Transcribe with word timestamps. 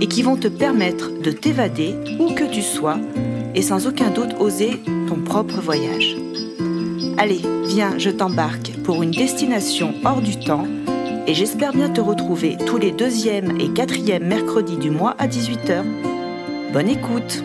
et 0.00 0.06
qui 0.06 0.22
vont 0.22 0.36
te 0.36 0.48
permettre 0.48 1.10
de 1.20 1.30
t'évader 1.30 1.94
où 2.18 2.34
que 2.34 2.50
tu 2.50 2.62
sois 2.62 2.98
et 3.54 3.62
sans 3.62 3.86
aucun 3.86 4.10
doute 4.10 4.34
oser 4.38 4.80
ton 5.08 5.22
propre 5.22 5.60
voyage. 5.60 6.16
Allez, 7.18 7.42
viens, 7.66 7.98
je 7.98 8.10
t'embarque 8.10 8.72
pour 8.84 9.02
une 9.02 9.10
destination 9.10 9.92
hors 10.04 10.22
du 10.22 10.38
temps 10.38 10.66
et 11.26 11.34
j'espère 11.34 11.72
bien 11.72 11.90
te 11.90 12.00
retrouver 12.00 12.56
tous 12.66 12.78
les 12.78 12.92
deuxième 12.92 13.60
et 13.60 13.72
quatrième 13.72 14.26
mercredis 14.26 14.78
du 14.78 14.90
mois 14.90 15.14
à 15.18 15.28
18h. 15.28 15.84
Bonne 16.72 16.88
écoute 16.88 17.44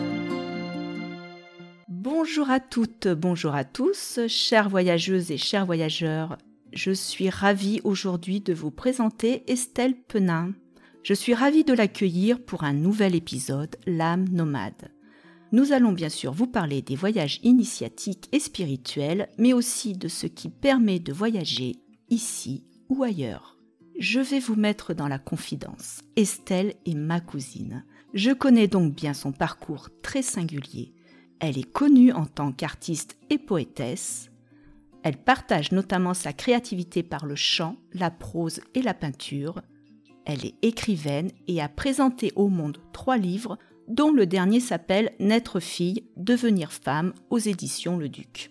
Bonjour 1.88 2.50
à 2.50 2.60
toutes, 2.60 3.08
bonjour 3.08 3.54
à 3.54 3.64
tous, 3.64 4.20
chères 4.28 4.68
voyageuses 4.68 5.30
et 5.30 5.36
chers 5.36 5.66
voyageurs. 5.66 6.38
Je 6.72 6.90
suis 6.90 7.30
ravie 7.30 7.80
aujourd'hui 7.84 8.40
de 8.40 8.52
vous 8.52 8.70
présenter 8.70 9.44
Estelle 9.46 9.94
Penin. 9.94 10.52
Je 11.06 11.14
suis 11.14 11.34
ravie 11.34 11.62
de 11.62 11.72
l'accueillir 11.72 12.44
pour 12.44 12.64
un 12.64 12.72
nouvel 12.72 13.14
épisode, 13.14 13.76
L'âme 13.86 14.28
nomade. 14.28 14.90
Nous 15.52 15.70
allons 15.70 15.92
bien 15.92 16.08
sûr 16.08 16.32
vous 16.32 16.48
parler 16.48 16.82
des 16.82 16.96
voyages 16.96 17.38
initiatiques 17.44 18.28
et 18.32 18.40
spirituels, 18.40 19.28
mais 19.38 19.52
aussi 19.52 19.92
de 19.92 20.08
ce 20.08 20.26
qui 20.26 20.48
permet 20.48 20.98
de 20.98 21.12
voyager 21.12 21.76
ici 22.08 22.64
ou 22.88 23.04
ailleurs. 23.04 23.56
Je 24.00 24.18
vais 24.18 24.40
vous 24.40 24.56
mettre 24.56 24.94
dans 24.94 25.06
la 25.06 25.20
confidence. 25.20 26.00
Estelle 26.16 26.74
est 26.86 26.96
ma 26.96 27.20
cousine. 27.20 27.84
Je 28.12 28.32
connais 28.32 28.66
donc 28.66 28.92
bien 28.92 29.14
son 29.14 29.30
parcours 29.30 29.90
très 30.02 30.22
singulier. 30.22 30.92
Elle 31.38 31.56
est 31.56 31.70
connue 31.70 32.10
en 32.10 32.26
tant 32.26 32.50
qu'artiste 32.50 33.16
et 33.30 33.38
poétesse. 33.38 34.32
Elle 35.04 35.18
partage 35.18 35.70
notamment 35.70 36.14
sa 36.14 36.32
créativité 36.32 37.04
par 37.04 37.26
le 37.26 37.36
chant, 37.36 37.76
la 37.92 38.10
prose 38.10 38.60
et 38.74 38.82
la 38.82 38.92
peinture. 38.92 39.62
Elle 40.26 40.44
est 40.44 40.56
écrivaine 40.62 41.30
et 41.46 41.62
a 41.62 41.68
présenté 41.68 42.32
au 42.34 42.48
monde 42.48 42.78
trois 42.92 43.16
livres, 43.16 43.58
dont 43.86 44.10
le 44.10 44.26
dernier 44.26 44.58
s'appelle 44.58 45.12
Naître 45.20 45.60
fille, 45.60 46.04
devenir 46.16 46.72
femme 46.72 47.14
aux 47.30 47.38
éditions 47.38 47.96
Le 47.96 48.08
Duc. 48.08 48.50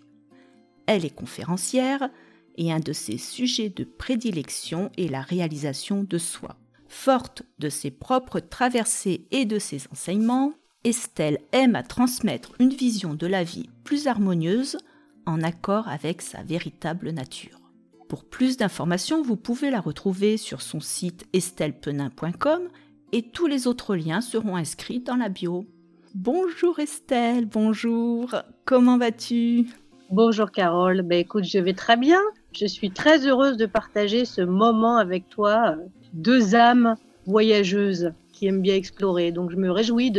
Elle 0.88 1.04
est 1.04 1.14
conférencière 1.14 2.10
et 2.58 2.72
un 2.72 2.80
de 2.80 2.94
ses 2.94 3.18
sujets 3.18 3.70
de 3.70 3.84
prédilection 3.84 4.90
est 4.98 5.12
la 5.12 5.22
réalisation 5.22 6.04
de 6.04 6.18
soi. 6.18 6.56
Forte 6.88 7.44
de 7.60 7.68
ses 7.68 7.92
propres 7.92 8.40
traversées 8.40 9.28
et 9.32 9.44
de 9.44 9.60
ses 9.60 9.82
enseignements, 9.92 10.54
Estelle 10.86 11.40
aime 11.52 11.76
à 11.76 11.84
transmettre 11.84 12.54
une 12.60 12.74
vision 12.74 13.16
de 13.16 13.28
la 13.28 13.44
vie 13.44 13.70
plus 13.84 14.08
harmonieuse 14.08 14.78
en 15.26 15.42
accord 15.42 15.90
avec 15.90 16.22
sa 16.22 16.44
véritable 16.44 17.10
nature. 17.10 17.65
Pour 18.08 18.24
plus 18.24 18.58
d'informations, 18.58 19.24
vous 19.24 19.36
pouvez 19.36 19.72
la 19.72 19.80
retrouver 19.80 20.38
sur 20.38 20.62
son 20.62 20.80
site 20.80 21.26
estellepenin.com 21.34 22.62
et 23.12 23.24
tous 23.24 23.48
les 23.48 23.66
autres 23.66 23.96
liens 23.96 24.22
seront 24.22 24.56
inscrits 24.56 25.00
dans 25.00 25.16
la 25.16 25.30
bio. 25.30 25.66
Bonjour 26.14 26.80
Estelle, 26.80 27.46
bonjour, 27.46 28.36
comment 28.64 29.00
vas-tu? 29.00 29.68
Bonjour 30.12 30.52
Carole, 30.52 31.02
ben 31.02 31.18
écoute, 31.18 31.46
je 31.46 31.58
vais 31.58 31.74
très 31.74 31.98
bien. 31.98 32.20
Je 32.54 32.68
suis 32.68 32.92
très 32.92 33.26
heureuse 33.26 33.58
de 33.58 33.66
partager 33.66 34.24
ce 34.24 34.42
moment 34.42 34.98
avec 34.98 35.28
toi, 35.30 35.76
deux 36.14 36.54
âmes 36.54 36.96
voyageuses 37.26 38.12
qui 38.32 38.46
aiment 38.46 38.62
bien 38.62 38.76
explorer. 38.76 39.32
Donc 39.32 39.50
je 39.50 39.56
me 39.56 39.72
réjouis 39.72 40.14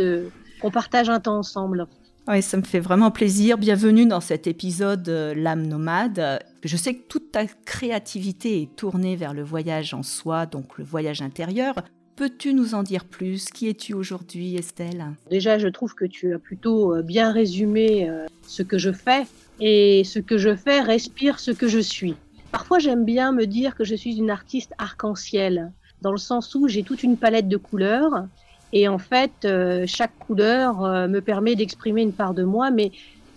qu'on 0.61 0.71
partage 0.71 1.09
un 1.09 1.21
temps 1.21 1.37
ensemble. 1.37 1.87
Oui, 2.29 2.41
ça 2.41 2.57
me 2.57 2.63
fait 2.63 2.81
vraiment 2.81 3.09
plaisir. 3.09 3.57
Bienvenue 3.57 4.05
dans 4.05 4.19
cet 4.19 4.47
épisode 4.47 5.07
euh, 5.07 5.33
L'âme 5.33 5.65
nomade. 5.65 6.41
Je 6.61 6.75
sais 6.75 6.93
que 6.93 7.07
toute 7.07 7.31
ta 7.31 7.45
créativité 7.45 8.61
est 8.63 8.75
tournée 8.75 9.15
vers 9.15 9.33
le 9.33 9.43
voyage 9.43 9.93
en 9.93 10.03
soi, 10.03 10.45
donc 10.45 10.77
le 10.77 10.83
voyage 10.83 11.21
intérieur. 11.21 11.75
Peux-tu 12.17 12.53
nous 12.53 12.75
en 12.75 12.83
dire 12.83 13.05
plus? 13.05 13.45
Qui 13.45 13.69
es-tu 13.69 13.93
aujourd'hui, 13.93 14.57
Estelle? 14.57 15.05
Déjà, 15.29 15.57
je 15.57 15.69
trouve 15.69 15.95
que 15.95 16.03
tu 16.03 16.33
as 16.33 16.39
plutôt 16.39 16.93
euh, 16.93 17.01
bien 17.01 17.31
résumé 17.31 18.09
euh, 18.09 18.25
ce 18.45 18.61
que 18.61 18.77
je 18.77 18.91
fais. 18.91 19.25
Et 19.61 20.03
ce 20.03 20.19
que 20.19 20.37
je 20.37 20.53
fais 20.53 20.81
respire 20.81 21.39
ce 21.39 21.51
que 21.51 21.69
je 21.69 21.79
suis. 21.79 22.15
Parfois, 22.51 22.79
j'aime 22.79 23.05
bien 23.05 23.31
me 23.31 23.47
dire 23.47 23.73
que 23.73 23.85
je 23.85 23.95
suis 23.95 24.17
une 24.17 24.31
artiste 24.31 24.73
arc-en-ciel, 24.79 25.71
dans 26.01 26.11
le 26.11 26.17
sens 26.17 26.53
où 26.55 26.67
j'ai 26.67 26.83
toute 26.83 27.03
une 27.03 27.15
palette 27.15 27.47
de 27.47 27.57
couleurs 27.57 28.27
et 28.73 28.87
en 28.87 28.97
fait, 28.97 29.31
euh, 29.45 29.85
chaque 29.87 30.17
couleur 30.19 30.83
euh, 30.83 31.07
me 31.07 31.21
permet 31.21 31.55
d'exprimer 31.55 32.01
une 32.01 32.13
part 32.13 32.33
de 32.33 32.43
moi, 32.43 32.69
mais 32.71 32.91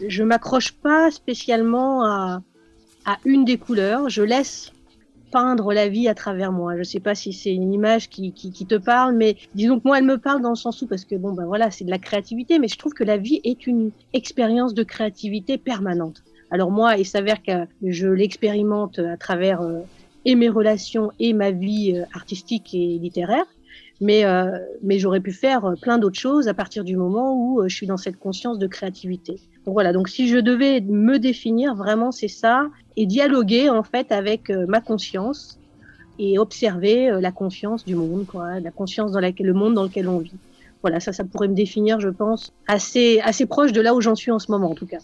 je 0.07 0.23
m'accroche 0.23 0.73
pas 0.73 1.11
spécialement 1.11 2.05
à, 2.05 2.43
à, 3.05 3.19
une 3.25 3.45
des 3.45 3.59
couleurs. 3.59 4.09
Je 4.09 4.23
laisse 4.23 4.73
peindre 5.31 5.73
la 5.73 5.89
vie 5.89 6.09
à 6.09 6.15
travers 6.15 6.51
moi. 6.51 6.77
Je 6.77 6.83
sais 6.83 6.99
pas 6.99 7.15
si 7.15 7.33
c'est 7.33 7.55
une 7.55 7.73
image 7.73 8.09
qui, 8.09 8.33
qui, 8.33 8.51
qui, 8.51 8.67
te 8.67 8.75
parle, 8.75 9.15
mais 9.15 9.37
disons 9.55 9.79
que 9.79 9.87
moi, 9.87 9.99
elle 9.99 10.05
me 10.05 10.19
parle 10.19 10.43
dans 10.43 10.51
le 10.51 10.57
sens 10.57 10.83
où, 10.83 10.87
parce 10.87 11.05
que 11.05 11.15
bon, 11.15 11.33
ben 11.33 11.47
voilà, 11.47 11.71
c'est 11.71 11.85
de 11.85 11.91
la 11.91 11.99
créativité, 11.99 12.59
mais 12.59 12.67
je 12.67 12.77
trouve 12.77 12.95
que 12.95 13.05
la 13.05 13.17
vie 13.17 13.41
est 13.45 13.69
une 13.69 13.93
expérience 14.13 14.75
de 14.75 14.83
créativité 14.83 15.59
permanente. 15.59 16.25
Alors 16.51 16.73
moi, 16.73 16.97
il 16.97 17.07
s'avère 17.07 17.41
que 17.45 17.67
je 17.85 18.09
l'expérimente 18.09 18.99
à 18.99 19.17
travers 19.17 19.61
euh, 19.61 19.79
et 20.25 20.35
mes 20.35 20.49
relations 20.49 21.13
et 21.21 21.33
ma 21.33 21.53
vie 21.53 22.03
artistique 22.13 22.75
et 22.75 22.99
littéraire. 22.99 23.47
Mais, 24.01 24.25
euh, 24.25 24.59
mais 24.83 24.99
j'aurais 24.99 25.21
pu 25.21 25.33
faire 25.33 25.65
euh, 25.65 25.75
plein 25.81 25.99
d'autres 25.99 26.19
choses 26.19 26.49
à 26.49 26.55
partir 26.55 26.85
du 26.85 26.97
moment 26.97 27.35
où 27.35 27.61
euh, 27.61 27.69
je 27.69 27.77
suis 27.77 27.87
dans 27.87 27.99
cette 27.99 28.19
conscience 28.19 28.59
de 28.59 28.67
créativité. 28.67 29.35
Donc 29.67 29.75
voilà, 29.75 29.93
donc 29.93 30.09
si 30.09 30.27
je 30.29 30.39
devais 30.39 30.81
me 30.81 31.19
définir, 31.19 31.75
vraiment 31.75 32.11
c'est 32.11 32.29
ça, 32.29 32.69
et 32.97 33.05
dialoguer 33.05 33.69
en 33.69 33.83
fait 33.83 34.11
avec 34.11 34.49
ma 34.49 34.81
conscience 34.81 35.59
et 36.19 36.39
observer 36.39 37.11
la 37.21 37.31
conscience 37.31 37.85
du 37.85 37.95
monde, 37.95 38.27
quoi, 38.27 38.59
la 38.59 38.71
conscience 38.71 39.13
dans 39.13 39.21
laquelle, 39.21 39.47
le 39.47 39.55
monde 39.55 39.75
dans 39.75 39.85
lequel 39.85 40.09
on 40.09 40.19
vit. 40.19 40.39
Voilà, 40.83 40.99
ça, 40.99 41.13
ça 41.13 41.25
pourrait 41.25 41.49
me 41.49 41.55
définir, 41.55 42.01
je 42.01 42.09
pense, 42.09 42.53
assez, 42.67 43.21
assez 43.23 43.45
proche 43.45 43.73
de 43.73 43.83
là 43.83 43.95
où 43.95 44.01
j'en 44.01 44.15
suis 44.15 44.31
en 44.31 44.39
ce 44.39 44.51
moment, 44.51 44.71
en 44.71 44.75
tout 44.75 44.87
cas. 44.87 45.01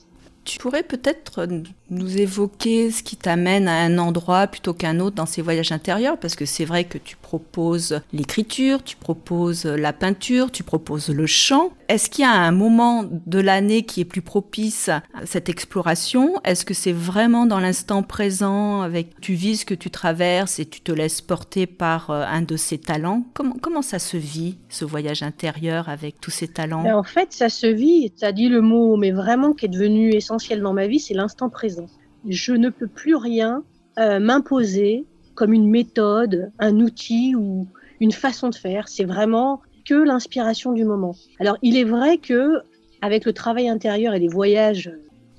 Tu 0.46 0.60
pourrais 0.60 0.84
peut-être 0.84 1.48
nous 1.90 2.18
évoquer 2.18 2.92
ce 2.92 3.02
qui 3.02 3.16
t'amène 3.16 3.66
à 3.66 3.80
un 3.82 3.98
endroit 3.98 4.46
plutôt 4.46 4.74
qu'un 4.74 5.00
autre 5.00 5.16
dans 5.16 5.26
ces 5.26 5.42
voyages 5.42 5.72
intérieurs, 5.72 6.18
parce 6.18 6.36
que 6.36 6.44
c'est 6.44 6.64
vrai 6.64 6.84
que 6.84 6.98
tu 6.98 7.16
proposes 7.16 8.00
l'écriture, 8.12 8.84
tu 8.84 8.94
proposes 8.94 9.66
la 9.66 9.92
peinture, 9.92 10.52
tu 10.52 10.62
proposes 10.62 11.08
le 11.08 11.26
chant. 11.26 11.72
Est-ce 11.88 12.10
qu'il 12.10 12.22
y 12.22 12.26
a 12.26 12.32
un 12.32 12.50
moment 12.50 13.04
de 13.04 13.38
l'année 13.38 13.82
qui 13.82 14.00
est 14.00 14.04
plus 14.04 14.22
propice 14.22 14.88
à 14.88 15.02
cette 15.24 15.48
exploration? 15.48 16.40
Est-ce 16.44 16.64
que 16.64 16.74
c'est 16.74 16.92
vraiment 16.92 17.46
dans 17.46 17.60
l'instant 17.60 18.02
présent, 18.02 18.80
avec 18.80 19.20
tu 19.20 19.34
vis 19.34 19.58
ce 19.58 19.66
que 19.66 19.74
tu 19.74 19.90
traverses 19.90 20.58
et 20.58 20.66
tu 20.66 20.80
te 20.80 20.90
laisses 20.90 21.20
porter 21.20 21.66
par 21.66 22.10
euh, 22.10 22.24
un 22.26 22.42
de 22.42 22.56
ces 22.56 22.78
talents? 22.78 23.24
Comment, 23.34 23.82
ça 23.82 23.98
se 23.98 24.16
vit, 24.16 24.58
ce 24.68 24.84
voyage 24.84 25.22
intérieur 25.22 25.88
avec 25.88 26.20
tous 26.20 26.30
ces 26.30 26.48
talents? 26.48 26.82
Ben, 26.82 26.96
En 26.96 27.04
fait, 27.04 27.32
ça 27.32 27.48
se 27.48 27.66
vit, 27.66 28.10
tu 28.10 28.24
as 28.24 28.32
dit 28.32 28.48
le 28.48 28.60
mot, 28.60 28.96
mais 28.96 29.12
vraiment 29.12 29.52
qui 29.52 29.66
est 29.66 29.68
devenu 29.68 30.10
essentiel 30.12 30.60
dans 30.60 30.72
ma 30.72 30.88
vie, 30.88 30.98
c'est 30.98 31.14
l'instant 31.14 31.50
présent. 31.50 31.86
Je 32.28 32.52
ne 32.52 32.70
peux 32.70 32.88
plus 32.88 33.14
rien 33.14 33.62
euh, 33.98 34.18
m'imposer 34.18 35.04
comme 35.34 35.52
une 35.52 35.70
méthode, 35.70 36.50
un 36.58 36.80
outil 36.80 37.36
ou 37.36 37.68
une 38.00 38.12
façon 38.12 38.48
de 38.48 38.54
faire. 38.54 38.88
C'est 38.88 39.04
vraiment 39.04 39.60
que 39.86 39.94
l'inspiration 39.94 40.72
du 40.72 40.84
moment. 40.84 41.14
Alors, 41.38 41.56
il 41.62 41.76
est 41.76 41.84
vrai 41.84 42.18
que 42.18 42.60
avec 43.00 43.24
le 43.24 43.32
travail 43.32 43.68
intérieur 43.68 44.14
et 44.14 44.18
les 44.18 44.28
voyages, 44.28 44.90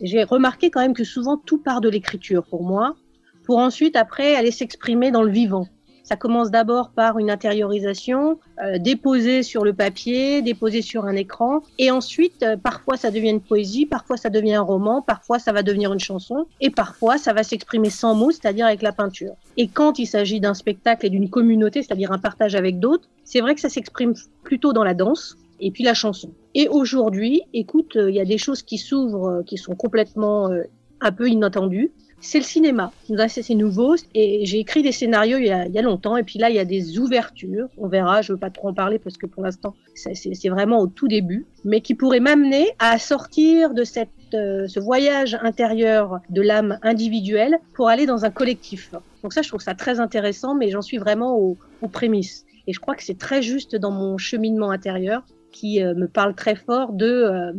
j'ai 0.02 0.24
remarqué 0.24 0.70
quand 0.70 0.82
même 0.82 0.94
que 0.94 1.04
souvent 1.04 1.38
tout 1.38 1.58
part 1.58 1.82
de 1.82 1.90
l'écriture 1.90 2.44
pour 2.44 2.64
moi, 2.64 2.96
pour 3.44 3.58
ensuite 3.58 3.96
après 3.96 4.36
aller 4.36 4.52
s'exprimer 4.52 5.12
dans 5.12 5.24
le 5.24 5.32
vivant. 5.32 5.68
Ça 6.08 6.16
commence 6.16 6.52
d'abord 6.52 6.92
par 6.92 7.20
une 7.20 7.30
intériorisation, 7.30 8.40
euh, 8.64 8.78
déposée 8.78 9.44
sur 9.44 9.66
le 9.66 9.74
papier, 9.74 10.42
déposée 10.42 10.82
sur 10.82 11.04
un 11.04 11.18
écran, 11.18 11.64
et 11.80 11.92
ensuite, 11.92 12.44
euh, 12.44 12.56
parfois 12.56 12.96
ça 12.96 13.12
devient 13.12 13.32
une 13.32 13.42
poésie, 13.42 13.86
parfois 13.86 14.16
ça 14.16 14.30
devient 14.30 14.54
un 14.54 14.62
roman, 14.62 15.02
parfois 15.02 15.38
ça 15.38 15.52
va 15.52 15.64
devenir 15.64 15.92
une 15.92 16.00
chanson, 16.00 16.48
et 16.62 16.70
parfois 16.70 17.18
ça 17.18 17.34
va 17.34 17.44
s'exprimer 17.44 17.90
sans 17.90 18.16
mots, 18.16 18.32
c'est-à-dire 18.32 18.68
avec 18.68 18.84
la 18.84 18.94
peinture. 18.94 19.34
Et 19.58 19.68
quand 19.68 20.00
il 20.00 20.06
s'agit 20.06 20.40
d'un 20.40 20.54
spectacle 20.54 21.06
et 21.06 21.10
d'une 21.10 21.30
communauté, 21.30 21.84
c'est-à-dire 21.84 22.14
un 22.14 22.20
partage 22.20 22.56
avec 22.56 22.80
d'autres, 22.80 23.10
c'est 23.26 23.42
vrai 23.42 23.54
que 23.54 23.60
ça 23.60 23.68
s'exprime 23.68 24.14
plutôt 24.44 24.72
dans 24.72 24.86
la 24.86 24.94
danse, 24.94 25.36
et 25.60 25.72
puis 25.72 25.84
la 25.84 25.94
chanson. 25.94 26.32
Et 26.56 26.70
aujourd'hui, 26.70 27.42
écoute, 27.54 27.98
euh, 27.98 28.10
il 28.10 28.16
y 28.16 28.22
a 28.22 28.26
des 28.26 28.38
choses 28.38 28.62
qui 28.62 28.78
s'ouvrent, 28.78 29.44
qui 29.46 29.58
sont 29.58 29.76
complètement 29.76 30.50
un 31.02 31.12
peu 31.12 31.28
inattendues. 31.28 31.92
C'est 32.20 32.40
le 32.40 32.44
cinéma. 32.44 32.92
C'est 33.28 33.54
nouveau 33.54 33.96
et 34.14 34.46
j'ai 34.46 34.60
écrit 34.60 34.82
des 34.82 34.92
scénarios 34.92 35.38
il 35.38 35.46
y, 35.46 35.52
a, 35.52 35.82
longtemps 35.82 36.18
et 36.18 36.24
puis 36.24 36.40
là 36.40 36.50
il 36.50 36.56
y 36.56 36.60
a 36.60 36.66
des 36.66 36.98
ouvertures. 37.00 37.68
On 37.78 37.88
verra, 37.88 38.22
je 38.22 38.34
veux 38.34 38.40
pas 38.40 38.50
trop 38.50 38.70
en 38.70 38.74
parler 38.74 39.00
parce 39.00 39.18
que 39.18 39.26
pour 39.26 39.44
l'instant 39.44 39.76
c'est 39.96 40.50
vraiment 40.50 40.80
au 40.80 40.88
tout 40.88 41.08
début, 41.08 41.46
mais 41.64 41.82
qui 41.82 41.96
pourraient 41.96 42.20
m'amener 42.20 42.70
à 42.80 42.98
sortir 42.98 43.74
de 43.74 43.84
cette, 43.84 44.10
euh, 44.34 44.68
ce 44.68 44.80
voyage 44.80 45.38
intérieur 45.42 46.20
de 46.30 46.42
l'âme 46.42 46.80
individuelle 46.82 47.60
pour 47.74 47.90
aller 47.90 48.06
dans 48.06 48.26
un 48.26 48.32
collectif. 48.32 48.92
Donc 49.24 49.34
ça 49.34 49.42
je 49.42 49.50
trouve 49.50 49.62
ça 49.62 49.76
très 49.76 50.00
intéressant, 50.00 50.56
mais 50.56 50.70
j'en 50.70 50.82
suis 50.82 50.98
vraiment 50.98 51.38
aux, 51.38 51.58
prémices. 51.92 52.46
Et 52.66 52.74
je 52.74 52.80
crois 52.80 52.96
que 52.96 53.04
c'est 53.04 53.18
très 53.18 53.42
juste 53.42 53.76
dans 53.76 53.92
mon 53.92 54.18
cheminement 54.18 54.72
intérieur 54.72 55.24
qui 55.52 55.82
euh, 55.82 55.94
me 55.94 56.08
parle 56.08 56.36
très 56.36 56.56
fort 56.56 56.92
de 56.92 57.06
euh, 57.06 57.54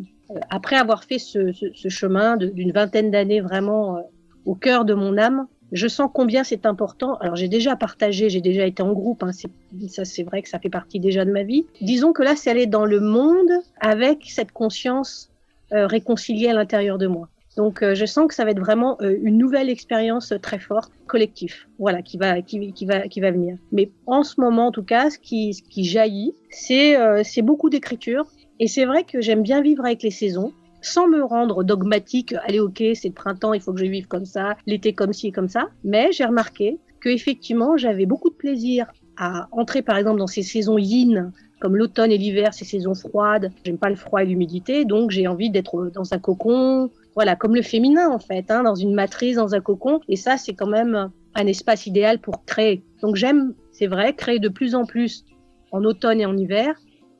après 0.50 0.76
avoir 0.76 1.04
fait 1.04 1.18
ce 1.18 1.52
chemin 1.88 2.36
d'une 2.36 2.72
vingtaine 2.72 3.10
d'années 3.10 3.40
vraiment 3.40 3.98
au 4.46 4.54
cœur 4.54 4.84
de 4.84 4.94
mon 4.94 5.16
âme. 5.18 5.46
Je 5.70 5.86
sens 5.86 6.10
combien 6.12 6.44
c'est 6.44 6.64
important. 6.64 7.16
Alors 7.16 7.36
j'ai 7.36 7.48
déjà 7.48 7.76
partagé, 7.76 8.30
j'ai 8.30 8.40
déjà 8.40 8.64
été 8.64 8.82
en 8.82 8.92
groupe. 8.92 9.22
Hein, 9.22 9.32
ça 9.32 10.04
c'est 10.04 10.22
vrai 10.22 10.42
que 10.42 10.48
ça 10.48 10.58
fait 10.58 10.70
partie 10.70 10.98
déjà 11.00 11.24
de 11.24 11.30
ma 11.30 11.42
vie. 11.42 11.66
Disons 11.80 12.12
que 12.12 12.22
là 12.22 12.36
c'est 12.36 12.50
aller 12.50 12.66
dans 12.66 12.86
le 12.86 13.00
monde 13.00 13.50
avec 13.80 14.24
cette 14.28 14.52
conscience 14.52 15.30
euh, 15.72 15.86
réconciliée 15.86 16.48
à 16.48 16.54
l'intérieur 16.54 16.96
de 16.96 17.06
moi. 17.06 17.28
Donc 17.58 17.82
euh, 17.82 17.94
je 17.94 18.06
sens 18.06 18.28
que 18.28 18.34
ça 18.34 18.46
va 18.46 18.52
être 18.52 18.60
vraiment 18.60 18.96
euh, 19.02 19.18
une 19.20 19.36
nouvelle 19.36 19.68
expérience 19.68 20.32
très 20.40 20.58
forte, 20.58 20.92
collective, 21.06 21.66
voilà, 21.78 22.00
qui 22.00 22.16
va, 22.16 22.40
qui, 22.40 22.72
va, 22.86 23.00
qui 23.08 23.20
va 23.20 23.30
venir. 23.30 23.58
Mais 23.72 23.90
en 24.06 24.22
ce 24.22 24.40
moment, 24.40 24.68
en 24.68 24.72
tout 24.72 24.84
cas, 24.84 25.10
ce 25.10 25.18
qui, 25.18 25.52
ce 25.52 25.62
qui 25.62 25.84
jaillit, 25.84 26.34
c'est 26.50 27.42
beaucoup 27.42 27.68
d'écriture. 27.68 28.24
Et 28.60 28.66
c'est 28.66 28.86
vrai 28.86 29.04
que 29.04 29.20
j'aime 29.20 29.42
bien 29.42 29.60
vivre 29.60 29.84
avec 29.84 30.02
les 30.02 30.10
saisons 30.10 30.52
sans 30.80 31.08
me 31.08 31.22
rendre 31.22 31.64
dogmatique, 31.64 32.34
allez 32.44 32.60
ok, 32.60 32.82
c'est 32.94 33.08
le 33.08 33.14
printemps, 33.14 33.52
il 33.52 33.60
faut 33.60 33.72
que 33.72 33.80
je 33.80 33.86
vive 33.86 34.06
comme 34.06 34.24
ça, 34.24 34.56
l'été 34.66 34.92
comme 34.92 35.12
ci 35.12 35.28
et 35.28 35.32
comme 35.32 35.48
ça. 35.48 35.68
Mais 35.84 36.12
j'ai 36.12 36.24
remarqué 36.24 36.78
que 37.00 37.08
effectivement, 37.08 37.76
j'avais 37.76 38.06
beaucoup 38.06 38.30
de 38.30 38.34
plaisir 38.34 38.86
à 39.16 39.48
entrer 39.52 39.82
par 39.82 39.96
exemple 39.96 40.18
dans 40.18 40.26
ces 40.26 40.42
saisons 40.42 40.78
yin, 40.78 41.32
comme 41.60 41.76
l'automne 41.76 42.12
et 42.12 42.18
l'hiver, 42.18 42.54
ces 42.54 42.64
saisons 42.64 42.94
froides. 42.94 43.50
J'aime 43.64 43.78
pas 43.78 43.90
le 43.90 43.96
froid 43.96 44.22
et 44.22 44.26
l'humidité, 44.26 44.84
donc 44.84 45.10
j'ai 45.10 45.26
envie 45.26 45.50
d'être 45.50 45.90
dans 45.92 46.14
un 46.14 46.18
cocon, 46.18 46.90
voilà, 47.14 47.34
comme 47.34 47.54
le 47.54 47.62
féminin 47.62 48.10
en 48.10 48.18
fait, 48.18 48.50
hein, 48.50 48.62
dans 48.62 48.76
une 48.76 48.94
matrice, 48.94 49.36
dans 49.36 49.54
un 49.54 49.60
cocon. 49.60 50.00
Et 50.08 50.16
ça, 50.16 50.36
c'est 50.36 50.54
quand 50.54 50.68
même 50.68 51.10
un 51.34 51.46
espace 51.46 51.86
idéal 51.86 52.20
pour 52.20 52.44
créer. 52.44 52.84
Donc 53.02 53.16
j'aime, 53.16 53.54
c'est 53.72 53.86
vrai, 53.86 54.14
créer 54.14 54.38
de 54.38 54.48
plus 54.48 54.74
en 54.74 54.84
plus 54.84 55.24
en 55.70 55.84
automne 55.84 56.20
et 56.20 56.26
en 56.26 56.36
hiver, 56.36 56.74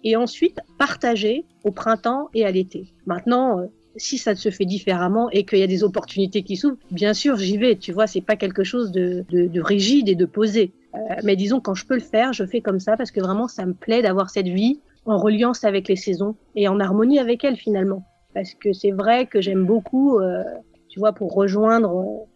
et 0.04 0.16
ensuite 0.16 0.60
partager 0.78 1.44
au 1.64 1.70
printemps 1.70 2.28
et 2.34 2.44
à 2.44 2.50
l'été. 2.50 2.92
Maintenant, 3.06 3.60
euh, 3.60 3.66
si 3.96 4.18
ça 4.18 4.34
se 4.34 4.50
fait 4.50 4.64
différemment 4.64 5.28
et 5.30 5.44
qu'il 5.44 5.58
y 5.58 5.62
a 5.62 5.66
des 5.66 5.82
opportunités 5.82 6.42
qui 6.42 6.56
s'ouvrent, 6.56 6.78
bien 6.90 7.14
sûr, 7.14 7.36
j'y 7.36 7.56
vais. 7.56 7.76
Tu 7.76 7.92
vois, 7.92 8.06
c'est 8.06 8.20
pas 8.20 8.36
quelque 8.36 8.64
chose 8.64 8.92
de, 8.92 9.24
de, 9.30 9.60
rigide 9.60 10.08
et 10.08 10.14
de 10.14 10.24
posé. 10.24 10.72
Euh, 10.94 10.98
mais 11.24 11.36
disons, 11.36 11.60
quand 11.60 11.74
je 11.74 11.86
peux 11.86 11.94
le 11.94 12.00
faire, 12.00 12.32
je 12.32 12.44
fais 12.44 12.60
comme 12.60 12.80
ça 12.80 12.96
parce 12.96 13.10
que 13.10 13.20
vraiment, 13.20 13.48
ça 13.48 13.66
me 13.66 13.74
plaît 13.74 14.02
d'avoir 14.02 14.30
cette 14.30 14.48
vie 14.48 14.80
en 15.04 15.18
reliance 15.18 15.64
avec 15.64 15.88
les 15.88 15.96
saisons 15.96 16.36
et 16.54 16.68
en 16.68 16.78
harmonie 16.80 17.18
avec 17.18 17.44
elles 17.44 17.56
finalement. 17.56 18.04
Parce 18.34 18.54
que 18.54 18.72
c'est 18.72 18.92
vrai 18.92 19.26
que 19.26 19.40
j'aime 19.40 19.64
beaucoup, 19.64 20.18
euh, 20.18 20.44
tu 20.88 21.00
vois, 21.00 21.12
pour 21.12 21.34
rejoindre 21.34 22.26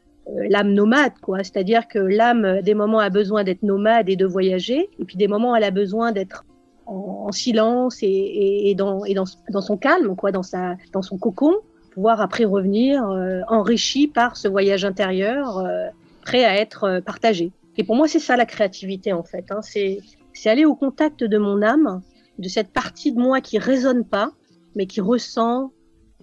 l'âme 0.49 0.73
nomade, 0.73 1.13
quoi. 1.21 1.39
C'est-à-dire 1.39 1.89
que 1.89 1.99
l'âme, 1.99 2.63
des 2.63 2.75
moments, 2.75 3.01
a 3.01 3.11
besoin 3.11 3.45
d'être 3.45 3.63
nomade 3.63 4.09
et 4.09 4.17
de 4.17 4.25
voyager, 4.25 4.89
et 4.99 5.05
puis 5.05 5.17
des 5.17 5.29
moments, 5.29 5.55
elle 5.55 5.65
a 5.65 5.71
besoin 5.71 6.13
d'être 6.13 6.45
en, 6.93 7.33
silence 7.33 7.99
et, 8.03 8.75
dans, 8.77 9.05
son 9.61 9.77
calme, 9.77 10.17
quoi, 10.17 10.33
dans, 10.33 10.43
son 10.43 11.19
cocon, 11.19 11.55
pouvoir 11.93 12.21
après 12.21 12.45
revenir 12.45 13.09
euh, 13.09 13.41
enrichi 13.49 14.07
par 14.07 14.37
ce 14.37 14.49
voyage 14.49 14.85
intérieur, 14.85 15.59
euh, 15.59 15.89
prêt 16.23 16.45
à 16.45 16.57
être 16.57 16.85
euh, 16.85 17.01
partagé. 17.01 17.53
Et 17.77 17.85
pour 17.85 17.97
moi, 17.97 18.09
c'est 18.09 18.19
ça 18.19 18.37
la 18.37 18.47
créativité 18.47 19.13
en 19.13 19.23
fait. 19.23 19.47
Hein. 19.51 19.61
C'est, 19.63 20.01
aller 20.45 20.65
au 20.65 20.75
contact 20.75 21.23
de 21.23 21.39
mon 21.39 21.63
âme, 21.63 22.03
de 22.39 22.49
cette 22.49 22.73
partie 22.73 23.13
de 23.13 23.21
moi 23.21 23.41
qui 23.41 23.59
résonne 23.59 24.05
pas, 24.05 24.33
mais 24.75 24.87
qui 24.87 25.01
ressent, 25.01 25.73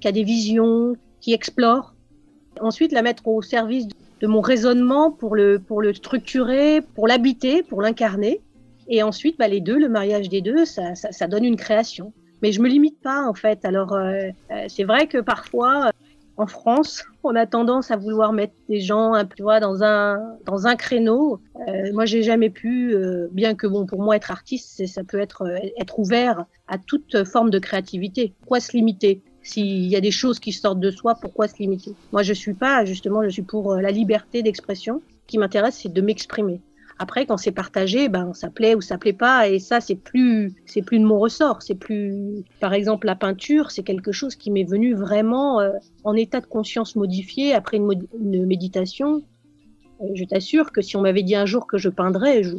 qui 0.02 0.08
a 0.08 0.12
des 0.12 0.24
visions, 0.24 0.96
qui 1.22 1.34
explore. 1.34 1.94
Ensuite, 2.60 2.92
la 2.92 3.02
mettre 3.02 3.28
au 3.28 3.42
service 3.42 3.88
de 4.20 4.28
mon 4.28 4.42
raisonnement 4.42 5.12
pour 5.12 5.36
le 5.36 5.62
structurer, 5.94 6.82
pour 6.82 7.08
l'habiter, 7.08 7.64
pour 7.64 7.82
l'incarner. 7.82 8.42
Et 8.90 9.04
ensuite, 9.04 9.38
bah, 9.38 9.48
les 9.48 9.62
deux, 9.62 9.78
le 9.78 9.88
mariage 9.88 10.30
des 10.30 10.42
deux, 10.42 10.66
ça, 10.66 11.28
donne 11.28 11.46
une 11.46 11.56
création. 11.56 12.12
Mais 12.42 12.52
je 12.52 12.62
me 12.62 12.68
limite 12.68 13.00
pas 13.02 13.28
en 13.28 13.34
fait. 13.34 13.66
Alors 13.66 13.94
euh, 13.94 14.30
euh 14.52 14.66
c'est 14.70 14.86
vrai 14.86 15.08
que 15.08 15.18
parfois 15.18 15.88
euh, 15.88 15.92
en 16.38 16.48
France, 16.48 17.04
on 17.24 17.36
a 17.36 17.46
tendance 17.46 17.92
à 17.92 17.98
vouloir 17.98 18.34
mettre 18.34 18.54
des 18.68 18.80
gens 18.80 19.14
un 19.14 19.26
peu 19.26 19.44
dans 19.62 19.84
un 19.84 20.38
dans 20.46 20.66
un 20.66 20.76
créneau. 20.76 21.40
Euh, 21.68 21.94
moi, 21.94 22.06
j'ai 22.06 22.24
jamais 22.24 22.50
pu, 22.50 22.96
bien 23.32 23.56
que 23.56 23.68
bon 23.68 23.86
pour 23.86 24.02
moi 24.02 24.16
être 24.16 24.32
artiste, 24.32 24.86
ça 24.88 25.04
peut 25.04 25.20
être 25.20 25.44
être 25.80 26.00
ouvert 26.00 26.46
à 26.68 26.78
toute 26.78 27.24
forme 27.26 27.52
de 27.52 27.60
créativité. 27.60 28.34
Pourquoi 28.40 28.60
se 28.60 28.72
limiter? 28.72 29.22
S'il 29.44 29.88
y 29.88 29.96
a 29.96 30.02
des 30.02 30.12
choses 30.12 30.40
qui 30.40 30.52
sortent 30.52 30.80
de 30.80 30.92
soi, 30.92 31.16
pourquoi 31.22 31.48
se 31.48 31.58
limiter? 31.58 31.94
Moi, 32.12 32.24
je 32.24 32.34
suis 32.34 32.54
pas 32.54 32.86
justement, 32.86 33.22
je 33.24 33.30
suis 33.30 33.42
pour 33.42 33.76
la 33.76 33.92
liberté 33.92 34.42
d'expression. 34.44 35.02
Ce 35.24 35.28
qui 35.28 35.38
m'intéresse, 35.38 35.80
c'est 35.82 35.94
de 35.94 36.02
m'exprimer. 36.02 36.62
Après, 37.02 37.26
quand 37.26 37.38
c'est 37.38 37.54
partagé, 37.54 38.10
ben 38.10 38.34
ça 38.34 38.50
plaît 38.50 38.76
ou 38.76 38.82
ça 38.82 38.98
plaît 38.98 39.14
pas, 39.14 39.48
et 39.48 39.60
ça 39.60 39.80
c'est 39.80 39.96
plus 39.96 40.54
c'est 40.66 40.82
plus 40.82 41.00
de 41.00 41.06
mon 41.06 41.18
ressort. 41.18 41.62
C'est 41.62 41.76
plus, 41.76 42.44
par 42.60 42.74
exemple, 42.74 43.08
la 43.08 43.16
peinture, 43.16 43.72
c'est 43.72 43.84
quelque 43.84 44.12
chose 44.12 44.36
qui 44.36 44.52
m'est 44.52 44.66
venu 44.66 44.94
vraiment 44.94 45.62
euh, 45.62 45.72
en 46.04 46.14
état 46.14 46.42
de 46.42 46.46
conscience 46.46 46.98
modifié 46.98 47.54
après 47.54 47.78
une, 47.78 48.46
méditation. 48.46 49.24
je 50.14 50.26
t'assure 50.26 50.74
que 50.74 50.82
si 50.82 50.98
on 50.98 51.02
m'avait 51.02 51.24
dit 51.24 51.36
un 51.36 51.46
jour 51.46 51.68
que 51.68 51.78
je 51.78 51.88
peindrais, 51.88 52.44
je 52.44 52.58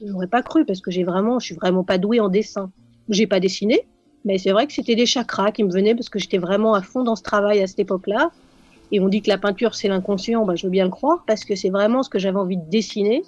n'aurais 0.00 0.26
pas 0.26 0.42
cru 0.42 0.64
parce 0.64 0.80
que 0.80 0.90
j'ai 0.90 1.04
vraiment, 1.04 1.38
je 1.38 1.44
suis 1.44 1.54
vraiment 1.54 1.84
pas 1.84 1.98
douée 1.98 2.18
en 2.18 2.30
dessin. 2.30 2.72
J'ai 3.10 3.26
pas 3.26 3.40
dessiné, 3.40 3.86
mais 4.24 4.38
c'est 4.38 4.52
vrai 4.52 4.66
que 4.66 4.72
c'était 4.72 4.96
des 4.96 5.06
chakras 5.06 5.52
qui 5.52 5.64
me 5.64 5.70
venaient 5.70 5.94
parce 5.94 6.08
que 6.08 6.18
j'étais 6.18 6.38
vraiment 6.38 6.72
à 6.72 6.80
fond 6.80 7.02
dans 7.02 7.16
ce 7.16 7.22
travail 7.22 7.60
à 7.60 7.66
cette 7.66 7.80
époque-là. 7.80 8.30
Et 8.90 9.00
on 9.00 9.08
dit 9.08 9.20
que 9.20 9.28
la 9.28 9.38
peinture 9.38 9.74
c'est 9.74 9.88
l'inconscient, 9.88 10.46
ben, 10.46 10.56
je 10.56 10.66
veux 10.66 10.70
bien 10.70 10.84
le 10.84 10.90
croire 10.90 11.24
parce 11.26 11.44
que 11.44 11.54
c'est 11.56 11.70
vraiment 11.70 12.02
ce 12.02 12.08
que 12.08 12.18
j'avais 12.18 12.38
envie 12.38 12.56
de 12.56 12.70
dessiner. 12.70 13.22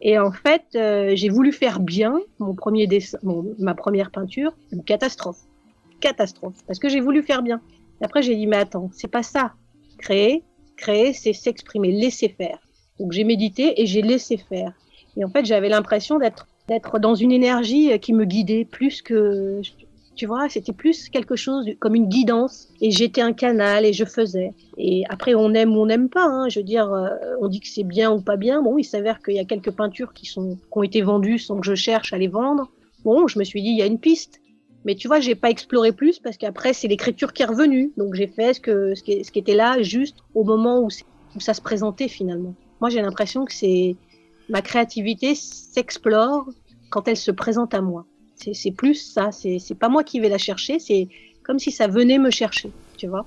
Et 0.00 0.18
en 0.18 0.30
fait, 0.30 0.62
euh, 0.74 1.12
j'ai 1.14 1.28
voulu 1.28 1.52
faire 1.52 1.80
bien 1.80 2.20
mon 2.38 2.54
premier 2.54 2.86
dessin, 2.86 3.18
ma 3.58 3.74
première 3.74 4.10
peinture, 4.10 4.52
une 4.72 4.84
catastrophe, 4.84 5.40
catastrophe, 6.00 6.56
parce 6.66 6.78
que 6.78 6.88
j'ai 6.88 7.00
voulu 7.00 7.22
faire 7.22 7.42
bien. 7.42 7.60
après, 8.02 8.22
j'ai 8.22 8.36
dit 8.36 8.46
mais 8.46 8.58
attends, 8.58 8.90
c'est 8.92 9.10
pas 9.10 9.24
ça. 9.24 9.54
Créer, 9.98 10.44
créer, 10.76 11.12
c'est 11.12 11.32
s'exprimer, 11.32 11.90
laisser 11.90 12.28
faire. 12.28 12.58
Donc 13.00 13.12
j'ai 13.12 13.24
médité 13.24 13.80
et 13.80 13.86
j'ai 13.86 14.02
laissé 14.02 14.36
faire. 14.36 14.72
Et 15.16 15.24
en 15.24 15.30
fait, 15.30 15.44
j'avais 15.44 15.68
l'impression 15.68 16.18
d'être 16.18 16.46
d'être 16.68 16.98
dans 16.98 17.14
une 17.14 17.32
énergie 17.32 17.98
qui 17.98 18.12
me 18.12 18.26
guidait 18.26 18.66
plus 18.66 19.00
que 19.00 19.62
tu 20.18 20.26
vois, 20.26 20.48
c'était 20.48 20.72
plus 20.72 21.08
quelque 21.08 21.36
chose 21.36 21.64
comme 21.78 21.94
une 21.94 22.08
guidance. 22.08 22.68
Et 22.80 22.90
j'étais 22.90 23.20
un 23.20 23.32
canal 23.32 23.86
et 23.86 23.92
je 23.92 24.04
faisais. 24.04 24.52
Et 24.76 25.04
après, 25.08 25.34
on 25.34 25.54
aime 25.54 25.76
ou 25.76 25.80
on 25.80 25.86
n'aime 25.86 26.08
pas. 26.08 26.24
Hein. 26.24 26.48
Je 26.48 26.58
veux 26.58 26.64
dire, 26.64 26.92
euh, 26.92 27.08
on 27.40 27.46
dit 27.46 27.60
que 27.60 27.68
c'est 27.68 27.84
bien 27.84 28.10
ou 28.10 28.20
pas 28.20 28.36
bien. 28.36 28.60
Bon, 28.60 28.76
il 28.78 28.84
s'avère 28.84 29.22
qu'il 29.22 29.34
y 29.34 29.38
a 29.38 29.44
quelques 29.44 29.70
peintures 29.70 30.12
qui 30.12 30.26
sont 30.26 30.56
qui 30.56 30.78
ont 30.78 30.82
été 30.82 31.02
vendues 31.02 31.38
sans 31.38 31.60
que 31.60 31.66
je 31.66 31.76
cherche 31.76 32.12
à 32.12 32.18
les 32.18 32.26
vendre. 32.26 32.68
Bon, 33.04 33.28
je 33.28 33.38
me 33.38 33.44
suis 33.44 33.62
dit, 33.62 33.68
il 33.68 33.78
y 33.78 33.82
a 33.82 33.86
une 33.86 34.00
piste. 34.00 34.40
Mais 34.84 34.96
tu 34.96 35.06
vois, 35.06 35.20
j'ai 35.20 35.36
pas 35.36 35.50
exploré 35.50 35.92
plus 35.92 36.18
parce 36.18 36.36
qu'après, 36.36 36.72
c'est 36.72 36.88
l'écriture 36.88 37.32
qui 37.32 37.42
est 37.42 37.46
revenue. 37.46 37.92
Donc, 37.96 38.14
j'ai 38.14 38.26
fait 38.26 38.54
ce, 38.54 38.60
que, 38.60 38.96
ce, 38.96 39.02
qui, 39.04 39.24
ce 39.24 39.30
qui 39.30 39.38
était 39.38 39.54
là 39.54 39.80
juste 39.82 40.16
au 40.34 40.42
moment 40.42 40.80
où, 40.80 40.88
où 41.36 41.40
ça 41.40 41.54
se 41.54 41.60
présentait 41.60 42.08
finalement. 42.08 42.54
Moi, 42.80 42.90
j'ai 42.90 43.02
l'impression 43.02 43.44
que 43.44 43.52
c'est 43.52 43.96
ma 44.48 44.62
créativité 44.62 45.36
s'explore 45.36 46.48
quand 46.90 47.06
elle 47.06 47.16
se 47.16 47.30
présente 47.30 47.72
à 47.72 47.82
moi. 47.82 48.04
C'est 48.52 48.70
plus 48.70 48.94
ça. 48.94 49.30
C'est 49.32 49.78
pas 49.78 49.88
moi 49.88 50.04
qui 50.04 50.20
vais 50.20 50.28
la 50.28 50.38
chercher. 50.38 50.78
C'est 50.78 51.08
comme 51.42 51.58
si 51.58 51.72
ça 51.72 51.86
venait 51.86 52.18
me 52.18 52.30
chercher, 52.30 52.70
tu 52.96 53.06
vois. 53.06 53.26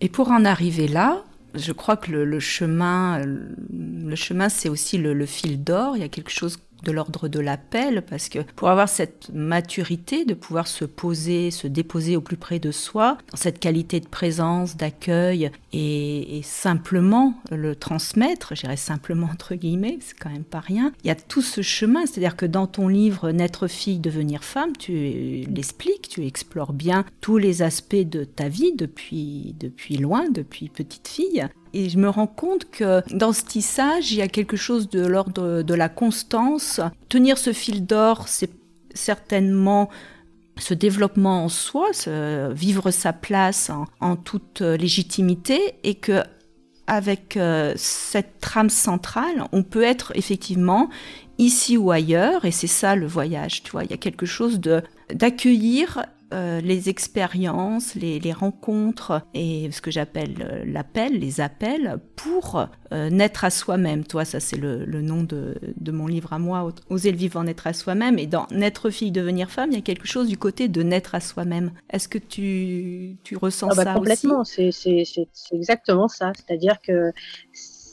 Et 0.00 0.08
pour 0.08 0.30
en 0.30 0.44
arriver 0.44 0.88
là, 0.88 1.22
je 1.54 1.72
crois 1.72 1.96
que 1.96 2.10
le, 2.10 2.40
chemin, 2.40 3.22
le 3.24 4.16
chemin, 4.16 4.48
c'est 4.48 4.68
aussi 4.68 4.98
le, 4.98 5.12
le 5.12 5.26
fil 5.26 5.62
d'or. 5.62 5.96
Il 5.96 6.00
y 6.00 6.04
a 6.04 6.08
quelque 6.08 6.30
chose 6.30 6.58
de 6.84 6.92
l'ordre 6.92 7.28
de 7.28 7.40
l'appel, 7.40 8.02
parce 8.02 8.28
que 8.28 8.40
pour 8.56 8.68
avoir 8.68 8.88
cette 8.88 9.30
maturité 9.32 10.24
de 10.24 10.34
pouvoir 10.34 10.66
se 10.66 10.84
poser, 10.84 11.50
se 11.50 11.66
déposer 11.66 12.16
au 12.16 12.20
plus 12.20 12.36
près 12.36 12.58
de 12.58 12.70
soi, 12.70 13.18
dans 13.30 13.36
cette 13.36 13.58
qualité 13.58 14.00
de 14.00 14.08
présence, 14.08 14.76
d'accueil, 14.76 15.50
et, 15.72 16.40
simplement 16.42 17.34
le 17.50 17.76
transmettre, 17.76 18.54
j'irais 18.54 18.76
simplement 18.76 19.28
entre 19.30 19.54
guillemets, 19.54 19.98
c'est 20.00 20.18
quand 20.18 20.30
même 20.30 20.44
pas 20.44 20.60
rien, 20.60 20.92
il 21.04 21.08
y 21.08 21.10
a 21.10 21.14
tout 21.14 21.42
ce 21.42 21.62
chemin, 21.62 22.06
c'est-à-dire 22.06 22.36
que 22.36 22.46
dans 22.46 22.66
ton 22.66 22.88
livre 22.88 23.30
Naître 23.30 23.68
fille, 23.68 23.98
devenir 23.98 24.42
femme, 24.42 24.76
tu 24.76 24.92
l'expliques, 24.92 26.08
tu 26.08 26.26
explores 26.26 26.72
bien 26.72 27.04
tous 27.20 27.38
les 27.38 27.62
aspects 27.62 27.94
de 27.94 28.24
ta 28.24 28.48
vie 28.48 28.72
depuis, 28.74 29.54
depuis 29.58 29.96
loin, 29.96 30.28
depuis 30.30 30.68
petite 30.68 31.08
fille, 31.08 31.46
et 31.72 31.88
je 31.88 31.98
me 31.98 32.08
rends 32.08 32.26
compte 32.26 32.70
que 32.70 33.02
dans 33.14 33.32
ce 33.32 33.44
tissage, 33.44 34.12
il 34.12 34.18
y 34.18 34.22
a 34.22 34.28
quelque 34.28 34.56
chose 34.56 34.88
de 34.88 35.04
l'ordre 35.04 35.62
de 35.62 35.74
la 35.74 35.88
constance. 35.88 36.80
Tenir 37.08 37.38
ce 37.38 37.52
fil 37.52 37.86
d'or, 37.86 38.28
c'est 38.28 38.50
certainement 38.94 39.88
ce 40.58 40.74
développement 40.74 41.44
en 41.44 41.48
soi, 41.48 41.90
vivre 42.52 42.90
sa 42.90 43.12
place 43.12 43.70
en, 44.00 44.16
toute 44.16 44.60
légitimité, 44.60 45.74
et 45.84 45.94
que 45.94 46.22
avec 46.86 47.36
euh, 47.36 47.72
cette 47.76 48.40
trame 48.40 48.68
centrale, 48.68 49.44
on 49.52 49.62
peut 49.62 49.84
être 49.84 50.12
effectivement 50.16 50.90
ici 51.38 51.76
ou 51.76 51.92
ailleurs, 51.92 52.44
et 52.44 52.50
c'est 52.50 52.66
ça 52.66 52.96
le 52.96 53.06
voyage, 53.06 53.62
tu 53.62 53.70
vois, 53.70 53.84
il 53.84 53.90
y 53.90 53.94
a 53.94 53.96
quelque 53.96 54.26
chose 54.26 54.60
de 54.60 54.82
d'accueillir 55.14 56.04
euh, 56.32 56.60
les 56.60 56.88
expériences, 56.88 57.94
les, 57.96 58.32
rencontres 58.32 59.22
et 59.34 59.68
ce 59.72 59.80
que 59.80 59.90
j'appelle 59.90 60.34
euh, 60.40 60.64
l'appel, 60.64 61.18
les 61.18 61.40
appels 61.40 61.98
pour 62.14 62.66
euh, 62.92 63.10
naître 63.10 63.44
à 63.44 63.50
soi-même. 63.50 64.04
Toi, 64.04 64.24
ça 64.24 64.38
c'est 64.38 64.56
le, 64.56 64.84
nom 65.02 65.24
de, 65.24 65.56
mon 65.90 66.06
livre 66.06 66.32
à 66.32 66.38
moi, 66.38 66.72
Oser 66.88 67.10
le 67.10 67.16
vivre, 67.16 67.42
naître 67.42 67.66
à 67.66 67.72
soi-même. 67.72 68.18
Et 68.18 68.26
dans 68.26 68.46
Naître 68.52 68.90
fille, 68.90 69.10
devenir 69.10 69.50
femme, 69.50 69.70
il 69.72 69.74
y 69.74 69.78
a 69.78 69.82
quelque 69.82 70.06
chose 70.06 70.28
du 70.28 70.36
côté 70.36 70.68
de 70.68 70.82
naître 70.82 71.16
à 71.16 71.20
soi-même. 71.20 71.72
Est-ce 71.90 72.08
que 72.08 72.18
tu, 72.18 73.16
tu 73.24 73.36
ressens 73.36 73.68
ah 73.72 73.74
bah, 73.74 73.84
ça 73.84 73.94
complètement, 73.94 74.44
c'est 74.44 74.70
exactement 75.52 76.06
ça. 76.06 76.32
C'est-à-dire 76.36 76.80
que 76.80 77.12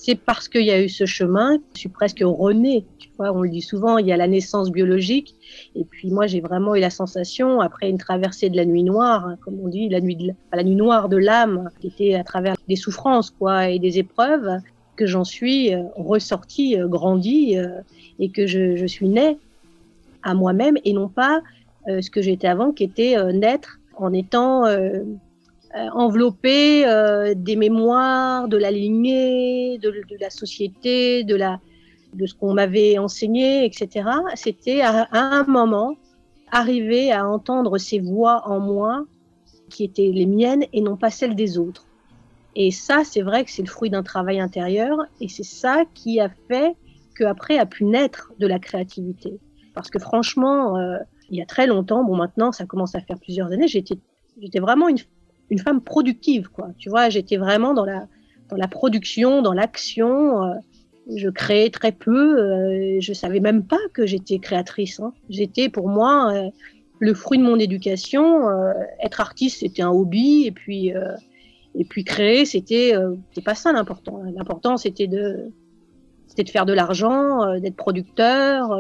c'est 0.08 0.16
parce 0.16 0.48
qu'il 0.48 0.64
y 0.64 0.72
a 0.72 0.82
eu 0.82 0.88
ce 0.88 1.06
chemin, 1.06 1.58
je 1.74 1.80
suis 1.82 1.90
presque 1.90 2.22
renée. 2.24 2.86
Tu 2.98 3.10
vois, 3.18 3.34
on 3.34 3.42
le 3.42 3.50
dit 3.50 3.62
souvent, 3.62 3.98
il 3.98 4.08
y 4.08 4.14
a 4.14 4.16
la 4.16 4.30
naissance 4.30 4.72
biologique. 4.72 5.36
Et 5.76 5.84
puis 5.84 6.12
moi, 6.12 6.28
j'ai 6.28 6.40
vraiment 6.40 6.76
eu 6.76 6.80
la 6.80 6.90
sensation, 6.90 7.60
après 7.60 7.90
une 7.90 7.98
traversée 7.98 8.50
de 8.50 8.56
la 8.56 8.64
nuit 8.64 8.84
noire, 8.84 9.26
hein, 9.28 9.38
comme 9.44 9.60
on 9.62 9.68
dit, 9.68 9.90
la 9.90 10.00
nuit, 10.00 10.16
de, 10.16 10.32
la 10.54 10.64
nuit 10.64 10.78
noire 10.78 11.10
de 11.10 11.18
l'âme, 11.18 11.70
qui 11.82 11.88
était 11.88 12.16
à 12.16 12.24
travers 12.24 12.56
des 12.70 12.78
souffrances 12.78 13.32
quoi, 13.32 13.68
et 13.68 13.80
des 13.80 14.00
épreuves, 14.00 14.62
que 14.96 15.06
j'en 15.06 15.26
suis 15.26 15.74
euh, 15.74 15.84
ressortie, 15.98 16.80
euh, 16.80 16.88
grandie, 16.88 17.58
euh, 17.58 17.82
et 18.18 18.30
que 18.30 18.48
je, 18.48 18.88
suis 18.88 19.10
née 19.10 19.38
à 20.24 20.34
moi-même, 20.34 20.78
et 20.86 20.94
non 20.94 21.10
pas 21.10 21.42
ce 21.86 22.10
que 22.10 22.22
j'étais 22.22 22.48
avant, 22.48 22.72
qui 22.72 22.84
était 22.84 23.16
naître 23.32 23.80
en 24.00 24.14
étant 24.14 24.66
euh, 24.66 25.04
enveloppé 25.94 26.86
euh, 26.86 27.34
des 27.36 27.56
mémoires, 27.56 28.48
de 28.48 28.58
la 28.58 28.72
lignée, 28.72 29.78
de, 29.80 29.92
la 30.20 30.30
société, 30.30 31.24
de, 31.24 31.36
la, 31.36 31.60
de 32.14 32.26
ce 32.26 32.34
qu'on 32.34 32.54
m'avait 32.54 32.98
enseigné, 32.98 33.66
etc. 33.66 34.10
C'était 34.36 34.82
à, 34.82 35.08
un 35.12 35.44
moment 35.44 35.96
arriver 36.52 37.12
à 37.12 37.28
entendre 37.28 37.78
ces 37.78 38.00
voix 38.00 38.44
en 38.46 38.60
moi 38.60 39.06
qui 39.70 39.84
étaient 39.84 40.12
les 40.14 40.26
miennes 40.26 40.66
et 40.74 40.82
non 40.82 40.96
pas 40.96 41.10
celles 41.10 41.36
des 41.36 41.58
autres. 41.58 41.86
Et 42.56 42.72
ça, 42.72 43.04
c'est 43.04 43.22
vrai 43.22 43.44
que 43.44 43.52
c'est 43.52 43.62
le 43.62 43.68
fruit 43.68 43.90
d'un 43.90 44.04
travail 44.04 44.40
intérieur 44.40 44.98
et 45.20 45.28
c'est 45.28 45.44
ça 45.44 45.84
qui 45.94 46.20
a 46.20 46.30
fait 46.48 46.76
qu'après 47.16 47.58
a 47.60 47.66
pu 47.66 47.84
naître 47.84 48.32
de 48.40 48.48
la 48.48 48.60
créativité. 48.60 49.40
Parce 49.74 49.90
que 49.90 50.00
franchement, 50.00 50.78
euh, 50.78 50.98
il 51.30 51.38
y 51.38 51.42
a 51.42 51.46
très 51.46 51.68
longtemps, 51.68 52.04
bon 52.04 52.16
maintenant 52.16 52.52
ça 52.52 52.66
commence 52.66 52.96
à 52.96 53.02
faire 53.02 53.20
plusieurs 53.20 53.52
années, 53.52 53.68
j'étais 53.68 54.60
vraiment 54.60 54.88
une 54.88 54.98
une 55.50 55.60
femme 55.60 55.82
productive, 55.82 56.50
quoi. 56.50 56.70
Tu 56.78 56.90
vois, 56.90 57.10
j'étais 57.10 57.38
vraiment 57.38 57.74
dans 57.74 57.86
la, 57.86 58.08
dans 58.50 58.58
la 58.58 58.68
production, 58.68 59.42
dans 59.42 59.54
l'action. 59.54 60.44
Euh, 60.44 60.54
je 61.16 61.30
créais 61.30 61.70
très 61.70 61.92
peu. 61.92 62.40
Euh, 62.40 62.98
je 63.00 63.14
savais 63.14 63.40
même 63.40 63.64
pas 63.64 63.80
que 63.94 64.06
j'étais 64.06 64.40
créatrice. 64.40 65.00
Hein. 65.00 65.14
J'étais 65.30 65.70
pour 65.70 65.88
moi 65.90 66.34
euh, 66.34 66.50
le 67.00 67.14
fruit 67.14 67.38
de 67.38 67.44
mon 67.44 67.60
éducation. 67.60 68.50
Euh, 68.50 68.74
être 69.02 69.22
artiste, 69.22 69.60
c'était 69.60 69.82
un 69.82 69.90
hobby, 69.90 70.46
et 70.46 70.52
puis 70.52 70.92
et 71.80 71.86
puis 71.86 72.04
créer, 72.04 72.46
c'était 72.46 72.94
c'est 73.34 73.44
pas 73.44 73.56
ça 73.56 73.72
l'important. 73.72 74.22
L'important, 74.36 74.78
c'était 74.78 75.08
de 75.08 75.52
c'était 76.28 76.44
de 76.44 76.50
faire 76.50 76.66
de 76.66 76.74
l'argent, 76.74 77.60
d'être 77.60 77.76
producteur. 77.76 78.78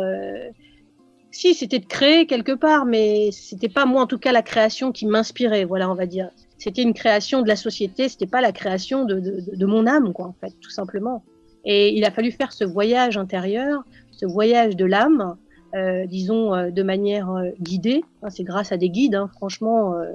si, 1.31 1.53
c'était 1.53 1.79
de 1.79 1.85
créer 1.85 2.25
quelque 2.25 2.53
part, 2.53 2.85
mais 2.85 3.29
c'était 3.31 3.69
pas 3.69 3.85
moi 3.85 4.01
en 4.01 4.07
tout 4.07 4.17
cas 4.17 4.31
la 4.31 4.41
création 4.41 4.91
qui 4.91 5.05
m'inspirait. 5.05 5.63
Voilà, 5.63 5.89
on 5.89 5.95
va 5.95 6.07
dire 6.07 6.29
c'était 6.57 6.81
une 6.81 6.93
création 6.93 7.41
de 7.41 7.47
la 7.47 7.55
société, 7.55 8.09
c'était 8.09 8.27
pas 8.27 8.41
la 8.41 8.51
création 8.51 9.05
de, 9.05 9.19
de, 9.19 9.55
de, 9.55 9.65
mon 9.65 9.85
âme, 9.85 10.13
quoi, 10.13 10.25
en 10.25 10.35
fait, 10.39 10.53
tout 10.59 10.69
simplement. 10.69 11.23
Et 11.65 11.95
il 11.95 12.03
a 12.05 12.11
fallu 12.11 12.31
faire 12.31 12.51
ce 12.51 12.63
voyage 12.63 13.17
intérieur, 13.17 13.83
ce 14.11 14.25
voyage 14.25 14.75
de 14.75 14.85
l'âme, 14.85 15.35
euh, 15.75 16.05
disons 16.05 16.55
euh, 16.55 16.71
de 16.71 16.81
manière 16.81 17.29
euh, 17.29 17.49
guidée. 17.59 18.03
c'est 18.29 18.43
grâce 18.43 18.71
à 18.71 18.77
des 18.77 18.89
guides, 18.89 19.15
hein, 19.15 19.29
franchement. 19.35 19.93
Euh, 19.93 20.13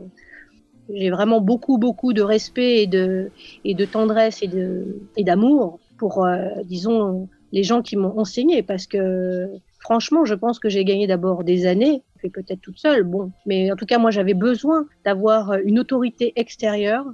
j'ai 0.93 1.11
vraiment 1.11 1.41
beaucoup, 1.41 1.79
beaucoup 1.79 2.13
de 2.13 2.23
respect 2.23 2.83
et 2.83 2.87
de, 2.87 3.31
et 3.65 3.75
de 3.75 3.85
tendresse 3.85 4.43
et 4.43 4.49
de, 4.49 5.01
et 5.17 5.23
d'amour 5.23 5.79
pour, 5.97 6.27
disons, 6.65 7.29
les 7.53 7.63
gens 7.63 7.81
qui 7.83 7.97
m'ont 7.97 8.19
enseigné, 8.19 8.65
parce 8.65 8.89
que 8.89 9.49
franchement, 9.79 10.25
je 10.25 10.35
pense 10.35 10.59
que 10.59 10.69
j'ai 10.69 10.85
gagné 10.85 11.07
d'abord 11.07 11.45
des 11.45 11.67
années 11.67 12.03
peut-être 12.31 12.61
toute 12.61 12.79
seule, 12.79 13.03
bon. 13.03 13.33
Mais 13.47 13.71
en 13.73 13.77
tout 13.77 13.87
cas, 13.87 13.99
moi, 13.99 14.11
j'avais 14.11 14.35
besoin 14.35 14.87
d'avoir 15.05 15.51
euh, 15.51 15.59
une 15.65 15.79
autorité 15.79 16.33
extérieure 16.37 17.07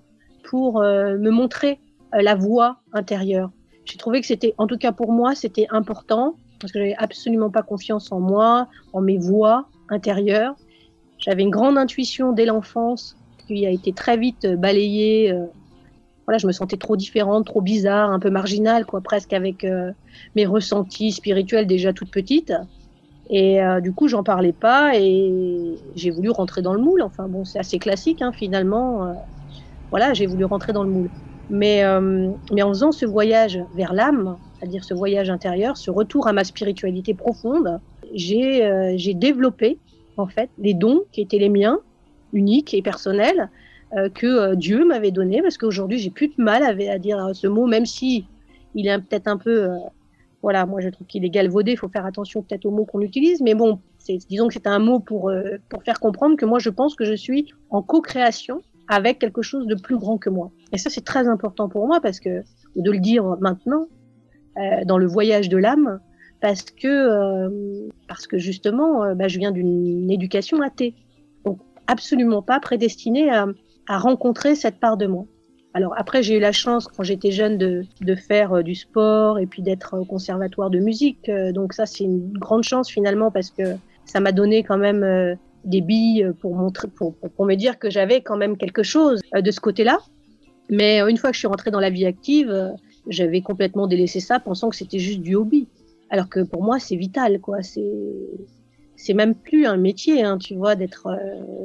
pour 0.45 0.81
euh, 0.81 1.17
me 1.19 1.31
montrer 1.31 1.81
euh, 2.15 2.23
la 2.23 2.35
voie 2.35 2.81
intérieure. 2.93 3.50
J'ai 3.85 3.97
trouvé 3.97 4.21
que 4.21 4.27
c'était, 4.27 4.55
en 4.59 4.67
tout 4.67 4.79
cas 4.79 4.93
pour 4.93 5.12
moi, 5.12 5.35
c'était 5.35 5.67
important 5.71 6.37
parce 6.61 6.73
que 6.73 6.79
j'avais 6.79 6.97
absolument 6.97 7.50
pas 7.50 7.62
confiance 7.62 8.12
en 8.12 8.21
moi, 8.21 8.69
en 8.93 9.00
mes 9.00 9.19
voies 9.19 9.69
intérieures. 9.88 10.57
J'avais 11.19 11.43
une 11.43 11.50
grande 11.50 11.79
intuition 11.79 12.33
dès 12.33 12.45
l'enfance 12.45 13.17
qui 13.47 13.67
a 13.67 13.71
été 13.71 13.93
très 13.93 14.17
vite 14.17 14.47
balayée. 14.47 15.35
voilà, 16.27 16.38
je 16.38 16.47
me 16.47 16.53
sentais 16.53 16.77
trop 16.77 16.97
différente, 16.97 17.47
trop 17.47 17.62
bizarre, 17.62 18.11
un 18.11 18.19
peu 18.19 18.29
marginale, 18.29 18.85
quoi, 18.85 19.00
presque 19.00 19.33
avec 19.33 19.65
mes 20.35 20.47
ressentis 20.47 21.12
spirituels 21.12 21.67
déjà 21.67 21.93
toute 21.93 22.11
petite. 22.11 22.53
Et 23.31 23.63
euh, 23.63 23.81
du 23.81 23.93
coup, 23.93 24.09
j'en 24.09 24.23
parlais 24.23 24.53
pas 24.53 24.93
et 24.97 25.75
j'ai 25.95 26.11
voulu 26.11 26.31
rentrer 26.31 26.63
dans 26.63 26.73
le 26.73 26.81
moule. 26.81 27.03
Enfin 27.03 27.29
bon, 27.29 27.45
c'est 27.45 27.59
assez 27.59 27.79
classique 27.79 28.23
hein, 28.23 28.33
finalement. 28.33 29.05
Euh, 29.05 29.13
voilà, 29.91 30.15
j'ai 30.15 30.27
voulu 30.27 30.45
rentrer 30.45 30.73
dans 30.73 30.83
le 30.83 30.91
moule. 30.91 31.11
Mais, 31.51 31.85
euh, 31.85 32.31
mais 32.53 32.63
en 32.63 32.69
faisant 32.69 32.93
ce 32.93 33.07
voyage 33.07 33.59
vers 33.75 33.93
l'âme, 33.93 34.37
c'est-à-dire 34.59 34.85
ce 34.85 34.95
voyage 34.95 35.31
intérieur, 35.31 35.77
ce 35.77 35.91
retour 35.91 36.27
à 36.27 36.33
ma 36.33 36.45
spiritualité 36.45 37.15
profonde, 37.15 37.81
j'ai 38.15 39.15
développé 39.15 39.79
en 40.17 40.27
fait 40.27 40.51
les 40.59 40.75
dons 40.75 41.03
qui 41.13 41.21
étaient 41.21 41.39
les 41.39 41.49
miens, 41.49 41.79
uniques 42.33 42.75
et 42.75 42.83
personnels, 42.83 43.51
que 44.15 44.55
Dieu 44.55 44.85
m'avait 44.85 45.11
donnés. 45.11 45.41
Parce 45.41 45.57
qu'aujourd'hui, 45.57 45.99
j'ai 45.99 46.11
plus 46.11 46.29
de 46.29 46.35
mal 46.39 46.63
à, 46.63 46.93
à, 46.93 46.99
dire 46.99 47.31
ce 47.33 47.47
mot, 47.47 47.67
même 47.67 47.87
si 47.87 48.27
il 48.75 48.87
est 48.89 48.99
peut-être 48.99 49.29
un 49.29 49.39
peu 49.39 49.69
voilà, 50.42 50.66
moi 50.66 50.80
je 50.80 50.88
trouve 50.88 51.07
qu'il 51.07 51.25
est 51.25 51.30
galvaudé, 51.30 51.73
il 51.73 51.76
faut 51.76 51.88
faire 51.88 52.07
attention 52.07 52.42
peut-être 52.42 52.64
aux 52.64 52.71
mots 52.71 52.85
qu'on 52.85 53.00
utilise, 53.00 53.40
mais 53.40 53.54
bon, 53.54 53.80
disons 54.28 54.49
que 54.49 54.54
c'est 54.54 54.66
un 54.66 54.78
mot 54.78 55.00
pour, 55.00 55.30
euh, 55.30 55.59
pour 55.68 55.83
faire 55.83 55.99
comprendre 55.99 56.37
que 56.37 56.45
moi 56.47 56.59
je 56.59 56.71
pense 56.71 56.95
que 56.95 57.04
je 57.04 57.14
suis 57.14 57.52
en 57.71 57.83
co-création 57.83 58.62
avec 58.88 59.18
quelque 59.18 59.42
chose 59.42 59.66
de 59.66 59.75
plus 59.75 59.99
grand 59.99 60.16
que 60.18 60.30
moi. 60.30 60.50
Et 60.73 60.78
ça 60.78 60.90
c'est 60.90 61.04
très 61.04 61.26
important 61.28 61.68
pour 61.68 61.87
moi 61.87 62.00
parce 62.00 62.21
que, 62.21 62.42
de 62.76 62.90
le 62.90 63.00
dire 63.00 63.25
maintenant, 63.40 63.87
euh, 64.57 64.85
dans 64.85 64.99
le 64.99 65.07
voyage 65.07 65.49
de 65.49 65.57
l'âme, 65.57 66.00
parce 66.40 66.62
que, 66.62 66.87
euh, 66.87 67.88
parce 68.07 68.26
que 68.28 68.38
justement, 68.38 69.14
bah, 69.16 69.26
je 69.26 69.38
viens 69.38 69.50
d'une 69.50 70.11
éducation 70.11 70.62
athée. 70.62 70.95
Donc 71.45 71.59
absolument 71.88 72.42
pas 72.42 72.61
prédestinée 72.61 73.28
à, 73.28 73.47
à 73.88 73.99
rencontrer 73.99 74.54
cette 74.54 74.78
part 74.78 74.97
de 74.97 75.07
moi. 75.07 75.25
Alors 75.75 75.95
après, 75.97 76.23
j'ai 76.23 76.37
eu 76.37 76.41
la 76.41 76.53
chance 76.53 76.89
quand 76.89 77.03
j'étais 77.03 77.31
jeune 77.31 77.59
de, 77.59 78.15
faire 78.15 78.53
euh, 78.55 78.63
du 78.63 78.75
sport 78.75 79.39
et 79.39 79.47
puis 79.47 79.63
d'être 79.63 79.99
au 79.99 80.05
conservatoire 80.05 80.71
de 80.71 80.79
musique. 80.79 81.29
Euh, 81.29 81.53
donc 81.53 81.73
ça, 81.73 81.87
c'est 81.87 82.05
une 82.05 82.33
grande 82.33 82.65
chance 82.65 82.91
finalement 82.91 83.31
parce 83.31 83.51
que 83.51 83.77
ça 84.05 84.21
m'a 84.21 84.33
donné 84.33 84.63
quand 84.63 84.79
même 84.79 85.03
euh, 85.03 85.35
des 85.65 85.81
billes 85.81 86.31
pour 86.41 86.55
montrer, 86.55 86.89
pour, 86.89 87.15
me 87.45 87.55
dire 87.55 87.79
que 87.79 87.91
j'avais 87.91 88.23
quand 88.23 88.37
même 88.37 88.57
quelque 88.57 88.83
chose 88.83 89.21
de 89.35 89.51
ce 89.51 89.61
côté-là. 89.61 89.99
Mais 90.71 91.01
une 91.01 91.17
fois 91.17 91.31
que 91.31 91.35
je 91.35 91.41
suis 91.41 91.49
rentrée 91.49 91.71
dans 91.71 91.81
la 91.81 91.91
vie 91.91 92.07
active, 92.07 92.75
j'avais 93.09 93.41
complètement 93.41 93.87
délaissé 93.87 94.21
ça, 94.21 94.39
pensant 94.39 94.69
que 94.71 94.77
c'était 94.77 94.99
juste 94.99 95.21
du 95.21 95.35
hobby. 95.35 95.69
Alors 96.11 96.29
que 96.29 96.41
pour 96.41 96.63
moi, 96.63 96.79
c'est 96.79 96.97
vital, 96.97 97.41
quoi. 97.41 97.63
C'est 97.63 97.91
c'est 98.97 99.15
même 99.15 99.35
plus 99.35 99.65
un 99.65 99.77
métier, 99.77 100.25
hein, 100.25 100.39
tu 100.39 100.57
vois, 100.57 100.75
d'être 100.75 101.09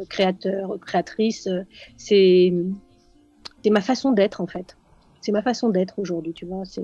créateur, 0.10 0.78
créatrice. 0.80 1.50
C'est 1.98 2.54
c'est 3.64 3.70
ma 3.70 3.82
façon 3.82 4.12
d'être 4.12 4.42
en 4.42 4.48
fait. 4.48 4.78
C'est 5.22 5.32
ma 5.32 5.42
façon 5.42 5.70
d'être 5.70 6.00
aujourd'hui, 6.00 6.34
tu 6.34 6.46
vois. 6.46 6.66
C'est 6.66 6.84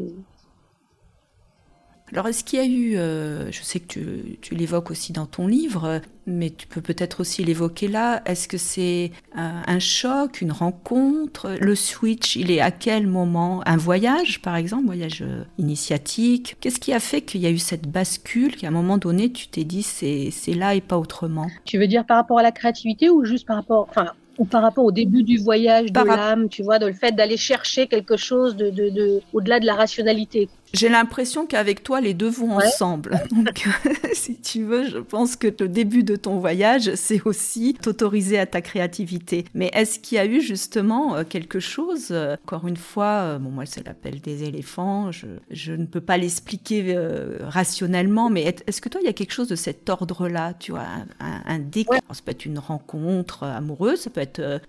alors, 2.12 2.28
est-ce 2.28 2.44
qu'il 2.44 2.60
y 2.60 2.62
a 2.62 2.66
eu, 2.66 2.98
euh, 2.98 3.52
je 3.52 3.62
sais 3.62 3.80
que 3.80 3.88
tu, 3.88 4.40
tu 4.42 4.56
l'évoques 4.56 4.90
aussi 4.90 5.14
dans 5.14 5.28
ton 5.28 5.46
livre, 5.46 6.02
mais 6.26 6.50
tu 6.50 6.66
peux 6.66 6.82
peut-être 6.82 7.20
aussi 7.20 7.44
l'évoquer 7.44 7.88
là, 7.88 8.24
est-ce 8.26 8.48
que 8.48 8.58
c'est 8.58 9.12
un, 9.36 9.80
choc, 9.80 10.42
une 10.42 10.52
rencontre? 10.52 11.56
Le 11.60 11.76
switch, 11.76 12.36
il 12.36 12.52
est 12.52 12.62
à 12.62 12.72
quel 12.72 13.06
moment? 13.06 13.62
Un 13.68 13.78
voyage, 13.78 14.42
par 14.42 14.56
exemple, 14.56 14.86
voyage 14.86 15.22
euh, 15.22 15.44
initiatique? 15.58 16.58
Qu'est-ce 16.60 16.80
qui 16.80 16.94
a 16.94 17.00
fait 17.00 17.22
qu'il 17.22 17.42
y 17.42 17.46
a 17.46 17.52
eu 17.52 17.60
cette 17.60 17.88
bascule, 17.88 18.56
qu'à 18.56 18.70
un 18.70 18.72
moment 18.72 18.98
donné, 18.98 19.32
tu 19.32 19.48
t'es 19.48 19.64
dit 19.64 19.84
c'est 19.84 20.32
là 20.56 20.74
et 20.74 20.82
pas 20.82 20.98
autrement? 20.98 21.48
Tu 21.66 21.78
veux 21.78 21.88
dire 21.88 22.06
par 22.06 22.18
rapport 22.18 22.40
à 22.40 22.44
la 22.44 22.52
créativité 22.52 23.10
ou 23.10 23.24
juste 23.24 23.46
par 23.46 23.58
rapport, 23.58 23.86
enfin, 23.88 24.14
ou 24.40 24.46
par 24.46 24.62
rapport 24.62 24.86
au 24.86 24.92
début 24.92 25.24
du 25.24 25.38
voyage 25.38 25.92
de 25.92 26.00
l'âme, 26.00 26.48
tu 26.50 26.64
vois, 26.64 26.80
dans 26.80 26.88
le 26.88 26.94
fait 26.94 27.12
d'aller 27.12 27.38
chercher 27.38 27.88
quelque 27.88 28.18
chose 28.18 28.56
de, 28.56 28.70
de, 28.70 28.90
de 28.90 29.22
au-delà 29.34 29.60
de 29.60 29.66
la 29.66 29.76
rationalité. 29.76 30.50
J'ai 30.74 30.90
l'impression 30.90 31.46
qu'avec 31.46 31.84
toi, 31.84 32.00
les 32.00 32.14
deux 32.14 32.30
vont 32.30 32.58
ensemble. 32.58 33.20
Donc, 33.32 33.68
si 34.14 34.40
tu 34.40 34.64
veux, 34.64 34.88
je 34.88 35.00
pense 35.00 35.36
que 35.36 35.48
le 35.48 35.68
début 35.68 36.04
de 36.04 36.16
ton 36.16 36.40
voyage, 36.40 36.94
c'est 36.96 37.26
aussi 37.26 37.76
t'autoriser 37.82 38.38
à 38.38 38.46
ta 38.46 38.62
créativité. 38.62 39.46
Mais 39.54 39.72
est-ce 39.74 40.00
qu'il 40.00 40.18
y 40.18 40.20
a 40.20 40.26
eu 40.26 40.42
justement 40.42 41.16
euh, 41.16 41.24
quelque 41.28 41.60
chose, 41.60 42.10
euh, 42.12 42.36
encore 42.44 42.68
une 42.68 42.78
fois, 42.78 43.06
euh, 43.06 43.40
bon, 43.40 43.50
moi, 43.50 43.66
c'est 43.66 43.86
l'appel 43.86 44.22
des 44.22 44.44
éléphants, 44.44 45.12
je, 45.12 45.28
je, 45.50 45.74
ne 45.74 45.86
peux 45.86 46.02
pas 46.02 46.18
l'expliquer 46.18 46.96
rationnellement, 47.42 48.30
mais 48.30 48.56
est-ce 48.68 48.82
que 48.82 48.90
toi, 48.90 49.02
il 49.02 49.06
y 49.06 49.10
a 49.10 49.14
quelque 49.14 49.34
chose 49.34 49.48
de 49.48 49.56
cet 49.56 49.90
ordre-là, 49.90 50.54
tu 50.54 50.72
vois, 50.72 50.86
un, 51.20 51.42
un 51.46 51.60
déclic 51.60 52.02
Ça 52.12 52.22
peut 52.24 52.32
être 52.32 52.46
une 52.46 52.60
rencontre 52.60 53.44
amoureuse, 53.44 54.02
ça 54.02 54.10
peut 54.10 54.22
être, 54.22 54.62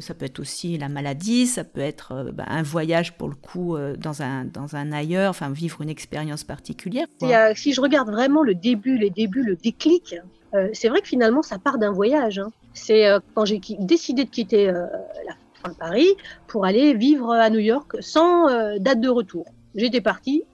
ça 0.00 0.14
peut 0.14 0.24
être 0.24 0.40
aussi 0.40 0.76
la 0.78 0.88
maladie, 0.88 1.46
ça 1.46 1.64
peut 1.64 1.80
être 1.80 2.30
bah, 2.32 2.44
un 2.48 2.62
voyage 2.62 3.16
pour 3.16 3.28
le 3.28 3.34
coup 3.34 3.76
dans 3.98 4.22
un, 4.22 4.44
dans 4.44 4.76
un 4.76 4.92
ailleurs, 4.92 5.30
enfin, 5.30 5.45
vivre 5.50 5.82
une 5.82 5.88
expérience 5.88 6.44
particulière. 6.44 7.06
si 7.54 7.72
je 7.72 7.80
regarde 7.80 8.10
vraiment 8.10 8.42
le 8.42 8.54
début, 8.54 8.98
les 8.98 9.10
débuts, 9.10 9.42
le 9.42 9.56
déclic, 9.56 10.16
euh, 10.54 10.68
c'est 10.72 10.88
vrai 10.88 11.00
que 11.00 11.08
finalement, 11.08 11.42
ça 11.42 11.58
part 11.58 11.78
d'un 11.78 11.92
voyage. 11.92 12.38
Hein. 12.38 12.50
C'est 12.72 13.06
euh, 13.06 13.18
quand 13.34 13.44
j'ai 13.44 13.60
décidé 13.78 14.24
de 14.24 14.30
quitter 14.30 14.68
euh, 14.68 14.86
la 15.26 15.34
fin 15.62 15.70
de 15.70 15.76
Paris 15.76 16.08
pour 16.46 16.64
aller 16.64 16.94
vivre 16.94 17.32
à 17.32 17.50
New 17.50 17.58
York 17.58 17.96
sans 18.00 18.46
date 18.78 19.00
de 19.00 19.08
retour. 19.08 19.46
J'étais 19.74 20.00
partie, 20.00 20.44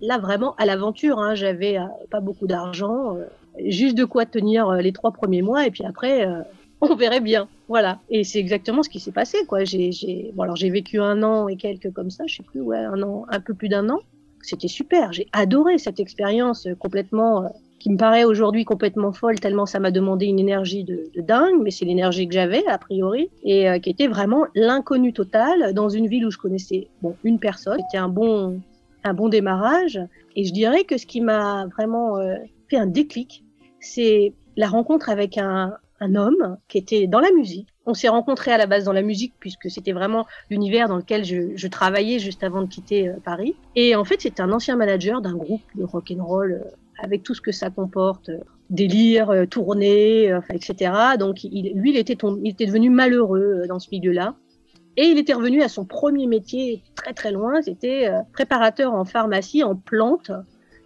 là 0.00 0.18
vraiment 0.18 0.54
à 0.56 0.66
l'aventure. 0.66 1.18
Hein. 1.18 1.34
J'avais 1.34 1.78
pas 2.10 2.20
beaucoup 2.20 2.46
d'argent, 2.46 3.16
juste 3.64 3.96
de 3.96 4.04
quoi 4.04 4.26
tenir 4.26 4.72
les 4.74 4.92
trois 4.92 5.12
premiers 5.12 5.42
mois, 5.42 5.66
et 5.66 5.70
puis 5.70 5.84
après, 5.84 6.26
on 6.80 6.94
verrait 6.94 7.20
bien. 7.20 7.48
Voilà. 7.68 8.00
Et 8.08 8.24
c'est 8.24 8.38
exactement 8.38 8.82
ce 8.82 8.88
qui 8.88 9.00
s'est 9.00 9.12
passé. 9.12 9.38
J'ai, 9.64 10.32
bon, 10.34 10.44
alors 10.44 10.56
j'ai 10.56 10.70
vécu 10.70 11.00
un 11.00 11.22
an 11.22 11.48
et 11.48 11.56
quelques 11.56 11.92
comme 11.92 12.10
ça, 12.10 12.24
je 12.26 12.36
sais 12.36 12.42
plus, 12.42 12.62
un 12.74 13.02
an, 13.02 13.26
un 13.28 13.40
peu 13.40 13.54
plus 13.54 13.68
d'un 13.68 13.88
an. 13.90 14.00
C'était 14.48 14.68
super. 14.68 15.12
J'ai 15.12 15.26
adoré 15.32 15.76
cette 15.76 16.00
expérience 16.00 16.66
complètement, 16.78 17.44
euh, 17.44 17.48
qui 17.78 17.90
me 17.90 17.98
paraît 17.98 18.24
aujourd'hui 18.24 18.64
complètement 18.64 19.12
folle, 19.12 19.38
tellement 19.38 19.66
ça 19.66 19.78
m'a 19.78 19.90
demandé 19.90 20.24
une 20.24 20.38
énergie 20.38 20.84
de, 20.84 21.10
dingue, 21.18 21.60
mais 21.62 21.70
c'est 21.70 21.84
l'énergie 21.84 22.26
que 22.26 22.32
j'avais, 22.32 22.66
a 22.66 22.78
priori, 22.78 23.28
et 23.44 23.68
euh, 23.68 23.78
qui 23.78 23.90
était 23.90 24.06
vraiment 24.06 24.46
l'inconnu 24.54 25.12
total 25.12 25.74
dans 25.74 25.90
une 25.90 26.06
ville 26.06 26.24
où 26.24 26.30
je 26.30 26.38
connaissais, 26.38 26.88
bon, 27.02 27.14
une 27.24 27.38
personne. 27.38 27.78
C'était 27.90 28.02
un 28.02 28.08
bon, 28.08 28.62
un 29.04 29.12
bon 29.12 29.28
démarrage. 29.28 30.00
Et 30.34 30.44
je 30.44 30.52
dirais 30.54 30.84
que 30.84 30.96
ce 30.96 31.04
qui 31.04 31.20
m'a 31.20 31.66
vraiment 31.66 32.16
euh, 32.16 32.36
fait 32.70 32.78
un 32.78 32.86
déclic, 32.86 33.44
c'est 33.80 34.32
la 34.56 34.68
rencontre 34.68 35.10
avec 35.10 35.36
un, 35.36 35.74
un 36.00 36.14
homme 36.14 36.56
qui 36.68 36.78
était 36.78 37.06
dans 37.06 37.20
la 37.20 37.30
musique. 37.32 37.68
On 37.88 37.94
s'est 37.94 38.08
rencontrés 38.08 38.52
à 38.52 38.58
la 38.58 38.66
base 38.66 38.84
dans 38.84 38.92
la 38.92 39.00
musique 39.00 39.32
puisque 39.40 39.70
c'était 39.70 39.92
vraiment 39.92 40.26
l'univers 40.50 40.88
dans 40.88 40.98
lequel 40.98 41.24
je, 41.24 41.66
travaillais 41.68 42.18
juste 42.18 42.44
avant 42.44 42.60
de 42.60 42.66
quitter 42.66 43.08
euh, 43.08 43.14
Paris. 43.24 43.56
Et 43.76 43.96
en 43.96 44.04
fait, 44.04 44.20
c'était 44.20 44.42
un 44.42 44.52
ancien 44.52 44.76
manager 44.76 45.22
d'un 45.22 45.34
groupe 45.34 45.62
de 45.74 45.84
rock 45.84 46.12
and 46.14 46.22
roll 46.22 46.52
euh, 46.52 46.70
avec 47.02 47.22
tout 47.22 47.32
ce 47.32 47.40
que 47.40 47.50
ça 47.50 47.70
comporte, 47.70 48.28
euh, 48.28 48.40
délire, 48.68 49.46
tournée, 49.48 50.30
etc. 50.52 50.92
Donc, 51.18 51.44
il, 51.44 51.72
lui, 51.74 51.92
il 51.92 51.96
était, 51.96 52.18
il 52.44 52.50
était 52.50 52.66
devenu 52.66 52.90
malheureux 52.90 53.62
dans 53.66 53.78
ce 53.78 53.88
milieu-là. 53.90 54.34
Et 54.98 55.04
il 55.04 55.16
était 55.16 55.32
revenu 55.32 55.62
à 55.62 55.68
son 55.68 55.86
premier 55.86 56.26
métier 56.26 56.82
très 56.94 57.14
très 57.14 57.32
loin, 57.32 57.62
c'était 57.62 58.10
préparateur 58.34 58.92
en 58.92 59.06
pharmacie, 59.06 59.62
en 59.62 59.76
plantes, 59.76 60.32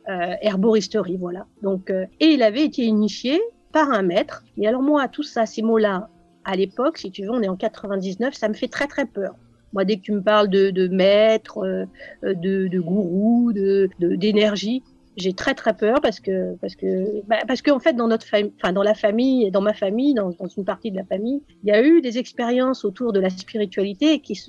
herboristerie, 0.07 1.17
voilà. 1.17 1.47
Donc, 1.63 1.91
et 1.91 2.27
il 2.27 2.43
avait 2.45 2.65
été 2.65 2.83
initié 2.83 3.41
par 3.73 3.91
un 3.91 4.03
maître. 4.03 4.45
Et 4.59 4.69
alors 4.69 4.83
moi, 4.83 5.09
tout 5.09 5.25
ça, 5.25 5.47
ces 5.47 5.63
mots-là, 5.63 6.09
à 6.45 6.57
l'époque, 6.57 6.99
si 6.99 7.11
tu 7.11 7.23
veux, 7.23 7.31
on 7.31 7.43
est 7.43 7.49
en 7.49 7.57
99, 7.57 8.35
ça 8.35 8.49
me 8.49 8.55
fait 8.55 8.69
très 8.69 8.87
très 8.87 9.07
peur. 9.07 9.35
Moi, 9.73 9.85
dès 9.85 9.97
que 9.97 10.03
tu 10.03 10.13
me 10.13 10.23
parles 10.23 10.49
de, 10.49 10.89
maître, 10.89 11.59
euh, 11.59 11.87
de, 12.23 12.69
de 12.69 12.81
gourou, 12.81 13.53
d'énergie, 13.99 14.83
j'ai 15.17 15.33
très 15.33 15.55
très 15.55 15.75
peur 15.75 16.01
parce 16.01 16.21
que 16.21 16.57
parce 16.57 16.75
que 16.75 17.23
bah, 17.27 17.37
parce 17.47 17.61
qu'en 17.61 17.79
fait 17.79 17.93
dans 17.93 18.09
notre 18.09 18.27
famille, 18.27 18.53
enfin 18.63 18.73
dans 18.73 18.83
la 18.83 18.95
famille, 18.95 19.51
dans 19.51 19.61
ma 19.61 19.75
famille, 19.75 20.15
dans, 20.15 20.33
une 20.57 20.65
partie 20.65 20.91
de 20.91 20.97
la 20.97 21.05
famille, 21.05 21.43
il 21.63 21.69
y 21.69 21.73
a 21.73 21.83
eu 21.83 22.01
des 22.01 22.19
expériences 22.19 22.85
autour 22.85 23.13
de 23.13 23.21
la 23.21 23.31
spiritualité 23.31 24.21
qui 24.21 24.41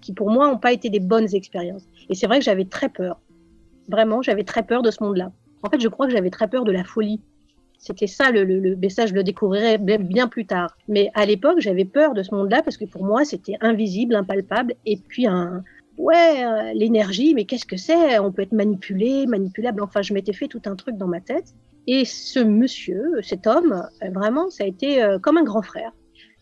qui 0.00 0.12
pour 0.12 0.30
moi 0.30 0.50
n'ont 0.50 0.58
pas 0.58 0.72
été 0.72 0.90
des 0.90 1.00
bonnes 1.00 1.34
expériences. 1.34 1.84
Et 2.08 2.14
c'est 2.14 2.26
vrai 2.26 2.38
que 2.38 2.44
j'avais 2.44 2.64
très 2.64 2.88
peur. 2.88 3.20
Vraiment, 3.88 4.22
j'avais 4.22 4.44
très 4.44 4.62
peur 4.62 4.82
de 4.82 4.90
ce 4.90 5.02
monde-là. 5.02 5.32
En 5.62 5.70
fait, 5.70 5.80
je 5.80 5.88
crois 5.88 6.06
que 6.06 6.12
j'avais 6.12 6.30
très 6.30 6.48
peur 6.48 6.64
de 6.64 6.72
la 6.72 6.84
folie. 6.84 7.20
C'était 7.78 8.08
ça 8.08 8.30
le, 8.30 8.44
le, 8.44 8.58
le, 8.58 8.76
message, 8.76 9.10
je 9.10 9.14
le 9.14 9.22
découvrirai 9.22 9.78
bien 9.78 10.28
plus 10.28 10.46
tard. 10.46 10.76
Mais 10.88 11.10
à 11.14 11.24
l'époque, 11.24 11.60
j'avais 11.60 11.84
peur 11.84 12.12
de 12.12 12.22
ce 12.22 12.34
monde-là 12.34 12.62
parce 12.62 12.76
que 12.76 12.84
pour 12.84 13.04
moi, 13.04 13.24
c'était 13.24 13.56
invisible, 13.60 14.16
impalpable, 14.16 14.74
et 14.84 14.96
puis 14.96 15.26
un, 15.26 15.62
ouais, 15.98 16.44
euh, 16.44 16.72
l'énergie, 16.74 17.34
mais 17.34 17.44
qu'est-ce 17.44 17.66
que 17.66 17.76
c'est? 17.76 18.18
On 18.18 18.32
peut 18.32 18.42
être 18.42 18.52
manipulé, 18.52 19.26
manipulable. 19.26 19.82
Enfin, 19.82 20.02
je 20.02 20.14
m'étais 20.14 20.32
fait 20.32 20.48
tout 20.48 20.62
un 20.66 20.76
truc 20.76 20.96
dans 20.96 21.08
ma 21.08 21.20
tête. 21.20 21.54
Et 21.86 22.04
ce 22.04 22.40
monsieur, 22.40 23.20
cet 23.22 23.46
homme, 23.46 23.84
euh, 24.02 24.10
vraiment, 24.10 24.50
ça 24.50 24.64
a 24.64 24.66
été 24.66 25.02
euh, 25.02 25.18
comme 25.18 25.36
un 25.36 25.44
grand 25.44 25.62
frère. 25.62 25.92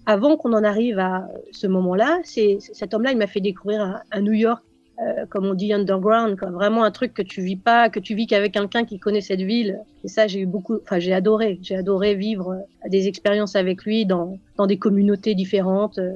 Avant 0.07 0.37
qu'on 0.37 0.53
en 0.53 0.63
arrive 0.63 0.99
à 1.01 1.29
ce 1.51 1.67
moment-là, 1.67 2.21
cet 2.25 2.95
homme-là, 2.95 3.11
il 3.11 3.19
m'a 3.19 3.27
fait 3.27 3.41
découvrir 3.41 3.81
un, 3.81 4.01
un 4.13 4.21
New 4.21 4.33
York 4.33 4.63
euh, 4.99 5.27
comme 5.29 5.45
on 5.45 5.55
dit 5.55 5.73
underground, 5.73 6.39
quoi. 6.39 6.51
vraiment 6.51 6.83
un 6.83 6.91
truc 6.91 7.13
que 7.13 7.23
tu 7.23 7.43
vis 7.43 7.57
pas, 7.57 7.91
que 7.91 8.01
tu 8.01 8.15
vis 8.15 8.27
qu'avec 8.27 8.53
quelqu'un 8.53 8.85
qui 8.85 8.99
connaît 8.99 9.21
cette 9.21 9.43
ville. 9.43 9.81
Et 10.05 10.09
ça, 10.09 10.27
j'ai 10.27 10.41
eu 10.41 10.47
beaucoup, 10.47 10.79
enfin, 10.83 10.99
j'ai 10.99 11.13
adoré, 11.13 11.59
j'ai 11.63 11.77
adoré 11.77 12.15
vivre 12.15 12.53
euh, 12.53 12.89
des 12.89 13.07
expériences 13.07 13.57
avec 13.57 13.85
lui 13.85 14.07
dans, 14.07 14.39
dans 14.57 14.67
des 14.67 14.79
communautés 14.79 15.35
différentes. 15.35 15.99
Euh, 15.99 16.13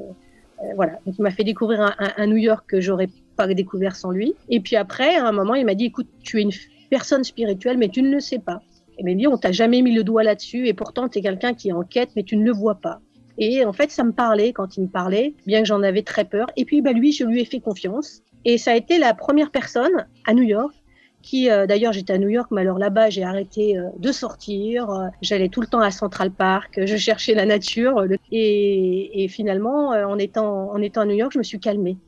voilà, 0.77 0.99
donc 1.05 1.15
il 1.19 1.23
m'a 1.23 1.31
fait 1.31 1.45
découvrir 1.45 1.81
un, 1.81 1.95
un, 2.17 2.27
New 2.27 2.37
York 2.37 2.65
que 2.67 2.81
j'aurais 2.81 3.09
pas 3.37 3.47
découvert 3.49 3.97
sans 3.97 4.11
lui. 4.11 4.35
Et 4.49 4.61
puis 4.61 4.77
après, 4.77 5.17
à 5.17 5.27
un 5.27 5.33
moment, 5.33 5.55
il 5.55 5.67
m'a 5.67 5.75
dit, 5.75 5.87
écoute, 5.87 6.09
tu 6.23 6.39
es 6.39 6.43
une 6.43 6.53
personne 6.89 7.25
spirituelle, 7.25 7.77
mais 7.77 7.89
tu 7.89 8.03
ne 8.03 8.11
le 8.11 8.21
sais 8.21 8.39
pas. 8.39 8.63
Et 8.99 9.03
bien 9.03 9.15
dit, 9.15 9.27
on 9.27 9.39
t'a 9.39 9.53
jamais 9.53 9.83
mis 9.83 9.95
le 9.95 10.05
doigt 10.05 10.23
là-dessus, 10.23 10.69
et 10.69 10.75
pourtant 10.75 11.09
tu 11.09 11.19
es 11.19 11.23
quelqu'un 11.23 11.55
qui 11.55 11.69
est 11.69 11.73
en 11.73 11.83
quête, 11.83 12.11
mais 12.17 12.23
tu 12.23 12.37
ne 12.37 12.45
le 12.45 12.53
vois 12.53 12.77
pas. 12.77 13.01
Et 13.39 13.65
en 13.65 13.73
fait, 13.73 13.91
ça 13.91 14.05
me 14.05 14.13
parlait 14.13 14.53
quand 14.53 14.77
il 14.77 14.83
me 14.83 14.89
parlait, 14.89 15.35
bien 15.47 15.61
que 15.61 15.67
j'en 15.67 15.83
avais 15.83 16.03
très 16.03 16.25
peur. 16.25 16.49
Et 16.57 16.67
puis, 16.67 16.83
bah, 16.83 16.93
lui, 16.93 17.13
je 17.13 17.25
lui 17.25 17.41
ai 17.41 17.45
fait 17.47 17.61
confiance. 17.61 18.23
Et 18.45 18.59
ça 18.59 18.73
a 18.73 18.77
été 18.77 18.99
la 18.99 19.15
première 19.15 19.51
personne 19.51 20.07
à 20.27 20.35
New 20.35 20.43
York 20.43 20.75
qui, 21.23 21.51
euh, 21.51 21.67
d'ailleurs, 21.67 21.93
j'étais 21.93 22.15
à 22.15 22.19
New 22.19 22.29
York, 22.29 22.49
mais 22.51 22.63
alors 22.63 22.79
là-bas, 22.79 23.11
j'ai 23.11 23.23
arrêté 23.23 23.77
euh, 23.77 23.89
de 23.99 24.13
sortir. 24.13 24.91
Euh, 24.91 25.09
j'allais 25.21 25.49
tout 25.49 25.61
le 25.61 25.67
temps 25.67 25.81
à 25.81 25.91
Central 25.91 26.31
Park, 26.31 26.81
je 26.83 26.97
cherchais 26.97 27.35
la 27.35 27.47
nature. 27.47 28.05
Et, 28.33 29.25
et, 29.25 29.29
finalement, 29.29 29.89
en 29.91 30.19
étant 30.19 30.71
en 30.73 30.81
étant 30.81 31.03
à 31.03 31.05
New 31.05 31.15
York, 31.15 31.33
je 31.33 31.39
me 31.39 31.43
suis 31.43 31.61
calmée. 31.61 31.99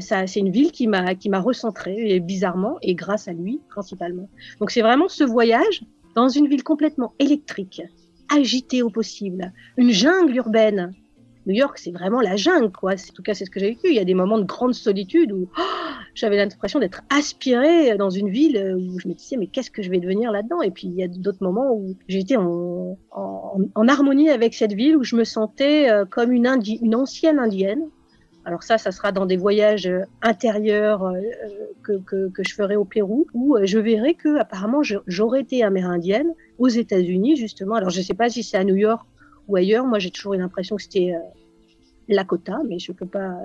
Ça, 0.00 0.26
c'est 0.26 0.40
une 0.40 0.50
ville 0.50 0.72
qui 0.72 0.88
m'a 0.88 1.14
qui 1.14 1.28
m'a 1.28 1.38
recentrée, 1.38 2.18
bizarrement, 2.18 2.76
et 2.82 2.94
grâce 2.94 3.28
à 3.28 3.32
lui 3.32 3.60
principalement. 3.68 4.28
Donc 4.58 4.72
c'est 4.72 4.82
vraiment 4.82 5.08
ce 5.08 5.22
voyage 5.22 5.84
dans 6.16 6.28
une 6.28 6.48
ville 6.48 6.64
complètement 6.64 7.12
électrique, 7.20 7.82
agitée 8.34 8.82
au 8.82 8.90
possible, 8.90 9.52
une 9.76 9.92
jungle 9.92 10.34
urbaine 10.34 10.92
New 11.46 11.54
York, 11.54 11.78
c'est 11.78 11.92
vraiment 11.92 12.20
la 12.20 12.34
jungle, 12.34 12.72
quoi. 12.72 12.92
En 12.92 13.14
tout 13.14 13.22
cas, 13.22 13.34
c'est 13.34 13.44
ce 13.44 13.50
que 13.50 13.60
j'ai 13.60 13.68
vécu. 13.68 13.88
Il 13.88 13.94
y 13.94 14.00
a 14.00 14.04
des 14.04 14.14
moments 14.14 14.38
de 14.38 14.44
grande 14.44 14.74
solitude 14.74 15.30
où 15.30 15.48
oh, 15.56 15.62
j'avais 16.14 16.36
l'impression 16.36 16.80
d'être 16.80 17.02
aspirée 17.08 17.96
dans 17.96 18.10
une 18.10 18.30
ville 18.30 18.76
où 18.76 18.98
je 18.98 19.06
me 19.06 19.14
disais, 19.14 19.36
mais 19.36 19.46
qu'est-ce 19.46 19.70
que 19.70 19.80
je 19.82 19.90
vais 19.90 20.00
devenir 20.00 20.32
là-dedans? 20.32 20.60
Et 20.62 20.72
puis, 20.72 20.88
il 20.88 20.94
y 20.94 21.04
a 21.04 21.08
d'autres 21.08 21.42
moments 21.42 21.72
où 21.72 21.96
j'étais 22.08 22.36
en, 22.36 22.98
en, 23.12 23.88
harmonie 23.88 24.28
avec 24.28 24.54
cette 24.54 24.72
ville, 24.72 24.96
où 24.96 25.04
je 25.04 25.14
me 25.14 25.24
sentais 25.24 25.88
euh, 25.88 26.04
comme 26.04 26.32
une, 26.32 26.46
une 26.82 26.94
ancienne 26.94 27.38
indienne. 27.38 27.82
Alors 28.44 28.62
ça, 28.62 28.78
ça 28.78 28.92
sera 28.92 29.10
dans 29.10 29.26
des 29.26 29.36
voyages 29.36 29.86
euh, 29.86 30.02
intérieurs 30.22 31.04
euh, 31.04 31.20
que, 31.82 31.98
que, 31.98 32.28
que, 32.30 32.42
je 32.44 32.54
ferai 32.54 32.76
au 32.76 32.84
Pérou, 32.84 33.26
où 33.34 33.56
je 33.62 33.78
verrai 33.78 34.14
que 34.14 34.38
apparemment 34.38 34.82
j'aurais 35.06 35.40
été 35.40 35.64
amérindienne 35.64 36.32
aux 36.58 36.68
États-Unis 36.68 37.36
justement. 37.36 37.74
Alors 37.74 37.90
je 37.90 37.98
ne 37.98 38.04
sais 38.04 38.14
pas 38.14 38.28
si 38.28 38.44
c'est 38.44 38.56
à 38.56 38.64
New 38.64 38.76
York 38.76 39.04
ou 39.48 39.56
ailleurs. 39.56 39.86
Moi, 39.86 39.98
j'ai 39.98 40.10
toujours 40.10 40.34
eu 40.34 40.38
l'impression 40.38 40.76
que 40.76 40.82
c'était 40.82 41.14
euh, 41.14 41.18
Lakota, 42.08 42.58
mais 42.68 42.78
je 42.78 42.92
ne 42.92 42.96
peux 42.96 43.06
pas 43.06 43.36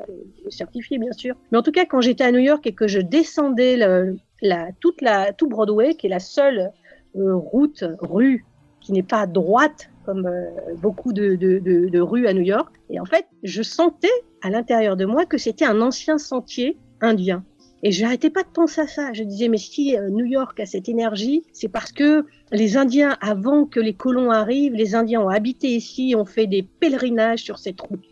le 0.44 0.52
certifier, 0.52 0.98
bien 0.98 1.12
sûr. 1.12 1.36
Mais 1.52 1.58
en 1.58 1.64
tout 1.64 1.72
cas, 1.72 1.86
quand 1.86 2.02
j'étais 2.02 2.24
à 2.24 2.32
New 2.32 2.40
York 2.40 2.66
et 2.68 2.74
que 2.74 2.88
je 2.88 3.00
descendais 3.00 3.78
la, 3.78 4.72
toute 4.80 5.02
la, 5.02 5.34
tout 5.34 5.48
Broadway, 5.48 5.96
qui 5.96 6.08
est 6.08 6.10
la 6.10 6.20
seule 6.20 6.72
euh, 7.16 7.36
route, 7.36 7.84
rue, 8.00 8.46
qui 8.80 8.94
n'est 8.94 9.04
pas 9.04 9.28
droite, 9.28 9.90
comme 10.06 10.26
euh, 10.26 10.50
beaucoup 10.78 11.14
de, 11.14 11.36
de, 11.36 11.60
de, 11.60 12.00
rues 12.00 12.28
à 12.28 12.34
New 12.34 12.42
York, 12.42 12.74
et 12.90 13.00
en 13.00 13.06
fait, 13.06 13.28
je 13.44 13.62
sentais 13.62 14.08
à 14.42 14.50
l'intérieur 14.50 14.98
de 14.98 15.06
moi 15.06 15.26
que 15.26 15.38
c'était 15.38 15.66
un 15.66 15.82
ancien 15.82 16.18
sentier 16.18 16.78
indien. 17.02 17.44
Et 17.84 17.91
j'arrêtais 17.91 18.30
pas 18.30 18.44
de 18.44 18.50
penser 18.50 18.82
à 18.82 18.88
ça. 18.88 19.12
Je 19.13 19.24
disais, 19.24 19.48
mais 19.48 19.58
si 19.58 19.98
euh, 19.98 20.10
New 20.10 20.26
York 20.26 20.60
a 20.60 20.65
cette 20.65 20.88
énergie, 20.88 21.44
c'est 21.52 21.67
parce 21.67 21.91
que 21.91 22.26
les 22.52 22.78
Indiens, 22.78 23.17
avant 23.22 23.65
que 23.65 23.80
les 23.80 23.94
colons 23.94 24.30
arrivent, 24.30 24.74
les 24.74 24.94
Indiens 24.94 25.22
ont 25.22 25.30
habité 25.30 25.70
ici, 25.70 26.13
ont 26.15 26.26
fait 26.26 26.48
des 26.48 26.62
pèlerinages 26.62 27.39
sur 27.39 27.58
cette 27.58 27.82
route. 27.82 28.04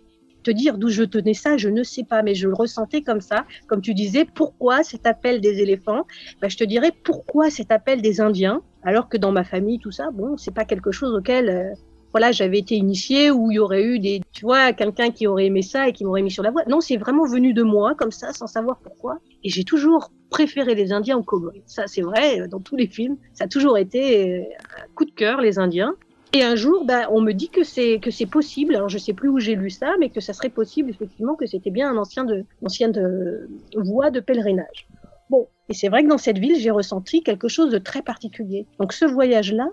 Te 0.43 0.51
dire 0.51 0.77
d'où 0.77 0.87
je 0.89 1.03
tenais 1.03 1.33
ça, 1.33 1.57
je 1.57 1.69
ne 1.69 1.83
sais 1.83 2.03
pas, 2.03 2.23
mais 2.23 2.33
je 2.33 2.47
le 2.47 2.53
ressentais 2.53 3.01
comme 3.01 3.21
ça. 3.21 3.45
Comme 3.67 3.81
tu 3.81 3.93
disais, 3.93 4.25
pourquoi 4.25 4.83
cet 4.83 5.05
appel 5.05 5.41
des 5.41 5.59
éléphants? 5.59 6.07
Ben, 6.41 6.49
Je 6.49 6.57
te 6.57 6.63
dirais 6.63 6.91
pourquoi 7.03 7.49
cet 7.49 7.71
appel 7.71 8.01
des 8.01 8.21
Indiens, 8.21 8.61
alors 8.83 9.09
que 9.09 9.17
dans 9.17 9.31
ma 9.31 9.43
famille, 9.43 9.79
tout 9.79 9.91
ça, 9.91 10.09
bon, 10.11 10.37
c'est 10.37 10.53
pas 10.53 10.65
quelque 10.65 10.91
chose 10.91 11.13
auquel 11.13 11.49
euh, 11.49 11.73
voilà, 12.11 12.31
j'avais 12.31 12.59
été 12.59 12.75
initiée 12.75 13.31
ou 13.31 13.51
il 13.51 13.55
y 13.55 13.59
aurait 13.59 13.83
eu 13.83 13.99
des, 13.99 14.21
tu 14.31 14.45
vois, 14.45 14.73
quelqu'un 14.73 15.11
qui 15.11 15.27
aurait 15.27 15.45
aimé 15.45 15.61
ça 15.61 15.87
et 15.87 15.93
qui 15.93 16.05
m'aurait 16.05 16.21
mis 16.21 16.31
sur 16.31 16.43
la 16.43 16.51
voie. 16.51 16.63
Non, 16.67 16.81
c'est 16.81 16.97
vraiment 16.97 17.25
venu 17.25 17.53
de 17.53 17.63
moi, 17.63 17.95
comme 17.95 18.11
ça, 18.11 18.33
sans 18.33 18.47
savoir 18.47 18.79
pourquoi. 18.79 19.19
Et 19.43 19.49
j'ai 19.49 19.63
toujours 19.63 20.11
préféré 20.29 20.75
les 20.75 20.91
Indiens 20.91 21.17
aux 21.17 21.23
cowboys. 21.23 21.61
Ça, 21.65 21.83
c'est 21.87 22.01
vrai, 22.01 22.47
dans 22.47 22.59
tous 22.59 22.75
les 22.75 22.87
films. 22.87 23.17
Ça 23.33 23.45
a 23.45 23.47
toujours 23.47 23.77
été 23.77 24.47
un 24.77 24.93
coup 24.95 25.05
de 25.05 25.11
cœur, 25.11 25.41
les 25.41 25.59
Indiens. 25.59 25.95
Et 26.31 26.43
un 26.43 26.55
jour, 26.55 26.85
ben, 26.85 27.07
on 27.09 27.21
me 27.21 27.31
dit 27.31 27.49
que 27.49 27.63
c'est 27.63 27.99
que 27.99 28.11
c'est 28.11 28.27
possible. 28.27 28.75
Alors 28.75 28.87
je 28.87 28.99
sais 28.99 29.13
plus 29.13 29.29
où 29.29 29.39
j'ai 29.39 29.55
lu 29.55 29.71
ça, 29.71 29.95
mais 29.99 30.09
que 30.09 30.21
ça 30.21 30.33
serait 30.33 30.49
possible 30.49 30.91
effectivement 30.91 31.35
que 31.35 31.47
c'était 31.47 31.71
bien 31.71 31.89
un 31.89 31.97
ancien 31.97 32.23
de 32.23 32.45
ancienne 32.63 32.91
de, 32.91 33.49
voie 33.75 34.11
de 34.11 34.19
pèlerinage. 34.19 34.87
Bon, 35.31 35.47
et 35.69 35.73
c'est 35.73 35.89
vrai 35.89 36.03
que 36.03 36.09
dans 36.09 36.19
cette 36.19 36.37
ville, 36.37 36.55
j'ai 36.55 36.69
ressenti 36.69 37.23
quelque 37.23 37.47
chose 37.47 37.71
de 37.71 37.79
très 37.79 38.03
particulier. 38.03 38.67
Donc 38.79 38.93
ce 38.93 39.05
voyage-là, 39.05 39.69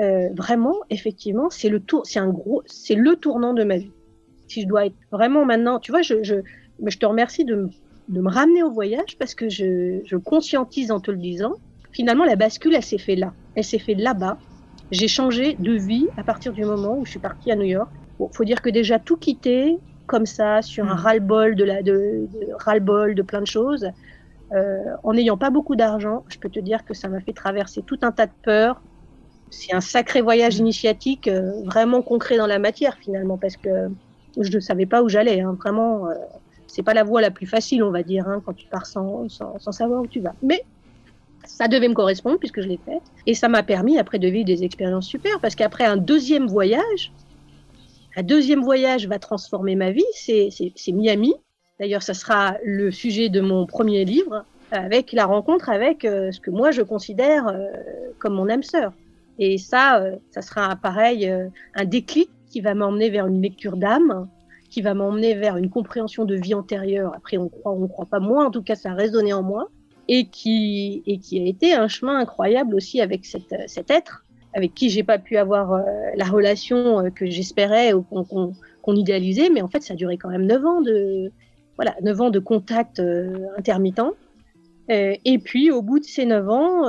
euh, 0.00 0.28
vraiment, 0.34 0.76
effectivement, 0.90 1.50
c'est 1.50 1.68
le 1.68 1.80
tour, 1.80 2.06
c'est 2.06 2.18
un 2.18 2.30
gros, 2.30 2.62
c'est 2.66 2.94
le 2.94 3.16
tournant 3.16 3.54
de 3.54 3.64
ma 3.64 3.76
vie. 3.76 3.92
Si 4.48 4.62
je 4.62 4.66
dois 4.66 4.86
être 4.86 4.96
vraiment 5.12 5.44
maintenant, 5.44 5.78
tu 5.78 5.92
vois, 5.92 6.02
je, 6.02 6.22
je, 6.22 6.36
mais 6.80 6.90
je 6.90 6.98
te 6.98 7.06
remercie 7.06 7.44
de, 7.44 7.68
de 8.08 8.20
me 8.20 8.30
ramener 8.30 8.62
au 8.62 8.70
voyage 8.70 9.16
parce 9.18 9.34
que 9.34 9.48
je, 9.48 10.00
je 10.04 10.16
conscientise 10.16 10.90
en 10.90 11.00
te 11.00 11.10
le 11.10 11.18
disant. 11.18 11.52
Finalement, 11.92 12.24
la 12.24 12.36
bascule, 12.36 12.74
elle 12.74 12.84
s'est 12.84 12.98
fait 12.98 13.16
là. 13.16 13.32
Elle 13.56 13.64
s'est 13.64 13.80
fait 13.80 13.94
là-bas 13.94 14.38
j'ai 14.90 15.08
changé 15.08 15.56
de 15.58 15.72
vie 15.72 16.08
à 16.16 16.24
partir 16.24 16.52
du 16.52 16.64
moment 16.64 16.98
où 16.98 17.04
je 17.04 17.10
suis 17.10 17.20
partie 17.20 17.50
à 17.50 17.56
New 17.56 17.64
York. 17.64 17.90
Bon, 18.18 18.28
faut 18.32 18.44
dire 18.44 18.60
que 18.60 18.70
déjà 18.70 18.98
tout 18.98 19.16
quitter 19.16 19.78
comme 20.06 20.26
ça 20.26 20.62
sur 20.62 20.84
un 20.84 20.94
mm. 20.94 20.98
ras-le-bol 20.98 21.54
de 21.54 21.64
la 21.64 21.82
de, 21.82 22.26
de 22.32 22.48
ras-le-bol 22.58 23.14
de 23.14 23.22
plein 23.22 23.40
de 23.40 23.46
choses, 23.46 23.88
euh, 24.52 24.78
en 25.04 25.14
n'ayant 25.14 25.36
pas 25.36 25.50
beaucoup 25.50 25.76
d'argent, 25.76 26.24
je 26.28 26.38
peux 26.38 26.48
te 26.48 26.58
dire 26.58 26.84
que 26.84 26.94
ça 26.94 27.08
m'a 27.08 27.20
fait 27.20 27.32
traverser 27.32 27.82
tout 27.82 27.98
un 28.02 28.10
tas 28.10 28.26
de 28.26 28.32
peurs. 28.42 28.82
C'est 29.50 29.74
un 29.74 29.80
sacré 29.80 30.20
voyage 30.20 30.56
mm. 30.58 30.60
initiatique, 30.60 31.28
euh, 31.28 31.62
vraiment 31.64 32.02
concret 32.02 32.36
dans 32.36 32.46
la 32.46 32.58
matière 32.58 32.96
finalement, 32.98 33.36
parce 33.36 33.56
que 33.56 33.88
je 34.38 34.54
ne 34.54 34.60
savais 34.60 34.86
pas 34.86 35.02
où 35.02 35.08
j'allais. 35.08 35.40
Hein, 35.40 35.56
vraiment, 35.58 36.08
euh, 36.08 36.14
c'est 36.66 36.82
pas 36.82 36.94
la 36.94 37.04
voie 37.04 37.20
la 37.20 37.30
plus 37.30 37.46
facile, 37.46 37.82
on 37.82 37.90
va 37.90 38.02
dire, 38.02 38.28
hein, 38.28 38.42
quand 38.44 38.54
tu 38.54 38.66
pars 38.66 38.86
sans, 38.86 39.28
sans, 39.28 39.58
sans 39.58 39.72
savoir 39.72 40.02
où 40.02 40.06
tu 40.06 40.20
vas. 40.20 40.34
Mais 40.42 40.64
ça 41.44 41.68
devait 41.68 41.88
me 41.88 41.94
correspondre 41.94 42.38
puisque 42.38 42.60
je 42.60 42.68
l'ai 42.68 42.78
fait. 42.84 43.00
Et 43.26 43.34
ça 43.34 43.48
m'a 43.48 43.62
permis 43.62 43.98
après 43.98 44.18
de 44.18 44.28
vivre 44.28 44.46
des 44.46 44.62
expériences 44.64 45.06
super 45.06 45.40
parce 45.40 45.54
qu'après 45.54 45.84
un 45.84 45.96
deuxième 45.96 46.46
voyage, 46.46 47.12
un 48.16 48.22
deuxième 48.22 48.62
voyage 48.62 49.06
va 49.06 49.18
transformer 49.18 49.76
ma 49.76 49.90
vie, 49.90 50.04
c'est 50.14 50.92
Miami. 50.92 51.34
D'ailleurs, 51.78 52.02
ça 52.02 52.14
sera 52.14 52.56
le 52.64 52.90
sujet 52.90 53.28
de 53.28 53.40
mon 53.40 53.66
premier 53.66 54.04
livre 54.04 54.44
avec 54.70 55.12
la 55.12 55.26
rencontre 55.26 55.68
avec 55.68 56.04
euh, 56.04 56.30
ce 56.30 56.40
que 56.40 56.50
moi 56.50 56.70
je 56.70 56.82
considère 56.82 57.48
euh, 57.48 57.66
comme 58.18 58.34
mon 58.34 58.48
âme 58.48 58.62
sœur. 58.62 58.92
Et 59.40 59.58
ça, 59.58 60.00
euh, 60.00 60.16
ça 60.30 60.42
sera 60.42 60.76
pareil, 60.76 61.28
un 61.74 61.84
déclic 61.84 62.30
qui 62.48 62.60
va 62.60 62.74
m'emmener 62.74 63.10
vers 63.10 63.26
une 63.26 63.42
lecture 63.42 63.76
d'âme, 63.76 64.28
qui 64.70 64.82
va 64.82 64.94
m'emmener 64.94 65.34
vers 65.34 65.56
une 65.56 65.68
compréhension 65.68 66.24
de 66.24 66.36
vie 66.36 66.54
antérieure. 66.54 67.12
Après, 67.16 67.36
on 67.36 67.48
croit, 67.48 67.72
on 67.72 67.88
croit 67.88 68.06
pas 68.06 68.20
moi, 68.20 68.46
en 68.46 68.52
tout 68.52 68.62
cas, 68.62 68.76
ça 68.76 68.92
a 68.92 68.94
résonné 68.94 69.32
en 69.32 69.42
moi 69.42 69.68
et 70.06 70.26
qui, 70.26 71.02
a 71.06 71.48
été 71.48 71.72
un 71.72 71.88
chemin 71.88 72.18
incroyable 72.18 72.74
aussi 72.74 73.00
avec 73.00 73.24
cette, 73.24 73.54
cet 73.66 73.90
être 73.90 74.24
avec 74.54 74.74
qui 74.74 74.90
j'ai 74.90 75.02
pas 75.02 75.18
pu 75.18 75.36
avoir 75.36 75.72
euh, 75.72 75.82
la 76.16 76.24
relation 76.24 77.00
euh, 77.00 77.10
que 77.10 77.26
j'espérais 77.26 77.92
ou 77.92 78.02
qu'on 78.02 78.96
idéalisait, 78.96 79.50
mais 79.50 79.62
en 79.62 79.68
fait 79.68 79.82
ça 79.82 79.94
a 79.94 79.96
duré 79.96 80.16
quand 80.16 80.28
même 80.28 80.46
neuf 80.46 80.64
ans 80.64 80.80
de 80.80 81.30
voilà 81.76 81.94
neuf 82.02 82.20
ans 82.20 82.30
de 82.30 82.40
contact 82.40 82.98
euh, 82.98 83.46
intermittent. 83.56 84.00
et 84.88 85.38
puis 85.38 85.70
au 85.70 85.82
bout 85.82 86.00
de 86.00 86.04
ces 86.04 86.26
neuf 86.26 86.48
ans, 86.48 86.82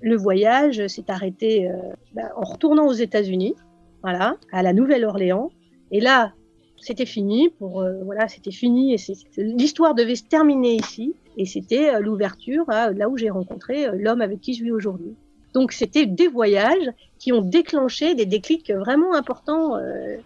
le 0.00 0.16
voyage 0.16 0.86
s'est 0.88 1.10
arrêté 1.10 1.70
bah, 2.12 2.30
en 2.36 2.44
retournant 2.44 2.86
aux 2.86 2.92
États-Unis, 2.92 3.54
voilà, 4.02 4.36
à 4.52 4.62
la 4.62 4.72
Nouvelle-Orléans. 4.72 5.50
Et 5.90 6.00
là, 6.00 6.32
c'était 6.80 7.06
fini 7.06 7.48
pour 7.58 7.84
voilà, 8.04 8.28
c'était 8.28 8.50
fini 8.50 8.94
et 8.94 8.98
l'histoire 9.38 9.94
devait 9.94 10.16
se 10.16 10.24
terminer 10.24 10.76
ici. 10.76 11.14
Et 11.36 11.44
c'était 11.44 11.94
euh, 11.94 12.00
l'ouverture 12.00 12.64
là 12.68 13.08
où 13.08 13.16
j'ai 13.16 13.30
rencontré 13.30 13.86
euh, 13.86 13.92
l'homme 13.98 14.20
avec 14.20 14.40
qui 14.40 14.54
je 14.54 14.64
vis 14.64 14.72
aujourd'hui. 14.72 15.14
Donc 15.52 15.72
c'était 15.72 16.06
des 16.06 16.28
voyages 16.28 16.90
qui 17.18 17.32
ont 17.32 17.42
déclenché 17.42 18.14
des 18.14 18.26
déclics 18.26 18.70
vraiment 18.70 19.14
importants 19.14 19.76
euh, 19.76 20.16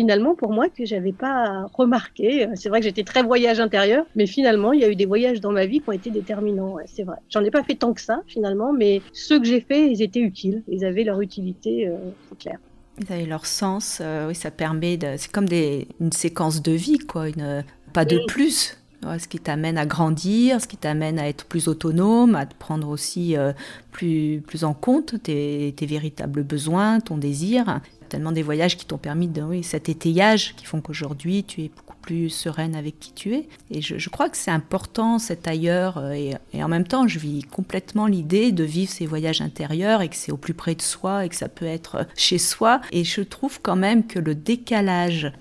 finalement 0.00 0.34
pour 0.34 0.50
moi 0.50 0.68
que 0.70 0.86
j'avais 0.86 1.12
pas 1.12 1.66
remarqué. 1.74 2.48
C'est 2.54 2.70
vrai 2.70 2.80
que 2.80 2.86
j'étais 2.86 3.04
très 3.04 3.22
voyage 3.22 3.60
intérieur, 3.60 4.04
mais 4.16 4.26
finalement 4.26 4.72
il 4.72 4.80
y 4.80 4.84
a 4.84 4.88
eu 4.88 4.96
des 4.96 5.04
voyages 5.04 5.40
dans 5.40 5.52
ma 5.52 5.66
vie 5.66 5.80
qui 5.80 5.88
ont 5.88 5.92
été 5.92 6.10
déterminants. 6.10 6.76
c'est 6.86 7.02
vrai. 7.02 7.18
J'en 7.28 7.44
ai 7.44 7.50
pas 7.50 7.62
fait 7.62 7.74
tant 7.74 7.92
que 7.92 8.00
ça 8.00 8.22
finalement, 8.26 8.72
mais 8.72 9.02
ceux 9.12 9.38
que 9.38 9.46
j'ai 9.46 9.60
faits, 9.60 9.90
ils 9.90 10.02
étaient 10.02 10.20
utiles. 10.20 10.62
Ils 10.68 10.84
avaient 10.84 11.04
leur 11.04 11.20
utilité, 11.20 11.90
c'est 12.28 12.38
clair. 12.38 12.58
Ils 12.98 13.12
avaient 13.12 13.26
leur 13.26 13.44
sens. 13.44 14.00
oui, 14.26 14.34
ça 14.34 14.50
permet 14.50 14.96
de. 14.96 15.14
C'est 15.18 15.30
comme 15.30 15.48
des... 15.48 15.86
une 16.00 16.12
séquence 16.12 16.62
de 16.62 16.72
vie, 16.72 16.98
quoi. 16.98 17.28
Une 17.28 17.64
pas 17.92 18.04
de 18.04 18.20
plus 18.26 18.79
ce 19.02 19.28
qui 19.28 19.38
t'amène 19.38 19.78
à 19.78 19.86
grandir, 19.86 20.60
ce 20.60 20.66
qui 20.66 20.76
t'amène 20.76 21.18
à 21.18 21.28
être 21.28 21.44
plus 21.46 21.68
autonome, 21.68 22.34
à 22.34 22.46
te 22.46 22.54
prendre 22.54 22.88
aussi 22.88 23.36
euh, 23.36 23.52
plus, 23.90 24.42
plus 24.46 24.64
en 24.64 24.74
compte 24.74 25.22
tes, 25.22 25.74
véritables 25.80 26.42
besoins, 26.42 27.00
ton 27.00 27.16
désir. 27.16 27.80
Tellement 28.08 28.32
des 28.32 28.42
voyages 28.42 28.76
qui 28.76 28.86
t'ont 28.86 28.98
permis 28.98 29.28
de, 29.28 29.40
oui, 29.40 29.62
cet 29.62 29.88
étayage 29.88 30.54
qui 30.56 30.66
font 30.66 30.80
qu'aujourd'hui 30.80 31.44
tu 31.44 31.62
es 31.62 31.70
beaucoup 31.74 31.96
plus 32.02 32.28
sereine 32.28 32.74
avec 32.74 32.98
qui 32.98 33.12
tu 33.12 33.34
es. 33.34 33.48
Et 33.70 33.80
je, 33.80 33.98
je 33.98 34.10
crois 34.10 34.28
que 34.28 34.36
c'est 34.36 34.50
important 34.50 35.18
cet 35.18 35.46
ailleurs 35.46 35.98
euh, 35.98 36.10
et, 36.10 36.34
et, 36.52 36.62
en 36.62 36.68
même 36.68 36.86
temps 36.86 37.06
je 37.06 37.18
vis 37.18 37.42
complètement 37.44 38.06
l'idée 38.06 38.52
de 38.52 38.64
vivre 38.64 38.90
ces 38.90 39.06
voyages 39.06 39.40
intérieurs 39.40 40.02
et 40.02 40.08
que 40.08 40.16
c'est 40.16 40.32
au 40.32 40.36
plus 40.36 40.54
près 40.54 40.74
de 40.74 40.82
soi 40.82 41.24
et 41.24 41.28
que 41.28 41.36
ça 41.36 41.48
peut 41.48 41.66
être 41.66 42.06
chez 42.16 42.38
soi. 42.38 42.80
Et 42.90 43.04
je 43.04 43.22
trouve 43.22 43.60
quand 43.62 43.76
même 43.76 44.06
que 44.06 44.18
le 44.18 44.34
décalage 44.34 45.32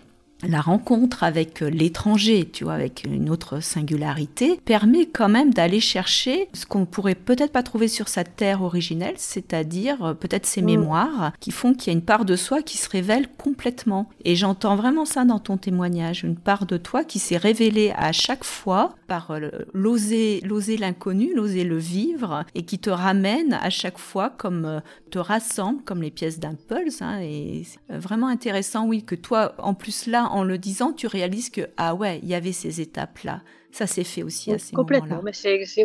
la 0.47 0.61
rencontre 0.61 1.23
avec 1.23 1.61
euh, 1.61 1.69
l'étranger, 1.69 2.49
tu 2.51 2.63
vois, 2.63 2.73
avec 2.73 3.03
une 3.03 3.29
autre 3.29 3.61
singularité, 3.61 4.59
permet 4.63 5.05
quand 5.05 5.27
même 5.27 5.53
d'aller 5.53 5.81
chercher 5.81 6.47
ce 6.53 6.65
qu'on 6.65 6.85
pourrait 6.85 7.15
peut-être 7.15 7.51
pas 7.51 7.63
trouver 7.63 7.87
sur 7.87 8.07
sa 8.07 8.23
terre 8.23 8.61
originelle, 8.61 9.15
c'est-à-dire 9.17 10.03
euh, 10.03 10.13
peut-être 10.13 10.45
ses 10.45 10.61
mm. 10.61 10.65
mémoires 10.65 11.33
qui 11.39 11.51
font 11.51 11.73
qu'il 11.73 11.91
y 11.91 11.95
a 11.95 11.97
une 11.97 12.05
part 12.05 12.23
de 12.23 12.35
soi 12.35 12.61
qui 12.61 12.77
se 12.77 12.89
révèle 12.89 13.27
complètement. 13.37 14.09
Et 14.23 14.35
j'entends 14.35 14.75
vraiment 14.75 15.05
ça 15.05 15.25
dans 15.25 15.39
ton 15.39 15.57
témoignage, 15.57 16.23
une 16.23 16.37
part 16.37 16.65
de 16.65 16.77
toi 16.77 17.03
qui 17.03 17.19
s'est 17.19 17.37
révélée 17.37 17.91
à 17.97 18.11
chaque 18.13 18.45
fois 18.45 18.95
par 19.07 19.31
euh, 19.31 19.49
l'oser, 19.73 20.41
l'oser 20.45 20.77
l'inconnu, 20.77 21.33
l'oser 21.35 21.65
le 21.65 21.77
vivre, 21.77 22.45
et 22.55 22.63
qui 22.63 22.79
te 22.79 22.89
ramène 22.89 23.57
à 23.61 23.69
chaque 23.69 23.97
fois 23.97 24.29
comme 24.29 24.81
te 25.09 25.19
rassemble 25.19 25.83
comme 25.83 26.01
les 26.01 26.11
pièces 26.11 26.39
d'un 26.39 26.55
pulse. 26.55 27.01
Hein, 27.01 27.19
et 27.21 27.63
c'est 27.65 27.97
vraiment 27.97 28.27
intéressant, 28.27 28.85
oui, 28.85 29.03
que 29.03 29.15
toi, 29.15 29.53
en 29.57 29.73
plus 29.73 30.07
là, 30.07 30.28
en 30.29 30.43
le 30.43 30.57
disant, 30.57 30.93
tu 30.93 31.07
réalises 31.07 31.49
que, 31.49 31.61
ah 31.77 31.95
ouais, 31.95 32.19
il 32.23 32.29
y 32.29 32.35
avait 32.35 32.51
ces 32.51 32.81
étapes-là. 32.81 33.41
Ça 33.71 33.85
s'est 33.85 34.03
fait 34.03 34.23
aussi 34.23 34.51
à 34.51 34.57
ces 34.57 34.75
Complètement. 34.75 35.21
Mais 35.23 35.31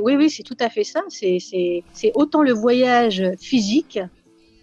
oui, 0.00 0.16
oui, 0.16 0.30
c'est 0.30 0.42
tout 0.42 0.56
à 0.60 0.70
fait 0.70 0.84
ça. 0.84 1.02
C'est 1.10 2.12
autant 2.14 2.42
le 2.42 2.52
voyage 2.52 3.22
physique 3.38 3.98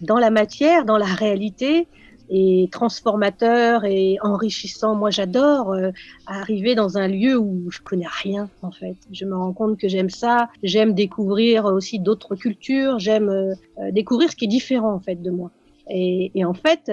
dans 0.01 0.17
la 0.17 0.31
matière, 0.31 0.85
dans 0.85 0.97
la 0.97 1.05
réalité, 1.05 1.87
et 2.31 2.69
transformateur 2.71 3.83
et 3.83 4.17
enrichissant. 4.21 4.95
Moi, 4.95 5.09
j'adore 5.09 5.73
euh, 5.73 5.91
arriver 6.25 6.75
dans 6.75 6.97
un 6.97 7.09
lieu 7.09 7.37
où 7.37 7.69
je 7.69 7.81
connais 7.81 8.07
rien, 8.09 8.49
en 8.61 8.71
fait. 8.71 8.95
Je 9.11 9.25
me 9.25 9.35
rends 9.35 9.51
compte 9.51 9.77
que 9.77 9.89
j'aime 9.89 10.09
ça. 10.09 10.49
J'aime 10.63 10.93
découvrir 10.93 11.65
aussi 11.65 11.99
d'autres 11.99 12.35
cultures. 12.35 12.99
J'aime 12.99 13.29
euh, 13.29 13.53
euh, 13.79 13.91
découvrir 13.91 14.31
ce 14.31 14.37
qui 14.37 14.45
est 14.45 14.47
différent, 14.47 14.93
en 14.93 15.01
fait, 15.01 15.21
de 15.21 15.29
moi. 15.29 15.51
Et, 15.89 16.31
et 16.33 16.45
en 16.45 16.53
fait, 16.53 16.89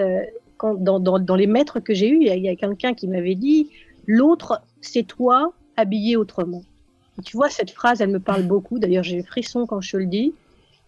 dans, 0.61 1.35
les 1.35 1.47
maîtres 1.47 1.79
que 1.79 1.93
j'ai 1.93 2.09
eus, 2.09 2.19
il 2.21 2.43
y 2.43 2.49
a, 2.49 2.55
quelqu'un 2.55 2.93
qui 2.93 3.07
m'avait 3.07 3.35
dit 3.35 3.69
l'autre, 4.07 4.61
c'est 4.81 5.03
toi 5.03 5.53
habillé 5.77 6.17
autrement. 6.17 6.63
Tu 7.23 7.35
vois, 7.35 7.49
cette 7.49 7.71
phrase, 7.71 8.01
elle 8.01 8.09
me 8.09 8.19
parle 8.19 8.43
beaucoup. 8.43 8.79
D'ailleurs, 8.79 9.03
j'ai 9.03 9.21
frisson 9.23 9.65
quand 9.65 9.81
je 9.81 9.97
le 9.97 10.05
dis. 10.05 10.33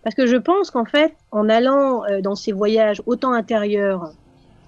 Parce 0.04 0.16
que 0.16 0.26
je 0.26 0.38
pense 0.38 0.72
qu'en 0.72 0.86
fait, 0.86 1.14
en 1.32 1.48
allant 1.50 2.04
euh, 2.06 2.22
dans 2.22 2.36
ces 2.36 2.52
voyages 2.52 3.02
autant 3.06 3.34
intérieurs, 3.34 4.14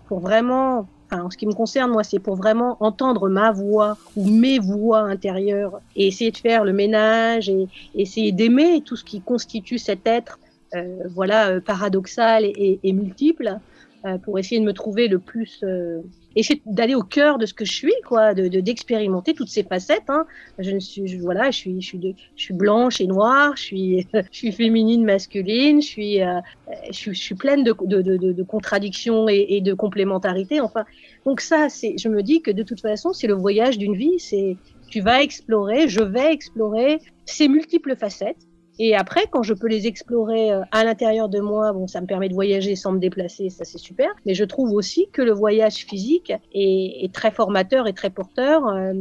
pour 0.08 0.20
vraiment, 0.20 0.88
enfin, 1.10 1.24
en 1.24 1.32
ce 1.32 1.38
qui 1.38 1.48
me 1.48 1.54
concerne, 1.54 1.92
moi, 1.92 2.04
c'est 2.04 2.20
pour 2.20 2.36
vraiment 2.36 2.78
entendre 2.82 3.30
ma 3.30 3.52
voix 3.52 3.98
ou 4.16 4.30
mes 4.30 4.60
voix 4.60 5.00
intérieures 5.00 5.80
et 5.96 6.08
essayer 6.08 6.32
de 6.32 6.38
faire 6.38 6.64
le 6.64 6.74
ménage 6.74 7.50
et 7.50 7.68
essayer 7.96 8.32
d'aimer 8.32 8.82
tout 8.82 8.96
ce 8.96 9.04
qui 9.04 9.22
constitue 9.22 9.80
cet 9.80 10.06
être, 10.06 10.38
euh, 10.76 10.98
voilà, 11.16 11.50
euh, 11.50 11.60
paradoxal 11.60 12.46
et 12.46 12.94
multiple. 12.94 13.60
Euh, 14.06 14.18
pour 14.18 14.38
essayer 14.38 14.60
de 14.60 14.66
me 14.66 14.74
trouver 14.74 15.08
le 15.08 15.18
plus, 15.18 15.62
euh, 15.64 16.02
essayer 16.36 16.62
d'aller 16.66 16.94
au 16.94 17.04
cœur 17.04 17.38
de 17.38 17.46
ce 17.46 17.54
que 17.54 17.64
je 17.64 17.72
suis, 17.72 17.94
quoi, 18.06 18.34
de 18.34 18.50
d'expérimenter 18.60 19.34
toutes 19.34 19.48
ces 19.48 19.64
facettes. 19.64 20.10
Hein. 20.10 20.26
Je 20.60 20.72
ne 20.72 20.80
suis, 20.80 21.08
je, 21.08 21.20
voilà, 21.20 21.52
je 21.52 21.58
suis, 21.58 21.82
je 21.82 21.88
suis, 21.88 21.98
de, 22.00 22.14
je 22.36 22.44
suis 22.44 22.54
blanche 22.54 23.00
et 23.00 23.08
noire, 23.08 23.56
je 23.56 23.62
suis, 23.62 24.08
je 24.14 24.38
suis 24.38 24.52
féminine, 24.52 25.06
masculine, 25.06 25.82
je 25.82 25.88
suis, 25.88 26.22
euh, 26.22 26.42
je, 26.88 26.98
suis 26.98 27.14
je 27.14 27.22
suis 27.22 27.36
pleine 27.36 27.64
de, 27.64 27.74
de, 27.86 28.02
de, 28.02 28.44
contradictions 28.44 29.30
et, 29.30 29.46
et, 29.48 29.62
de 29.62 29.74
complémentarité. 29.74 30.60
Enfin, 30.60 30.84
donc 31.26 31.40
ça, 31.40 31.70
c'est, 31.70 31.96
je 31.98 32.10
me 32.10 32.22
dis 32.24 32.42
que 32.42 32.52
de 32.52 32.64
toute 32.64 32.82
façon, 32.82 33.14
c'est 33.14 33.28
le 33.28 33.36
voyage 33.36 33.78
d'une 33.78 33.96
vie. 33.96 34.20
C'est, 34.20 34.58
tu 34.90 35.00
vas 35.00 35.24
explorer, 35.24 35.88
je 35.88 36.04
vais 36.04 36.34
explorer 36.34 37.00
ces 37.26 37.48
multiples 37.48 37.96
facettes 37.96 38.46
Et 38.80 38.96
après, 38.96 39.28
quand 39.30 39.44
je 39.44 39.54
peux 39.54 39.68
les 39.68 39.88
explorer 39.88 40.52
euh, 40.52 40.62
à 40.72 40.84
l'intérieur 40.84 41.30
de 41.30 41.40
moi, 41.40 41.74
bon, 41.74 41.88
ça 41.88 42.02
me 42.02 42.08
permet 42.08 42.30
de 42.30 42.34
voyager 42.34 42.76
sans 42.76 42.92
me 42.92 43.00
déplacer, 43.00 43.50
ça 43.50 43.66
c'est 43.66 43.78
super. 43.78 44.10
Mais 44.26 44.34
je 44.34 44.44
trouve 44.44 44.72
aussi 44.74 45.10
que 45.12 45.22
le 45.22 45.32
voyage 45.32 45.86
physique 45.86 46.34
est, 46.54 47.14
très 47.14 47.32
formateur 47.32 47.88
et 47.88 47.94
très 47.94 48.10
porteur. 48.10 48.68
Euh, 48.68 48.94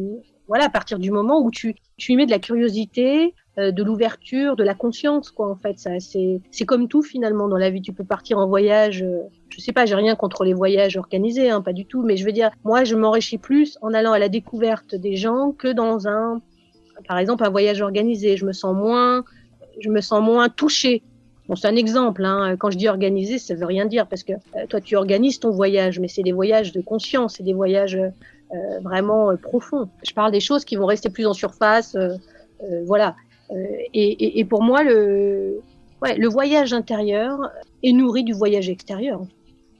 voilà, 0.48 0.66
à 0.66 0.70
partir 0.70 0.98
du 0.98 1.10
moment 1.10 1.40
où 1.40 1.50
tu, 1.50 1.74
tu 1.96 2.12
y 2.12 2.16
mets 2.16 2.26
de 2.26 2.30
la 2.30 2.38
curiosité, 2.38 3.34
euh, 3.58 3.70
de 3.70 3.82
l'ouverture, 3.82 4.56
de 4.56 4.64
la 4.64 4.72
conscience, 4.72 5.30
quoi, 5.30 5.50
en 5.50 5.56
fait. 5.56 5.78
Ça, 5.78 6.00
c'est, 6.00 6.40
c'est 6.50 6.64
comme 6.64 6.88
tout 6.88 7.02
finalement 7.02 7.48
dans 7.48 7.58
la 7.58 7.68
vie. 7.68 7.82
Tu 7.82 7.92
peux 7.92 8.04
partir 8.04 8.38
en 8.38 8.46
voyage. 8.46 9.02
Euh, 9.02 9.24
je 9.50 9.60
sais 9.60 9.72
pas, 9.72 9.84
j'ai 9.84 9.94
rien 9.94 10.16
contre 10.16 10.44
les 10.44 10.54
voyages 10.54 10.96
organisés, 10.96 11.50
hein, 11.50 11.60
pas 11.60 11.74
du 11.74 11.84
tout. 11.84 12.02
Mais 12.02 12.16
je 12.16 12.24
veux 12.24 12.32
dire, 12.32 12.50
moi, 12.64 12.84
je 12.84 12.96
m'enrichis 12.96 13.36
plus 13.36 13.76
en 13.82 13.92
allant 13.92 14.12
à 14.12 14.18
la 14.18 14.30
découverte 14.30 14.94
des 14.94 15.16
gens 15.16 15.52
que 15.52 15.68
dans 15.68 16.08
un, 16.08 16.40
par 17.06 17.18
exemple, 17.18 17.44
un 17.44 17.50
voyage 17.50 17.82
organisé. 17.82 18.38
Je 18.38 18.46
me 18.46 18.52
sens 18.52 18.74
moins, 18.74 19.22
je 19.82 19.90
me 19.90 20.00
sens 20.00 20.22
moins 20.22 20.48
touchée. 20.48 21.02
Bon, 21.48 21.56
c'est 21.56 21.68
un 21.68 21.76
exemple. 21.76 22.24
Hein. 22.24 22.56
Quand 22.56 22.70
je 22.70 22.78
dis 22.78 22.88
organisé, 22.88 23.38
ça 23.38 23.54
veut 23.54 23.66
rien 23.66 23.86
dire 23.86 24.06
parce 24.06 24.22
que 24.22 24.32
euh, 24.32 24.66
toi, 24.68 24.80
tu 24.80 24.96
organises 24.96 25.40
ton 25.40 25.50
voyage, 25.50 25.98
mais 25.98 26.08
c'est 26.08 26.22
des 26.22 26.32
voyages 26.32 26.72
de 26.72 26.80
conscience, 26.80 27.34
c'est 27.36 27.42
des 27.42 27.52
voyages 27.52 27.96
euh, 27.96 28.78
vraiment 28.82 29.36
profonds. 29.36 29.88
Je 30.06 30.12
parle 30.12 30.32
des 30.32 30.40
choses 30.40 30.64
qui 30.64 30.76
vont 30.76 30.86
rester 30.86 31.10
plus 31.10 31.26
en 31.26 31.34
surface. 31.34 31.96
voilà. 32.86 33.16
Euh, 33.52 33.54
et, 33.92 34.38
et, 34.38 34.44
pour 34.44 34.62
moi, 34.62 34.82
le, 34.82 35.60
ouais, 36.00 36.16
le 36.16 36.28
voyage 36.28 36.72
intérieur 36.72 37.50
est 37.82 37.92
nourri 37.92 38.24
du 38.24 38.32
voyage 38.32 38.68
extérieur 38.68 39.22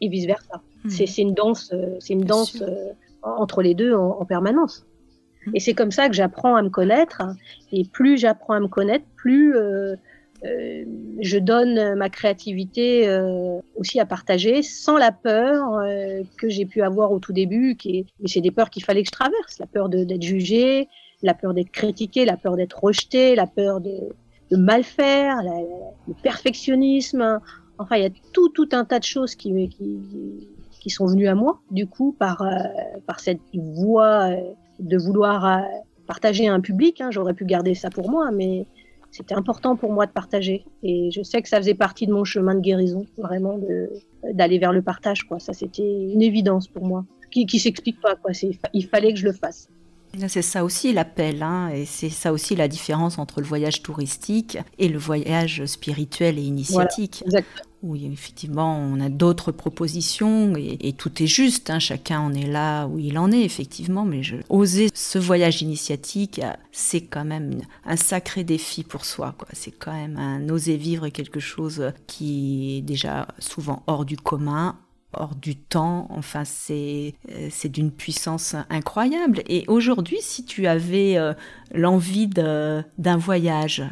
et 0.01 0.09
vice 0.09 0.27
versa. 0.27 0.61
Hmm. 0.85 0.91
C'est 0.91 1.19
une 1.19 1.35
danse, 1.35 1.73
c'est 2.01 2.13
une 2.13 2.25
danse 2.25 2.61
euh, 2.63 2.93
entre 3.23 3.63
les 3.63 3.75
deux 3.75 3.95
en, 3.95 4.21
en 4.21 4.25
permanence. 4.25 4.85
Et 5.55 5.61
c'est 5.61 5.75
comme 5.75 5.91
ça 5.91 6.09
que 6.09 6.15
j'apprends 6.15 6.57
à 6.57 6.63
me 6.63 6.71
connaître. 6.71 7.23
Et 7.73 7.85
plus 7.85 8.19
j'apprends 8.19 8.55
à 8.55 8.61
me 8.61 8.69
connaître, 8.69 9.05
plus 9.17 9.57
euh, 9.57 9.97
euh, 10.45 10.85
je 11.21 11.39
donne 11.39 11.95
ma 11.95 12.09
créativité 12.11 13.09
euh, 13.09 13.61
aussi 13.77 14.01
à 14.01 14.07
partager 14.07 14.63
sans 14.63 14.99
la 14.99 15.13
peur 15.13 15.75
euh, 15.75 16.23
que 16.39 16.49
j'ai 16.49 16.67
pu 16.67 16.83
avoir 16.83 17.13
au 17.13 17.19
tout 17.19 17.33
début. 17.33 17.77
Qui 17.77 18.07
c'est 18.27 18.41
des 18.41 18.51
peurs 18.51 18.71
qu'il 18.71 18.85
fallait 18.85 19.03
que 19.03 19.09
je 19.09 19.13
traverse. 19.13 19.59
La 19.59 19.67
peur 19.67 19.89
d'être 19.89 20.23
jugé, 20.23 20.89
la 21.23 21.35
peur 21.35 21.55
d'être 21.55 21.71
critiqué, 21.71 22.25
la 22.25 22.37
peur 22.37 22.57
d'être 22.57 22.83
rejeté, 22.83 23.35
la 23.37 23.47
peur 23.47 23.81
de, 23.81 23.95
de 24.51 24.57
mal 24.57 24.83
faire, 24.83 25.37
le 26.09 26.15
perfectionnisme. 26.23 27.41
Enfin, 27.79 27.97
il 27.97 28.03
y 28.03 28.07
a 28.07 28.11
tout, 28.33 28.49
tout 28.51 28.69
un 28.73 28.85
tas 28.85 28.99
de 28.99 29.05
choses 29.05 29.35
qui, 29.35 29.69
qui, 29.69 29.99
qui 30.83 30.91
sont 30.91 31.07
venues 31.07 31.29
à 31.29 31.35
moi, 31.35 31.61
du 31.71 31.87
coup, 31.87 32.15
par, 32.19 32.43
euh, 32.43 32.49
par 33.07 33.21
cette 33.21 33.41
voie 33.55 34.31
euh, 34.31 34.41
de 34.83 34.99
vouloir 34.99 35.47
euh, 35.47 35.63
partager 36.07 36.47
un 36.49 36.61
public. 36.61 37.01
Hein. 37.01 37.11
J'aurais 37.11 37.35
pu 37.35 37.45
garder 37.45 37.75
ça 37.75 37.91
pour 37.91 38.11
moi, 38.11 38.31
mais 38.31 38.67
c'était 39.11 39.35
important 39.35 39.77
pour 39.77 39.93
moi 39.93 40.07
de 40.07 40.13
partager. 40.13 40.65
Et 40.83 41.11
je 41.11 41.23
sais 41.23 41.43
que 41.43 41.49
ça 41.49 41.59
faisait 41.59 41.75
partie 41.75 42.07
de 42.07 42.13
mon 42.13 42.25
chemin 42.25 42.55
de 42.55 42.61
guérison, 42.61 43.07
vraiment, 43.19 43.59
d'aller 44.33 44.59
vers 44.59 44.73
le 44.73 44.83
partage. 44.83 45.25
Quoi. 45.25 45.39
Ça, 45.39 45.53
c'était 45.53 45.83
une 45.83 46.23
évidence 46.23 46.69
pour 46.69 46.85
moi, 46.85 47.05
qui, 47.31 47.47
qui 47.47 47.59
s'explique 47.59 48.01
pas. 48.01 48.17
Quoi. 48.17 48.33
Il 48.73 48.87
fallait 48.87 49.13
que 49.13 49.19
je 49.19 49.27
le 49.27 49.33
fasse. 49.33 49.69
C'est 50.29 50.43
ça 50.43 50.65
aussi 50.65 50.93
l'appel, 50.93 51.43
hein, 51.43 51.71
et 51.71 51.85
c'est 51.87 52.11
ça 52.11 52.33
aussi 52.33 52.55
la 52.55 52.69
différence 52.69 53.19
entre 53.19 53.41
le 53.41 53.47
voyage 53.47 53.83
touristique 53.83 54.59
et 54.79 54.89
le 54.89 54.99
voyage 54.99 55.65
spirituel 55.67 56.39
et 56.39 56.43
initiatique. 56.43 57.25
Voilà, 57.27 57.47
où 57.83 57.97
effectivement 57.97 58.79
on 58.79 59.01
a 59.01 59.09
d'autres 59.09 59.53
propositions 59.53 60.55
et, 60.57 60.93
tout 60.93 61.23
est 61.23 61.27
juste, 61.27 61.71
hein, 61.71 61.79
chacun 61.79 62.21
en 62.21 62.33
est 62.33 62.47
là 62.47 62.87
où 62.87 62.99
il 62.99 63.19
en 63.19 63.33
est 63.33 63.43
effectivement, 63.43 64.05
mais 64.05 64.23
je, 64.23 64.37
oser 64.49 64.89
ce 64.95 65.19
voyage 65.19 65.63
initiatique, 65.63 66.41
c'est 66.71 67.03
quand 67.03 67.25
même 67.25 67.61
un 67.85 67.97
sacré 67.97 68.45
défi 68.45 68.85
pour 68.85 69.05
soi. 69.05 69.35
C'est 69.53 69.73
quand 69.73 69.93
même 69.93 70.17
un 70.17 70.49
oser 70.49 70.77
vivre 70.77 71.09
quelque 71.09 71.41
chose 71.41 71.93
qui 72.07 72.79
est 72.79 72.83
déjà 72.83 73.27
souvent 73.39 73.83
hors 73.87 74.05
du 74.05 74.17
commun, 74.17 74.77
hors 75.13 75.35
du 75.35 75.57
temps. 75.57 76.07
Enfin, 76.11 76.45
c'est 76.45 77.15
euh, 77.31 77.49
c'est 77.51 77.69
d'une 77.69 77.91
puissance 77.91 78.57
incroyable. 78.71 79.43
Et 79.49 79.65
aujourd'hui, 79.69 80.19
si 80.21 80.45
tu 80.45 80.67
avais 80.67 81.17
euh, 81.17 81.35
l'envie 81.75 82.27
d'un 82.27 83.17
voyage 83.17 83.85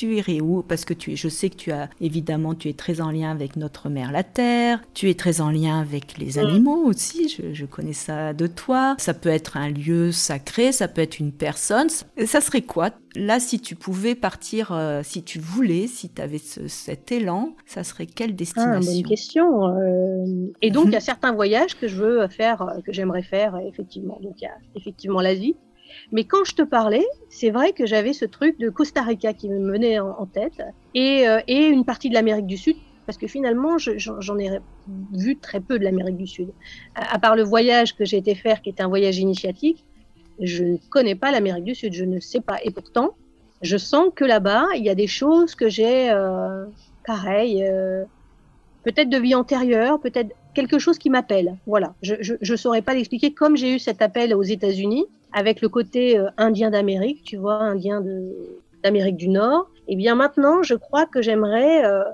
tu 0.00 0.14
irais 0.16 0.40
où? 0.40 0.62
Parce 0.62 0.86
que 0.86 0.94
tu, 0.94 1.14
je 1.14 1.28
sais 1.28 1.50
que 1.50 1.56
tu 1.56 1.72
as, 1.72 1.90
évidemment, 2.00 2.54
tu 2.54 2.70
es 2.70 2.72
très 2.72 3.02
en 3.02 3.10
lien 3.10 3.30
avec 3.30 3.56
notre 3.56 3.90
mère 3.90 4.12
la 4.12 4.22
Terre, 4.22 4.80
tu 4.94 5.10
es 5.10 5.14
très 5.14 5.42
en 5.42 5.50
lien 5.50 5.78
avec 5.78 6.16
les 6.16 6.38
animaux 6.38 6.84
aussi, 6.86 7.28
je, 7.28 7.64
connais 7.66 7.92
ça 7.92 8.32
de 8.32 8.46
toi. 8.46 8.94
Ça 8.98 9.12
peut 9.12 9.28
être 9.28 9.58
un 9.58 9.68
lieu 9.68 10.10
sacré, 10.10 10.72
ça 10.72 10.88
peut 10.88 11.02
être 11.02 11.18
une 11.18 11.32
personne. 11.32 11.88
Ça 12.24 12.40
serait 12.40 12.62
quoi? 12.62 12.90
Là, 13.14 13.40
si 13.40 13.60
tu 13.60 13.74
pouvais 13.74 14.14
partir, 14.14 14.72
euh, 14.72 15.02
si 15.04 15.22
tu 15.22 15.38
voulais, 15.38 15.86
si 15.86 16.08
tu 16.08 16.22
avais 16.22 16.38
cet 16.38 17.12
élan, 17.12 17.54
ça 17.66 17.84
serait 17.84 18.06
quelle 18.06 18.34
destination 18.34 18.90
ah, 18.90 18.94
Bonne 18.94 19.02
question. 19.02 19.66
Euh, 19.66 20.52
et 20.62 20.70
donc, 20.70 20.86
il 20.86 20.92
y 20.92 20.96
a 20.96 21.00
certains 21.00 21.32
voyages 21.32 21.78
que 21.78 21.88
je 21.88 21.96
veux 21.96 22.28
faire, 22.28 22.62
euh, 22.62 22.80
que 22.86 22.92
j'aimerais 22.92 23.22
faire, 23.22 23.58
effectivement. 23.68 24.18
Donc, 24.22 24.40
il 24.40 24.44
y 24.44 24.46
a 24.46 24.54
effectivement 24.76 25.20
l'Asie. 25.20 25.56
Mais 26.12 26.24
quand 26.24 26.44
je 26.44 26.54
te 26.54 26.62
parlais, 26.62 27.06
c'est 27.28 27.50
vrai 27.50 27.72
que 27.72 27.86
j'avais 27.86 28.12
ce 28.12 28.24
truc 28.24 28.58
de 28.58 28.68
Costa 28.68 29.02
Rica 29.02 29.32
qui 29.32 29.48
me 29.48 29.58
menait 29.58 30.00
en, 30.00 30.26
tête 30.26 30.62
et, 30.94 31.28
euh, 31.28 31.40
et, 31.46 31.66
une 31.66 31.84
partie 31.84 32.08
de 32.08 32.14
l'Amérique 32.14 32.46
du 32.46 32.56
Sud. 32.56 32.76
Parce 33.06 33.16
que 33.18 33.26
finalement, 33.26 33.76
j'en 33.78 34.38
ai 34.38 34.60
vu 35.12 35.36
très 35.36 35.60
peu 35.60 35.78
de 35.78 35.84
l'Amérique 35.84 36.16
du 36.16 36.26
Sud. 36.26 36.50
À, 36.94 37.18
part 37.18 37.34
le 37.34 37.42
voyage 37.42 37.96
que 37.96 38.04
j'ai 38.04 38.18
été 38.18 38.34
faire, 38.34 38.62
qui 38.62 38.70
était 38.70 38.82
un 38.82 38.88
voyage 38.88 39.18
initiatique, 39.18 39.84
je 40.40 40.64
ne 40.64 40.76
connais 40.90 41.14
pas 41.14 41.32
l'Amérique 41.32 41.64
du 41.64 41.74
Sud, 41.74 41.92
je 41.92 42.04
ne 42.04 42.20
sais 42.20 42.40
pas. 42.40 42.58
Et 42.62 42.70
pourtant, 42.70 43.10
je 43.62 43.76
sens 43.76 44.10
que 44.14 44.24
là-bas, 44.24 44.66
il 44.76 44.84
y 44.84 44.90
a 44.90 44.94
des 44.94 45.06
choses 45.08 45.54
que 45.54 45.68
j'ai, 45.68 46.10
euh, 46.10 46.66
pareil, 47.04 47.64
euh, 47.64 48.04
peut-être 48.84 49.08
de 49.08 49.18
vie 49.18 49.34
antérieure, 49.34 50.00
peut-être 50.00 50.30
quelque 50.54 50.78
chose 50.78 50.98
qui 50.98 51.10
m'appelle. 51.10 51.56
Voilà, 51.66 51.94
je 52.02 52.34
ne 52.40 52.56
saurais 52.56 52.82
pas 52.82 52.94
l'expliquer. 52.94 53.32
Comme 53.32 53.56
j'ai 53.56 53.74
eu 53.74 53.78
cet 53.78 54.02
appel 54.02 54.34
aux 54.34 54.42
États-Unis, 54.42 55.06
avec 55.32 55.60
le 55.60 55.68
côté 55.68 56.18
euh, 56.18 56.28
indien 56.36 56.70
d'Amérique, 56.70 57.22
tu 57.24 57.36
vois, 57.36 57.54
indien 57.54 58.02
d'Amérique 58.82 59.16
du 59.16 59.28
Nord, 59.28 59.70
et 59.88 59.94
eh 59.94 59.96
bien 59.96 60.14
maintenant, 60.14 60.62
je 60.62 60.74
crois 60.74 61.06
que 61.06 61.20
j'aimerais 61.20 61.84
euh, 61.84 62.04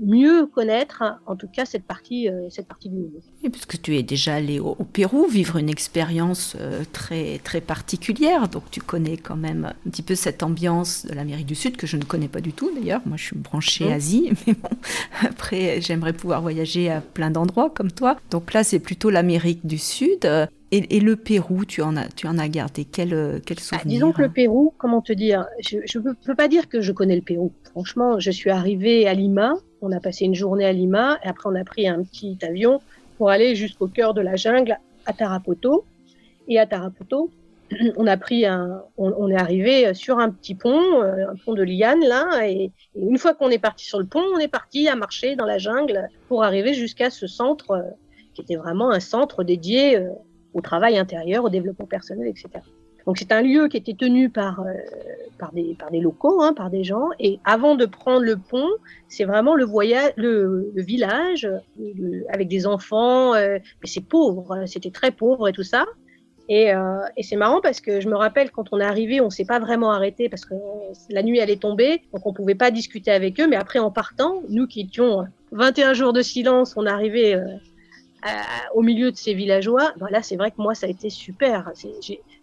mieux 0.00 0.46
connaître, 0.46 1.02
en 1.26 1.36
tout 1.36 1.48
cas, 1.48 1.64
cette 1.64 1.84
partie, 1.84 2.28
euh, 2.28 2.48
cette 2.50 2.66
partie 2.66 2.88
du 2.88 2.96
monde. 2.96 3.20
Oui, 3.42 3.50
puisque 3.50 3.80
tu 3.80 3.96
es 3.96 4.02
déjà 4.02 4.34
allé 4.34 4.60
au, 4.60 4.74
Pérou 4.92 5.26
vivre 5.26 5.56
une 5.56 5.68
expérience 5.68 6.56
très, 6.92 7.38
très 7.38 7.60
particulière, 7.60 8.48
donc 8.48 8.64
tu 8.70 8.80
connais 8.80 9.16
quand 9.16 9.36
même 9.36 9.72
un 9.86 9.90
petit 9.90 10.02
peu 10.02 10.14
cette 10.14 10.42
ambiance 10.42 11.06
de 11.06 11.14
l'Amérique 11.14 11.46
du 11.46 11.54
Sud 11.54 11.76
que 11.76 11.86
je 11.86 11.96
ne 11.96 12.04
connais 12.04 12.28
pas 12.28 12.40
du 12.40 12.52
tout 12.52 12.70
d'ailleurs. 12.74 13.00
Moi, 13.06 13.16
je 13.16 13.24
suis 13.24 13.36
branchée 13.36 13.88
mmh. 13.88 13.92
Asie, 13.92 14.32
mais 14.46 14.54
bon, 14.54 14.68
après, 15.22 15.80
j'aimerais 15.80 16.12
pouvoir 16.12 16.42
voyager 16.42 16.90
à 16.90 17.00
plein 17.00 17.30
d'endroits 17.30 17.70
comme 17.70 17.90
toi. 17.90 18.16
Donc 18.30 18.52
là, 18.52 18.64
c'est 18.64 18.80
plutôt 18.80 19.10
l'Amérique 19.10 19.66
du 19.66 19.78
Sud. 19.78 20.26
Et, 20.74 21.00
le 21.00 21.16
Pérou, 21.16 21.66
tu 21.66 21.82
en 21.82 21.98
as, 21.98 22.08
tu 22.08 22.26
en 22.26 22.38
as 22.38 22.48
gardé 22.48 22.86
quel, 22.86 23.42
quel 23.44 23.60
souvenir 23.60 23.82
ah, 23.84 23.88
Disons 23.88 24.12
que 24.12 24.22
le 24.22 24.30
Pérou, 24.30 24.72
comment 24.78 25.02
te 25.02 25.12
dire 25.12 25.44
Je 25.60 25.76
ne 25.98 26.12
peux, 26.14 26.34
pas 26.34 26.48
dire 26.48 26.66
que 26.70 26.80
je 26.80 26.92
connais 26.92 27.14
le 27.14 27.20
Pérou. 27.20 27.52
Franchement, 27.72 28.18
je 28.18 28.30
suis 28.30 28.48
arrivée 28.48 29.06
à 29.06 29.12
Lima, 29.12 29.52
on 29.82 29.92
a 29.92 30.00
passé 30.00 30.24
une 30.24 30.34
journée 30.34 30.64
à 30.64 30.72
Lima, 30.72 31.18
et 31.22 31.28
après 31.28 31.50
on 31.50 31.54
a 31.54 31.64
pris 31.64 31.86
un 31.86 32.02
petit 32.02 32.38
avion 32.40 32.80
pour 33.18 33.28
aller 33.28 33.54
jusqu'au 33.54 33.86
cœur 33.86 34.14
de 34.14 34.22
la 34.22 34.36
jungle, 34.36 34.78
à 35.06 35.12
Tarapoto. 35.12 35.84
Et 36.48 36.58
à 36.58 36.66
Tarapoto, 36.66 37.30
on 37.96 38.06
a 38.06 38.16
pris 38.16 38.46
un, 38.46 38.82
on, 38.96 39.28
est 39.28 39.36
arrivé 39.36 39.94
sur 39.94 40.18
un 40.18 40.30
petit 40.30 40.54
pont, 40.54 41.02
euh, 41.02 41.30
un 41.30 41.34
pont 41.44 41.54
de 41.54 41.62
liane 41.62 42.00
là, 42.00 42.48
et, 42.48 42.72
une 42.94 43.18
fois 43.18 43.34
qu'on 43.34 43.50
est 43.50 43.58
parti 43.58 43.84
sur 43.84 43.98
le 43.98 44.06
pont, 44.06 44.24
on 44.34 44.38
est 44.38 44.48
parti 44.48 44.88
à 44.88 44.96
marcher 44.96 45.36
dans 45.36 45.46
la 45.46 45.58
jungle 45.58 46.08
pour 46.28 46.44
arriver 46.44 46.74
jusqu'à 46.74 47.10
ce 47.10 47.26
centre 47.26 47.72
euh, 47.72 47.82
qui 48.34 48.42
était 48.42 48.56
vraiment 48.56 48.90
un 48.90 49.00
centre 49.00 49.44
dédié 49.44 49.96
euh, 49.96 50.08
au 50.54 50.60
travail 50.60 50.98
intérieur, 50.98 51.44
au 51.44 51.48
développement 51.48 51.86
personnel, 51.86 52.28
etc. 52.28 52.62
Donc 53.06 53.18
c'est 53.18 53.32
un 53.32 53.42
lieu 53.42 53.68
qui 53.68 53.76
était 53.76 53.94
tenu 53.94 54.30
par, 54.30 54.60
euh, 54.60 54.72
par, 55.38 55.52
des, 55.52 55.74
par 55.78 55.90
des 55.90 56.00
locaux, 56.00 56.40
hein, 56.42 56.54
par 56.54 56.70
des 56.70 56.84
gens. 56.84 57.08
Et 57.18 57.40
avant 57.44 57.74
de 57.74 57.86
prendre 57.86 58.22
le 58.22 58.36
pont, 58.36 58.68
c'est 59.08 59.24
vraiment 59.24 59.54
le 59.54 59.64
voyage, 59.64 60.12
le, 60.16 60.72
village 60.76 61.48
avec 62.28 62.48
des 62.48 62.66
enfants. 62.66 63.34
Euh, 63.34 63.58
mais 63.82 63.88
c'est 63.88 64.04
pauvre, 64.04 64.52
hein, 64.52 64.66
c'était 64.66 64.90
très 64.90 65.10
pauvre 65.10 65.48
et 65.48 65.52
tout 65.52 65.64
ça. 65.64 65.84
Et, 66.48 66.74
euh, 66.74 66.98
et 67.16 67.22
c'est 67.22 67.36
marrant 67.36 67.60
parce 67.60 67.80
que 67.80 68.00
je 68.00 68.08
me 68.08 68.16
rappelle 68.16 68.50
quand 68.50 68.72
on 68.72 68.80
est 68.80 68.84
arrivé, 68.84 69.20
on 69.20 69.30
s'est 69.30 69.44
pas 69.44 69.58
vraiment 69.58 69.92
arrêté 69.92 70.28
parce 70.28 70.44
que 70.44 70.54
la 71.08 71.22
nuit 71.22 71.40
allait 71.40 71.56
tomber, 71.56 72.02
donc 72.12 72.26
on 72.26 72.32
pouvait 72.32 72.56
pas 72.56 72.70
discuter 72.70 73.10
avec 73.10 73.40
eux. 73.40 73.48
Mais 73.48 73.56
après 73.56 73.78
en 73.78 73.90
partant, 73.90 74.42
nous 74.48 74.66
qui 74.66 74.82
étions 74.82 75.24
21 75.52 75.94
jours 75.94 76.12
de 76.12 76.20
silence, 76.20 76.74
on 76.76 76.84
arrivait 76.84 77.40
au 78.74 78.82
milieu 78.82 79.10
de 79.10 79.16
ces 79.16 79.34
villageois, 79.34 79.92
ben 79.96 80.08
là, 80.10 80.22
c'est 80.22 80.36
vrai 80.36 80.50
que 80.50 80.60
moi, 80.60 80.74
ça 80.74 80.86
a 80.86 80.90
été 80.90 81.10
super. 81.10 81.72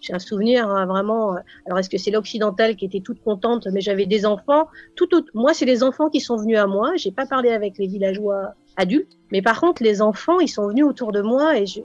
J'ai 0.02 0.14
un 0.14 0.20
souvenir 0.20 0.68
hein, 0.68 0.86
vraiment. 0.86 1.36
Euh, 1.36 1.40
alors, 1.66 1.80
est-ce 1.80 1.90
que 1.90 1.98
c'est 1.98 2.12
l'occidental 2.12 2.76
qui 2.76 2.86
était 2.86 3.02
toute 3.02 3.22
contente, 3.24 3.68
mais 3.72 3.82
j'avais 3.82 4.06
des 4.06 4.26
enfants. 4.26 4.68
Tout, 4.96 5.08
moi, 5.34 5.54
c'est 5.54 5.66
les 5.66 5.84
enfants 5.84 6.10
qui 6.10 6.20
sont 6.20 6.38
venus 6.38 6.58
à 6.58 6.68
moi. 6.68 6.94
J'ai 6.96 7.12
pas 7.12 7.26
parlé 7.26 7.50
avec 7.50 7.78
les 7.78 7.88
villageois 7.88 8.54
adultes, 8.78 9.18
mais 9.32 9.42
par 9.42 9.60
contre, 9.60 9.84
les 9.84 10.02
enfants, 10.02 10.40
ils 10.40 10.48
sont 10.48 10.68
venus 10.68 10.86
autour 10.86 11.12
de 11.12 11.22
moi 11.22 11.58
et 11.58 11.66
je, 11.66 11.82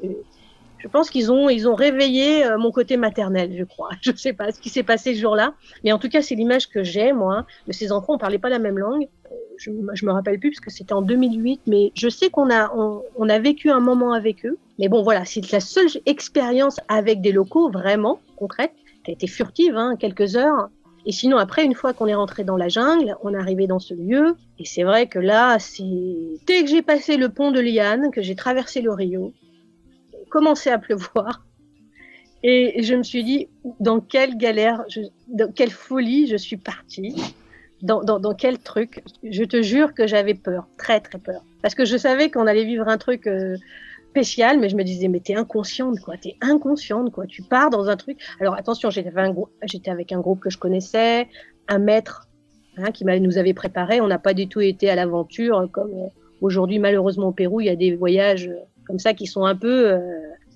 Je 0.85 0.89
pense 0.91 1.09
qu'ils 1.09 1.33
ont, 1.33 1.49
ils 1.49 1.67
ont 1.67 1.75
réveillé 1.75 2.45
euh, 2.45 2.59
mon 2.59 2.71
côté 2.71 2.99
maternel, 2.99 3.55
je 3.57 3.65
crois. 3.65 3.89
Je 4.03 4.11
ne 4.11 4.17
sais 4.17 4.35
pas 4.35 4.53
ce 4.53 4.61
qui 4.61 4.69
s'est 4.69 4.83
passé 4.83 5.15
ce 5.15 5.21
jour-là, 5.21 5.55
mais 5.83 5.93
en 5.93 5.99
tout 5.99 6.11
cas, 6.11 6.21
c'est 6.21 6.35
l'image 6.35 6.69
que 6.69 6.85
j'ai, 6.85 7.13
moi, 7.15 7.47
de 7.67 7.73
ces 7.73 7.91
enfants. 7.91 8.15
On 8.15 8.19
parlait 8.19 8.39
pas 8.39 8.51
la 8.51 8.59
même 8.59 8.79
langue. 8.79 9.09
Euh, 9.33 9.35
je, 9.57 9.71
je 9.95 10.05
me 10.05 10.13
rappelle 10.13 10.39
plus 10.39 10.51
parce 10.51 10.61
que 10.61 10.71
c'était 10.71 10.93
en 10.93 11.01
2008, 11.01 11.63
mais 11.67 11.91
je 11.95 12.11
sais 12.11 12.29
qu'on 12.29 12.51
a, 12.51 12.71
on, 12.75 13.29
a 13.31 13.39
vécu 13.39 13.71
un 13.71 13.81
moment 13.81 14.13
avec 14.13 14.45
eux. 14.45 14.59
Mais 14.79 14.89
bon, 14.89 15.03
voilà, 15.03 15.25
c'est 15.25 15.51
la 15.53 15.61
seule 15.61 15.89
expérience 16.05 16.79
avec 16.89 17.23
des 17.23 17.33
locaux 17.33 17.71
vraiment 17.71 18.21
concrète 18.37 18.73
a 19.07 19.13
été 19.13 19.27
furtive, 19.27 19.77
hein, 19.77 19.97
quelques 19.99 20.37
heures. 20.37 20.69
Et 21.07 21.13
sinon, 21.13 21.37
après, 21.37 21.65
une 21.65 21.75
fois 21.75 21.93
qu'on 21.93 22.07
est 22.07 22.15
rentré 22.15 22.45
dans 22.45 22.57
la 22.57 22.69
jungle, 22.69 23.17
on 23.23 23.35
est 23.35 23.39
arrivé 23.39 23.67
dans 23.67 23.79
ce 23.79 23.93
lieu. 23.93 24.37
Et 24.59 24.65
c'est 24.65 24.85
vrai 24.85 25.07
que 25.07 25.19
là, 25.19 25.59
c'est 25.59 25.85
dès 26.47 26.63
que 26.63 26.71
j'ai 26.71 26.81
passé 26.81 27.17
le 27.19 27.29
pont 27.29 27.53
de 27.53 27.61
Liane, 27.61 28.11
que 28.11 28.23
j'ai 28.23 28.35
traversé 28.35 28.81
le 28.81 28.93
Rio, 28.93 29.33
commencé 30.35 30.69
à 30.69 30.79
pleuvoir. 30.79 31.47
Et 32.43 32.83
je 32.83 32.95
me 32.95 33.05
suis 33.05 33.23
dit, 33.23 33.49
dans 33.79 34.01
quelle 34.01 34.37
galère, 34.37 34.85
dans 35.29 35.51
quelle 35.53 35.71
folie 35.71 36.27
je 36.27 36.37
suis 36.37 36.57
partie, 36.57 37.15
dans, 37.83 38.03
dans, 38.03 38.19
dans, 38.19 38.35
quel 38.35 38.59
truc. 38.59 39.05
Je 39.23 39.45
te 39.45 39.63
jure 39.63 39.95
que 39.95 40.09
j'avais 40.09 40.35
peur, 40.35 40.67
très 40.77 41.01
très 41.01 41.19
peur. 41.19 41.43
Parce 41.63 41.77
que 41.77 41.85
je 41.85 41.97
savais 41.97 42.31
qu'on 42.31 42.49
allait 42.49 42.65
vivre 42.65 42.89
un 42.89 42.99
truc 42.99 43.29
euh, 43.29 43.57
spécial, 44.11 44.59
mais 44.59 44.69
je 44.69 44.77
me 44.77 44.83
disais, 44.83 45.07
mais 45.07 45.21
t'es 45.21 45.37
inconsciente, 45.37 46.01
quoi, 46.01 46.17
t'es 46.17 46.35
inconsciente, 46.41 47.13
quoi. 47.13 47.27
Tu 47.27 47.43
pars 47.43 47.71
dans 47.71 47.89
un 47.89 47.97
truc. 47.97 48.19
Alors 48.41 48.55
attention, 48.57 48.91
j'étais 48.91 49.91
avec 49.91 50.11
un 50.13 50.21
groupe 50.21 50.41
que 50.41 50.51
je 50.51 50.59
connaissais, 50.59 51.29
un 51.69 51.79
maître 51.79 52.29
hein, 52.77 52.91
qui 52.91 53.05
nous 53.05 53.39
avait 53.39 53.55
préparé. 53.55 54.01
On 54.01 54.09
n'a 54.09 54.19
pas 54.19 54.35
du 54.35 54.49
tout 54.49 54.61
été 54.61 54.91
à 54.91 54.97
l'aventure 54.97 55.69
comme 55.71 55.93
euh, 55.93 56.09
aujourd'hui, 56.41 56.81
malheureusement, 56.81 57.29
au 57.29 57.33
Pérou, 57.33 57.61
il 57.61 57.67
y 57.67 57.71
a 57.71 57.77
des 57.77 57.95
voyages 57.95 58.51
comme 58.87 58.99
ça 58.99 59.15
qui 59.15 59.27
sont 59.27 59.45
un 59.45 59.57
peu 59.57 59.93
euh, 59.93 59.99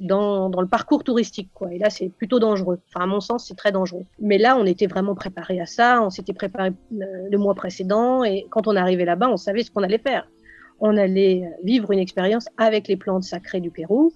dans, 0.01 0.49
dans, 0.51 0.61
le 0.61 0.69
parcours 0.69 1.05
touristique 1.05 1.51
quoi. 1.55 1.73
Et 1.73 1.79
là 1.79 1.91
c'est 1.91 2.09
plutôt 2.09 2.39
dangereux. 2.39 2.79
Enfin 2.89 3.05
à 3.05 3.07
mon 3.07 3.21
sens 3.21 3.47
c'est 3.47 3.57
très 3.57 3.73
dangereux. 3.73 4.05
Mais 4.21 4.39
là 4.39 4.57
on 4.57 4.65
était 4.65 4.87
vraiment 4.87 5.15
préparé 5.15 5.61
à 5.61 5.67
ça. 5.67 6.03
On 6.03 6.11
s'était 6.11 6.33
préparé 6.33 6.71
euh, 6.71 7.05
le 7.31 7.39
mois 7.39 7.55
précédent. 7.55 8.25
Et 8.25 8.47
quand 8.51 8.67
on 8.67 8.77
arrivait 8.77 9.05
là-bas 9.05 9.29
on 9.29 9.37
savait 9.37 9.63
ce 9.63 9.71
qu'on 9.71 9.83
allait 9.83 9.99
faire. 9.99 10.29
On 10.81 10.97
allait 10.97 11.51
vivre 11.65 11.91
une 11.91 11.99
expérience 11.99 12.47
avec 12.57 12.87
les 12.87 12.97
plantes 12.97 13.25
sacrées 13.25 13.61
du 13.61 13.71
Pérou 13.71 14.13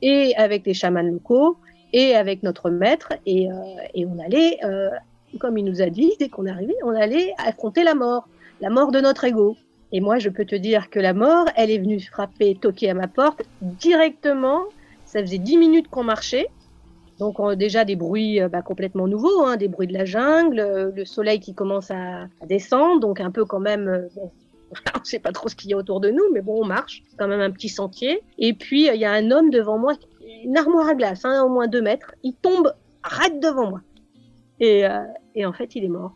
et 0.00 0.34
avec 0.36 0.66
les 0.66 0.74
chamans 0.74 1.02
locaux 1.02 1.58
et 1.92 2.16
avec 2.16 2.42
notre 2.42 2.70
maître. 2.70 3.12
Et, 3.24 3.50
euh, 3.50 3.54
et 3.94 4.06
on 4.06 4.18
allait 4.18 4.58
comme 5.38 5.56
il 5.56 5.64
nous 5.64 5.80
a 5.80 5.88
dit 5.88 6.12
dès 6.18 6.28
qu'on 6.28 6.44
arrivait 6.44 6.76
on 6.84 6.90
allait 6.90 7.32
affronter 7.38 7.84
la 7.84 7.94
mort. 7.94 8.28
La 8.60 8.70
mort 8.70 8.92
de 8.92 9.00
notre 9.00 9.24
ego 9.24 9.56
et 9.92 10.00
moi, 10.00 10.18
je 10.18 10.30
peux 10.30 10.44
te 10.44 10.54
dire 10.54 10.90
que 10.90 10.98
la 10.98 11.12
mort, 11.12 11.46
elle 11.56 11.70
est 11.70 11.78
venue 11.78 12.00
frapper, 12.00 12.54
toquer 12.54 12.90
à 12.90 12.94
ma 12.94 13.08
porte 13.08 13.42
directement. 13.60 14.62
Ça 15.04 15.20
faisait 15.20 15.38
dix 15.38 15.58
minutes 15.58 15.88
qu'on 15.88 16.04
marchait. 16.04 16.48
Donc 17.18 17.40
déjà 17.54 17.84
des 17.84 17.94
bruits 17.94 18.40
euh, 18.40 18.48
bah, 18.48 18.62
complètement 18.62 19.06
nouveaux, 19.06 19.44
hein, 19.44 19.56
des 19.56 19.68
bruits 19.68 19.86
de 19.86 19.92
la 19.92 20.04
jungle, 20.04 20.58
euh, 20.58 20.90
le 20.96 21.04
soleil 21.04 21.38
qui 21.38 21.54
commence 21.54 21.90
à, 21.90 22.26
descendre, 22.48 23.00
donc 23.00 23.20
un 23.20 23.30
peu 23.30 23.44
quand 23.44 23.60
même, 23.60 23.86
euh, 23.86 24.08
on 24.96 24.98
ne 24.98 25.04
sait 25.04 25.20
pas 25.20 25.30
trop 25.30 25.48
ce 25.48 25.54
qu'il 25.54 25.70
y 25.70 25.74
a 25.74 25.76
autour 25.76 26.00
de 26.00 26.10
nous, 26.10 26.24
mais 26.32 26.40
bon, 26.40 26.62
on 26.62 26.64
marche, 26.64 27.04
quand 27.18 27.28
même 27.28 27.40
un 27.40 27.50
petit 27.50 27.68
sentier. 27.68 28.22
Et 28.38 28.54
puis 28.54 28.88
il 28.88 29.00
y 29.00 29.04
a 29.04 29.12
un 29.12 29.30
homme 29.30 29.50
devant 29.50 29.78
moi, 29.78 29.92
une 30.42 30.56
armoire 30.56 30.88
à 30.88 30.94
glace, 30.94 31.24
hein, 31.24 31.44
au 31.44 31.48
moins 31.48 31.68
deux 31.68 31.82
mètres, 31.82 32.14
il 32.24 32.34
tombe 32.34 32.72
raide 33.04 33.40
devant 33.40 33.70
moi. 33.70 33.80
Euh, 34.62 35.04
et 35.34 35.46
en 35.46 35.52
fait, 35.52 35.74
il 35.76 35.84
est 35.84 35.88
mort. 35.88 36.14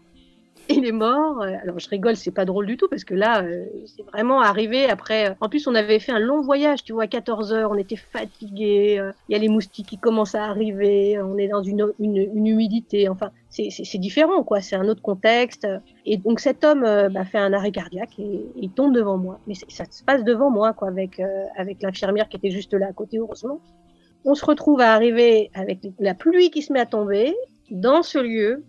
il 0.70 0.86
est 0.86 0.92
mort. 0.92 1.42
Euh, 1.42 1.52
alors 1.62 1.78
je 1.78 1.88
rigole, 1.88 2.16
c'est 2.16 2.30
pas 2.30 2.44
drôle 2.44 2.66
du 2.66 2.76
tout 2.76 2.88
parce 2.88 3.04
que 3.04 3.14
là, 3.14 3.42
euh, 3.42 3.64
c'est 3.86 4.02
vraiment 4.02 4.40
arrivé 4.40 4.88
après. 4.88 5.30
Euh, 5.30 5.34
en 5.40 5.48
plus, 5.48 5.66
on 5.66 5.74
avait 5.74 5.98
fait 5.98 6.12
un 6.12 6.18
long 6.18 6.40
voyage, 6.40 6.82
tu 6.82 6.92
vois, 6.92 7.04
à 7.04 7.06
14 7.06 7.52
heures, 7.52 7.70
on 7.70 7.76
était 7.76 7.96
fatigués. 7.96 9.02
Il 9.28 9.32
y 9.32 9.34
a 9.36 9.38
les 9.38 9.48
moustiques 9.48 9.88
qui 9.88 9.98
commencent 9.98 10.34
à 10.34 10.44
arriver. 10.44 11.20
On 11.20 11.38
est 11.38 11.48
dans 11.48 11.62
une 11.62 11.92
humidité. 11.98 13.08
Enfin, 13.08 13.30
c'est 13.48 13.98
différent, 13.98 14.42
quoi. 14.42 14.60
C'est 14.60 14.76
un 14.76 14.88
autre 14.88 15.02
contexte. 15.02 15.66
Et 16.04 16.16
donc 16.16 16.40
cet 16.40 16.64
homme 16.64 16.82
bah, 16.82 17.24
fait 17.24 17.38
un 17.38 17.52
arrêt 17.52 17.72
cardiaque 17.72 18.18
et 18.18 18.46
il 18.56 18.70
tombe 18.70 18.94
devant 18.94 19.18
moi. 19.18 19.40
Mais 19.46 19.54
ça 19.54 19.84
se 19.90 20.02
passe 20.04 20.24
devant 20.24 20.50
moi, 20.50 20.72
quoi, 20.72 20.88
avec 20.88 21.20
avec 21.56 21.82
l'infirmière 21.82 22.28
qui 22.28 22.36
était 22.36 22.50
juste 22.50 22.74
là 22.74 22.88
à 22.88 22.92
côté, 22.92 23.18
heureusement. 23.18 23.60
On 24.24 24.34
se 24.34 24.44
retrouve 24.44 24.80
à 24.80 24.92
arriver 24.92 25.50
avec 25.54 25.78
la 26.00 26.14
pluie 26.14 26.50
qui 26.50 26.62
se 26.62 26.72
met 26.72 26.80
à 26.80 26.86
tomber 26.86 27.34
dans 27.70 28.02
ce 28.02 28.18
lieu 28.18 28.64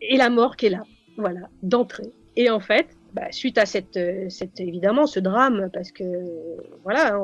et 0.00 0.16
la 0.16 0.30
mort 0.30 0.56
qui 0.56 0.66
est 0.66 0.70
là 0.70 0.82
voilà, 1.18 1.40
d'entrée. 1.62 2.12
Et 2.36 2.48
en 2.50 2.60
fait, 2.60 2.86
bah, 3.14 3.26
suite 3.32 3.58
à 3.58 3.66
cette, 3.66 3.96
euh, 3.96 4.26
cette, 4.28 4.60
évidemment 4.60 5.06
ce 5.06 5.18
drame, 5.18 5.70
parce 5.72 5.90
que 5.90 6.04
voilà, 6.84 7.18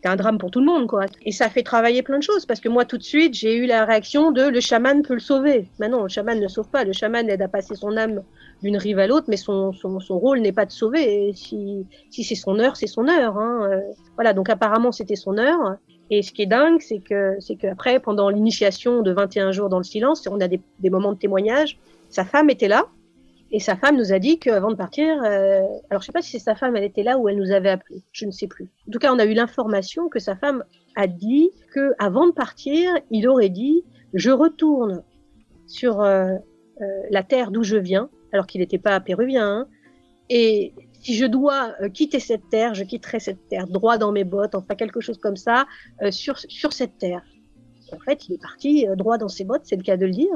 c'est 0.00 0.08
un 0.08 0.16
drame 0.16 0.38
pour 0.38 0.50
tout 0.50 0.60
le 0.60 0.66
monde, 0.66 0.86
quoi. 0.86 1.06
Et 1.24 1.32
ça 1.32 1.48
fait 1.48 1.62
travailler 1.62 2.02
plein 2.02 2.18
de 2.18 2.22
choses, 2.22 2.46
parce 2.46 2.60
que 2.60 2.68
moi 2.68 2.84
tout 2.84 2.98
de 2.98 3.02
suite 3.02 3.34
j'ai 3.34 3.56
eu 3.56 3.66
la 3.66 3.84
réaction 3.84 4.30
de 4.30 4.42
le 4.42 4.60
chaman 4.60 5.02
peut 5.02 5.14
le 5.14 5.20
sauver. 5.20 5.66
Maintenant, 5.80 6.02
le 6.02 6.08
chaman 6.08 6.38
ne 6.38 6.46
sauve 6.46 6.68
pas, 6.68 6.84
le 6.84 6.92
chaman 6.92 7.28
aide 7.28 7.42
à 7.42 7.48
passer 7.48 7.74
son 7.74 7.96
âme 7.96 8.22
d'une 8.62 8.76
rive 8.76 8.98
à 8.98 9.06
l'autre, 9.06 9.26
mais 9.28 9.36
son, 9.36 9.72
son, 9.72 9.98
son 9.98 10.18
rôle 10.18 10.40
n'est 10.40 10.52
pas 10.52 10.66
de 10.66 10.72
sauver. 10.72 11.32
Si, 11.34 11.86
si 12.10 12.22
c'est 12.22 12.34
son 12.34 12.58
heure, 12.60 12.76
c'est 12.76 12.86
son 12.86 13.08
heure. 13.08 13.38
Hein. 13.38 13.68
Euh, 13.72 13.80
voilà, 14.14 14.34
donc 14.34 14.50
apparemment 14.50 14.92
c'était 14.92 15.16
son 15.16 15.38
heure. 15.38 15.76
Et 16.10 16.22
ce 16.22 16.32
qui 16.32 16.42
est 16.42 16.46
dingue, 16.46 16.80
c'est 16.80 16.98
que 16.98 17.36
c'est 17.40 17.56
qu'après, 17.56 17.98
pendant 17.98 18.28
l'initiation 18.28 19.00
de 19.02 19.12
21 19.12 19.52
jours 19.52 19.68
dans 19.68 19.78
le 19.78 19.84
silence, 19.84 20.28
on 20.30 20.40
a 20.40 20.48
des, 20.48 20.60
des 20.80 20.90
moments 20.90 21.12
de 21.12 21.18
témoignage. 21.18 21.78
Sa 22.08 22.24
femme 22.24 22.50
était 22.50 22.68
là, 22.68 22.86
et 23.52 23.58
sa 23.58 23.76
femme 23.76 23.96
nous 23.96 24.12
a 24.12 24.18
dit 24.18 24.38
qu'avant 24.38 24.70
de 24.70 24.76
partir, 24.76 25.22
euh, 25.24 25.62
alors 25.90 26.02
je 26.02 26.06
sais 26.06 26.12
pas 26.12 26.22
si 26.22 26.30
c'est 26.30 26.38
sa 26.38 26.54
femme, 26.54 26.76
elle 26.76 26.84
était 26.84 27.02
là 27.02 27.18
ou 27.18 27.28
elle 27.28 27.36
nous 27.36 27.50
avait 27.50 27.70
appelé, 27.70 28.02
je 28.12 28.26
ne 28.26 28.30
sais 28.30 28.46
plus. 28.46 28.70
En 28.88 28.92
tout 28.92 28.98
cas, 28.98 29.12
on 29.12 29.18
a 29.18 29.24
eu 29.24 29.34
l'information 29.34 30.08
que 30.08 30.18
sa 30.18 30.36
femme 30.36 30.64
a 30.96 31.06
dit 31.06 31.50
que 31.72 31.92
avant 31.98 32.26
de 32.26 32.32
partir, 32.32 32.92
il 33.10 33.28
aurait 33.28 33.48
dit 33.48 33.84
je 34.14 34.30
retourne 34.30 35.02
sur 35.66 36.00
euh, 36.00 36.34
euh, 36.80 36.86
la 37.10 37.22
terre 37.22 37.50
d'où 37.50 37.62
je 37.62 37.76
viens, 37.76 38.08
alors 38.32 38.46
qu'il 38.46 38.60
n'était 38.60 38.78
pas 38.78 38.98
péruvien. 39.00 39.46
Hein, 39.46 39.66
et 40.28 40.72
si 41.00 41.14
je 41.14 41.26
dois 41.26 41.74
euh, 41.82 41.88
quitter 41.88 42.20
cette 42.20 42.48
terre, 42.50 42.74
je 42.74 42.84
quitterai 42.84 43.20
cette 43.20 43.48
terre 43.48 43.66
droit 43.66 43.98
dans 43.98 44.12
mes 44.12 44.24
bottes, 44.24 44.54
enfin 44.54 44.74
quelque 44.74 45.00
chose 45.00 45.18
comme 45.18 45.36
ça, 45.36 45.66
euh, 46.02 46.10
sur 46.10 46.38
sur 46.38 46.72
cette 46.72 46.98
terre. 46.98 47.22
En 47.92 47.98
fait, 47.98 48.28
il 48.28 48.34
est 48.34 48.40
parti 48.40 48.86
droit 48.96 49.18
dans 49.18 49.28
ses 49.28 49.44
bottes, 49.44 49.62
c'est 49.64 49.76
le 49.76 49.82
cas 49.82 49.96
de 49.96 50.06
le 50.06 50.12
dire. 50.12 50.30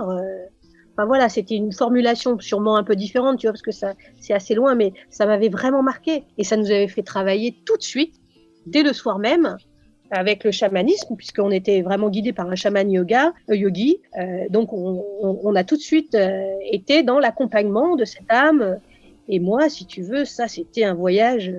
Enfin 0.96 1.06
voilà, 1.06 1.28
c'était 1.28 1.56
une 1.56 1.72
formulation 1.72 2.38
sûrement 2.38 2.76
un 2.76 2.84
peu 2.84 2.94
différente, 2.94 3.38
tu 3.38 3.46
vois, 3.46 3.52
parce 3.52 3.62
que 3.62 3.72
ça, 3.72 3.94
c'est 4.20 4.32
assez 4.32 4.54
loin, 4.54 4.76
mais 4.76 4.92
ça 5.10 5.26
m'avait 5.26 5.48
vraiment 5.48 5.82
marqué. 5.82 6.22
Et 6.38 6.44
ça 6.44 6.56
nous 6.56 6.70
avait 6.70 6.86
fait 6.86 7.02
travailler 7.02 7.56
tout 7.66 7.76
de 7.76 7.82
suite, 7.82 8.14
dès 8.66 8.84
le 8.84 8.92
soir 8.92 9.18
même, 9.18 9.56
avec 10.12 10.44
le 10.44 10.52
chamanisme, 10.52 11.16
puisqu'on 11.16 11.50
était 11.50 11.82
vraiment 11.82 12.10
guidé 12.10 12.32
par 12.32 12.48
un 12.48 12.54
chaman 12.54 12.88
yoga, 12.88 13.32
euh, 13.50 13.56
yogi. 13.56 13.98
Euh, 14.18 14.48
donc 14.50 14.72
on, 14.72 15.54
a 15.56 15.64
tout 15.64 15.76
de 15.76 15.82
suite 15.82 16.14
euh, 16.14 16.54
été 16.70 17.02
dans 17.02 17.18
l'accompagnement 17.18 17.96
de 17.96 18.04
cette 18.04 18.30
âme. 18.30 18.78
Et 19.28 19.40
moi, 19.40 19.68
si 19.68 19.86
tu 19.86 20.02
veux, 20.02 20.24
ça, 20.24 20.46
c'était 20.46 20.84
un 20.84 20.94
voyage 20.94 21.52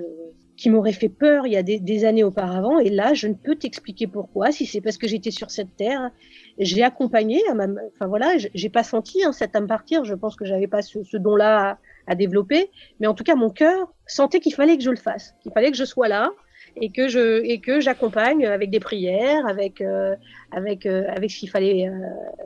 qui 0.55 0.69
m'aurait 0.69 0.93
fait 0.93 1.09
peur 1.09 1.45
il 1.45 1.53
y 1.53 1.57
a 1.57 1.63
des, 1.63 2.05
années 2.05 2.23
auparavant. 2.23 2.79
Et 2.79 2.89
là, 2.89 3.13
je 3.13 3.27
ne 3.27 3.33
peux 3.33 3.55
t'expliquer 3.55 4.07
pourquoi. 4.07 4.51
Si 4.51 4.65
c'est 4.65 4.81
parce 4.81 4.97
que 4.97 5.07
j'étais 5.07 5.31
sur 5.31 5.51
cette 5.51 5.75
terre, 5.75 6.11
j'ai 6.57 6.83
accompagné. 6.83 7.41
Enfin 7.49 8.07
voilà, 8.07 8.33
j'ai 8.37 8.69
pas 8.69 8.83
senti 8.83 9.23
hein, 9.23 9.31
cette 9.31 9.55
âme 9.55 9.67
partir. 9.67 10.03
Je 10.05 10.13
pense 10.13 10.35
que 10.35 10.45
j'avais 10.45 10.67
pas 10.67 10.81
ce, 10.81 11.17
don-là 11.17 11.77
à, 12.07 12.15
développer. 12.15 12.71
Mais 12.99 13.07
en 13.07 13.13
tout 13.13 13.23
cas, 13.23 13.35
mon 13.35 13.49
cœur 13.49 13.93
sentait 14.07 14.39
qu'il 14.39 14.53
fallait 14.53 14.77
que 14.77 14.83
je 14.83 14.91
le 14.91 14.97
fasse, 14.97 15.35
qu'il 15.41 15.51
fallait 15.51 15.71
que 15.71 15.77
je 15.77 15.85
sois 15.85 16.07
là 16.07 16.31
et 16.77 16.91
que 16.91 17.07
je 17.07 17.43
et 17.43 17.61
que 17.61 17.79
j'accompagne 17.79 18.45
avec 18.45 18.69
des 18.69 18.79
prières, 18.79 19.45
avec 19.47 19.81
euh, 19.81 20.15
avec 20.51 20.85
euh, 20.85 21.05
avec 21.09 21.31
ce 21.31 21.39
qu'il 21.39 21.49
fallait 21.49 21.87
euh, 21.87 21.93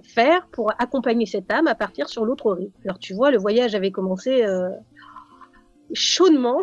faire 0.04 0.48
pour 0.52 0.72
accompagner 0.80 1.26
cette 1.26 1.52
âme 1.52 1.68
à 1.68 1.76
partir 1.76 2.10
sur 2.10 2.26
l'autre 2.26 2.52
rive. 2.54 2.72
Alors 2.86 3.00
tu 3.00 3.14
vois, 3.14 3.32
le 3.32 3.38
voyage 3.38 3.76
avait 3.76 3.92
commencé 3.92 4.44
chaudement 5.94 6.62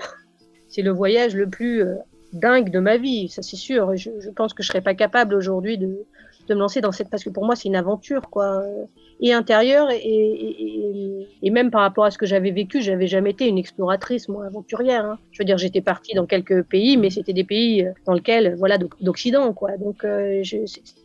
c'est 0.69 0.83
le 0.83 0.91
voyage 0.91 1.35
le 1.35 1.49
plus 1.49 1.85
dingue 2.33 2.71
de 2.71 2.81
ma 2.81 2.97
vie, 2.97 3.29
ça 3.29 3.43
c'est 3.43 3.57
sûr. 3.57 3.97
Je, 3.97 4.11
je, 4.19 4.31
pense 4.31 4.53
que 4.53 4.63
je 4.63 4.69
serais 4.69 4.81
pas 4.81 4.95
capable 4.95 5.35
aujourd'hui 5.35 5.79
de, 5.79 6.05
de, 6.49 6.55
me 6.55 6.61
lancer 6.61 6.81
dans 6.81 6.93
cette 6.93 7.11
parce 7.11 7.25
que 7.25 7.31
pour 7.31 7.45
moi 7.45 7.57
c'est 7.57 7.69
une 7.69 7.77
aventure 7.77 8.29
quoi, 8.31 8.63
et 9.21 9.33
intérieure 9.33 9.89
et, 9.91 11.27
et, 11.43 11.51
même 11.51 11.71
par 11.71 11.81
rapport 11.81 12.05
à 12.05 12.11
ce 12.11 12.19
que 12.19 12.27
j'avais 12.27 12.51
vécu, 12.51 12.83
j'avais 12.83 13.07
jamais 13.07 13.31
été 13.31 13.49
une 13.49 13.57
exploratrice 13.57 14.29
moi 14.29 14.45
aventurière. 14.45 15.05
Hein. 15.07 15.19
Je 15.31 15.41
veux 15.41 15.47
dire, 15.47 15.57
j'étais 15.57 15.81
partie 15.81 16.15
dans 16.15 16.27
quelques 16.27 16.63
pays, 16.65 16.97
mais 16.97 17.09
c'était 17.09 17.33
des 17.33 17.45
pays 17.45 17.87
euh, 17.87 17.93
dans 18.05 18.13
lesquels 18.13 18.57
voilà 18.59 18.77
d'Occident 19.01 19.53
quoi. 19.55 19.77
Donc 19.79 20.05
euh, 20.05 20.43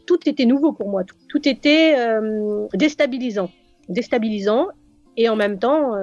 tout 0.06 0.19
était 0.27 0.45
nouveau 0.45 0.73
pour 0.73 0.89
moi, 0.89 1.04
tout, 1.30 1.47
était 1.47 1.95
euh, 1.97 2.67
déstabilisant, 2.73 3.49
déstabilisant 3.88 4.67
et 5.17 5.30
en 5.30 5.36
même 5.36 5.58
temps. 5.58 5.95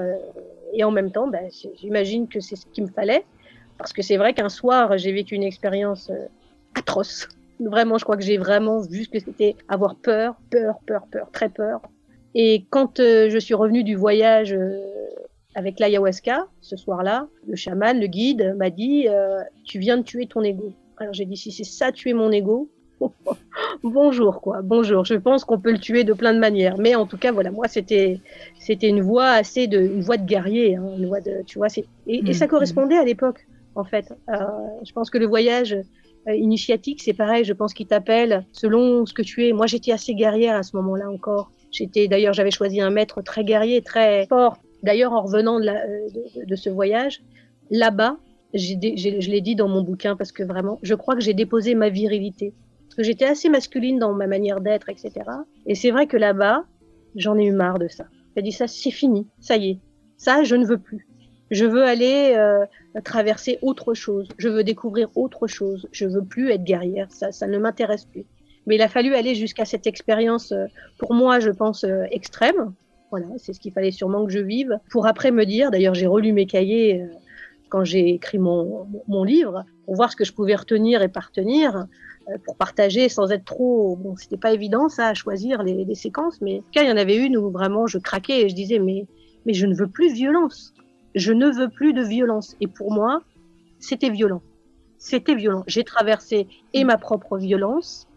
Et 0.74 0.85
en 0.85 0.90
même 0.90 1.11
temps, 1.11 1.29
ben, 1.29 1.48
j'imagine 1.81 2.29
que 2.29 2.40
c'est 2.40 2.55
ce 2.55 2.66
qu'il 2.66 2.85
me 2.85 2.90
fallait. 2.90 3.24
Parce 3.79 3.94
que 3.94 4.03
c'est 4.03 4.18
vrai 4.18 4.35
qu'un 4.35 4.51
soir, 4.51 4.98
j'ai 4.98 5.12
vécu 5.12 5.35
une 5.35 5.42
expérience 5.42 6.11
atroce. 6.74 7.27
Vraiment, 7.61 7.99
je 7.99 8.05
crois 8.05 8.16
que 8.16 8.23
j'ai 8.23 8.38
vraiment 8.38 8.81
vu 8.81 9.05
ce 9.05 9.09
que 9.09 9.18
c'était 9.18 9.57
avoir 9.68 9.97
peur, 9.97 10.37
peur, 10.51 10.77
peur, 10.87 11.07
peur, 11.11 11.31
très 11.33 11.49
peur. 11.49 11.81
Et 12.35 12.66
quand 12.71 13.01
euh, 13.01 13.29
je 13.31 13.38
suis 13.38 13.55
revenue 13.55 13.85
du 13.85 13.97
voyage 13.97 14.53
euh, 14.53 14.79
avec 15.55 15.81
l'ayahuasca, 15.81 16.47
ce 16.61 16.77
soir-là, 16.77 17.27
le 17.47 17.57
chaman, 17.57 17.99
le 17.99 18.07
guide, 18.07 18.55
m'a 18.57 18.70
dit 18.70 19.07
euh, 19.09 19.41
Tu 19.64 19.78
viens 19.78 19.97
de 19.97 20.03
tuer 20.03 20.26
ton 20.26 20.43
ego. 20.43 20.72
Alors 20.99 21.14
j'ai 21.14 21.24
dit 21.24 21.37
Si 21.37 21.51
c'est 21.51 21.64
ça, 21.64 21.91
tuer 21.91 22.12
mon 22.12 22.30
ego, 22.30 22.70
bonjour 23.82 24.41
quoi, 24.41 24.62
bonjour. 24.62 25.05
Je 25.05 25.14
pense 25.14 25.45
qu'on 25.45 25.59
peut 25.59 25.72
le 25.72 25.78
tuer 25.78 26.05
de 26.05 26.12
plein 26.12 26.35
de 26.35 26.39
manières, 26.39 26.78
mais 26.78 26.95
en 26.95 27.07
tout 27.07 27.18
cas 27.18 27.32
voilà, 27.32 27.51
moi 27.51 27.66
c'était 27.66 28.20
c'était 28.59 28.89
une 28.89 29.01
voix 29.01 29.30
assez 29.30 29.66
de 29.66 29.80
une 29.80 30.03
voix 30.03 30.16
de 30.16 30.26
guerrier, 30.26 30.76
hein, 30.76 30.85
une 30.97 31.07
voix 31.07 31.20
de 31.20 31.43
tu 31.47 31.59
vois, 31.59 31.68
et, 31.76 31.87
et, 32.07 32.32
ça 32.35 32.47
mm, 32.47 32.49
correspondait 32.49 32.99
à 32.99 33.05
l'époque 33.05 33.47
en 33.74 33.85
fait. 33.85 34.12
Je 34.28 34.93
pense 34.93 35.11
que 35.11 35.18
le 35.18 35.26
voyage 35.26 35.76
initiatique 36.35 37.03
c'est 37.03 37.12
pareil. 37.12 37.45
Je 37.45 37.53
pense 37.53 37.74
qu'il 37.74 37.87
t'appelle 37.87 38.45
selon 38.53 39.07
ce 39.07 39.12
que 39.12 39.22
tu 39.22 39.47
es. 39.47 39.53
Moi 39.53 39.66
j'étais 39.66 39.93
assez 39.93 40.14
guerrière 40.14 40.57
à 40.57 40.62
ce 40.62 40.76
moment-là 40.76 41.11
encore. 41.11 41.51
J'étais 41.70 42.09
d'ailleurs 42.09 42.35
j'avais 42.35 42.51
choisi 42.51 42.81
un 42.81 42.91
maître 42.91 43.22
très 43.22 43.45
guerrier, 43.45 43.83
très 43.83 44.26
fort. 44.26 44.59
D'ailleurs 44.83 45.12
en 45.12 45.22
revenant 45.22 45.59
de, 45.59 45.64
la, 45.64 45.83
de, 46.47 46.57
ce 46.57 46.70
voyage 46.70 47.22
là-bas, 47.70 48.16
je 48.55 49.31
l'ai 49.31 49.41
dit 49.41 49.57
dans 49.57 49.68
mon 49.68 49.83
bouquin 49.83 50.16
parce 50.16 50.33
que 50.33 50.43
vraiment, 50.43 50.79
je 50.83 50.95
crois 50.95 51.14
que 51.14 51.20
j'ai 51.20 51.35
déposé 51.35 51.74
ma 51.74 51.89
virilité 51.89 52.55
que 52.99 53.05
j'étais 53.05 53.26
assez 53.26 53.49
masculine 53.49 54.01
dans 54.01 54.12
ma 54.12 54.26
manière 54.26 54.61
d'être, 54.61 54.89
etc. 54.89 55.12
Et 55.66 55.76
c'est 55.76 55.93
vrai 55.93 56.09
que 56.09 56.16
là-bas, 56.16 56.64
j'en 57.14 57.39
ai 57.39 57.45
eu 57.45 57.53
marre 57.53 57.79
de 57.79 57.87
ça. 57.87 58.07
J'ai 58.37 58.43
dit 58.43 58.51
ça, 58.51 58.66
c'est 58.66 58.91
fini, 58.91 59.29
ça 59.39 59.57
y 59.57 59.70
est, 59.70 59.79
ça, 60.16 60.43
je 60.43 60.57
ne 60.57 60.66
veux 60.66 60.79
plus. 60.79 61.07
Je 61.51 61.64
veux 61.64 61.84
aller 61.84 62.34
euh, 62.36 62.64
traverser 63.05 63.59
autre 63.62 63.94
chose. 63.94 64.28
Je 64.38 64.49
veux 64.49 64.64
découvrir 64.64 65.09
autre 65.14 65.46
chose. 65.46 65.88
Je 65.92 66.07
veux 66.07 66.22
plus 66.22 66.51
être 66.51 66.64
guerrière. 66.64 67.07
Ça, 67.11 67.32
ça 67.32 67.46
ne 67.46 67.59
m'intéresse 67.59 68.05
plus. 68.05 68.24
Mais 68.66 68.74
il 68.74 68.82
a 68.82 68.88
fallu 68.88 69.14
aller 69.14 69.34
jusqu'à 69.34 69.64
cette 69.64 69.86
expérience, 69.86 70.53
euh, 70.53 70.66
pour 70.99 71.14
moi, 71.14 71.40
je 71.40 71.51
pense, 71.51 71.84
euh, 71.84 72.05
extrême. 72.11 72.72
Voilà, 73.11 73.26
c'est 73.38 73.55
ce 73.55 73.61
qu'il 73.61 73.72
fallait 73.72 73.90
sûrement 73.90 74.26
que 74.26 74.32
je 74.32 74.40
vive. 74.40 74.78
Pour 74.90 75.07
après 75.07 75.30
me 75.30 75.46
dire, 75.46 75.70
d'ailleurs, 75.70 75.94
j'ai 75.94 76.07
relu 76.07 76.32
mes 76.32 76.44
cahiers 76.44 77.07
quand 77.70 77.82
j'ai 77.82 78.11
écrit 78.11 78.38
mon, 78.38 78.86
mon, 79.09 79.24
livre, 79.24 79.64
pour 79.86 79.94
voir 79.94 80.11
ce 80.11 80.16
que 80.16 80.24
je 80.24 80.32
pouvais 80.32 80.55
retenir 80.55 81.01
et 81.01 81.09
pas 81.09 81.20
retenir. 81.20 81.86
Euh, 82.30 82.36
pour 82.44 82.57
partager 82.57 83.09
sans 83.09 83.30
être 83.30 83.44
trop. 83.44 83.96
Bon, 83.96 84.16
c'était 84.16 84.36
pas 84.36 84.53
évident 84.53 84.88
ça 84.88 85.09
à 85.09 85.14
choisir 85.14 85.62
les, 85.62 85.84
les 85.84 85.94
séquences, 85.94 86.40
mais 86.40 86.59
en 86.59 86.62
tout 86.62 86.70
cas, 86.72 86.82
il 86.82 86.88
y 86.88 86.92
en 86.92 86.96
avait 86.96 87.16
une 87.16 87.36
où 87.36 87.51
vraiment 87.51 87.86
je 87.86 87.99
craquais 87.99 88.42
et 88.42 88.49
je 88.49 88.55
disais 88.55 88.78
mais 88.78 89.07
mais 89.46 89.55
je 89.55 89.66
ne 89.66 89.74
veux 89.74 89.86
plus 89.86 90.12
violence. 90.12 90.74
Je 91.14 91.32
ne 91.32 91.50
veux 91.50 91.68
plus 91.68 91.92
de 91.92 92.02
violence. 92.02 92.56
Et 92.61 92.66
pour 92.66 92.92
moi, 92.92 93.22
c'était 93.78 94.11
violent. 94.11 94.42
C'était 94.98 95.34
violent. 95.34 95.64
J'ai 95.66 95.84
traversé 95.84 96.48
et 96.72 96.84
ma 96.84 96.98
propre 96.98 97.38
violence 97.38 98.09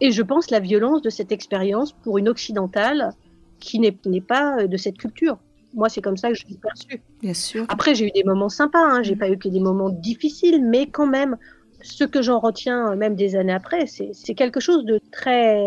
et 0.00 0.12
je 0.12 0.22
pense 0.22 0.50
la 0.50 0.60
violence 0.60 1.02
de 1.02 1.10
cette 1.10 1.32
expérience 1.32 1.92
pour 1.92 2.18
une 2.18 2.28
occidentale 2.28 3.12
qui 3.58 3.80
n'est 3.80 4.20
pas 4.20 4.66
de 4.66 4.76
cette 4.76 4.98
culture. 4.98 5.38
Moi, 5.74 5.88
c'est 5.88 6.00
comme 6.00 6.16
ça 6.16 6.28
que 6.28 6.34
je 6.34 6.46
l'ai 6.46 6.56
perçu. 6.56 7.02
Bien 7.20 7.34
sûr. 7.34 7.66
Après, 7.68 7.94
j'ai 7.94 8.06
eu 8.06 8.10
des 8.12 8.24
moments 8.24 8.48
sympas. 8.48 8.82
Hein. 8.82 9.02
J'ai 9.02 9.16
pas 9.16 9.28
eu 9.28 9.36
que 9.36 9.48
des 9.48 9.60
moments 9.60 9.90
difficiles, 9.90 10.64
mais 10.64 10.86
quand 10.86 11.06
même, 11.06 11.36
ce 11.82 12.04
que 12.04 12.22
j'en 12.22 12.38
retiens, 12.38 12.94
même 12.94 13.16
des 13.16 13.36
années 13.36 13.52
après, 13.52 13.86
c'est 13.86 14.34
quelque 14.34 14.60
chose 14.60 14.84
de 14.84 15.00
très, 15.10 15.60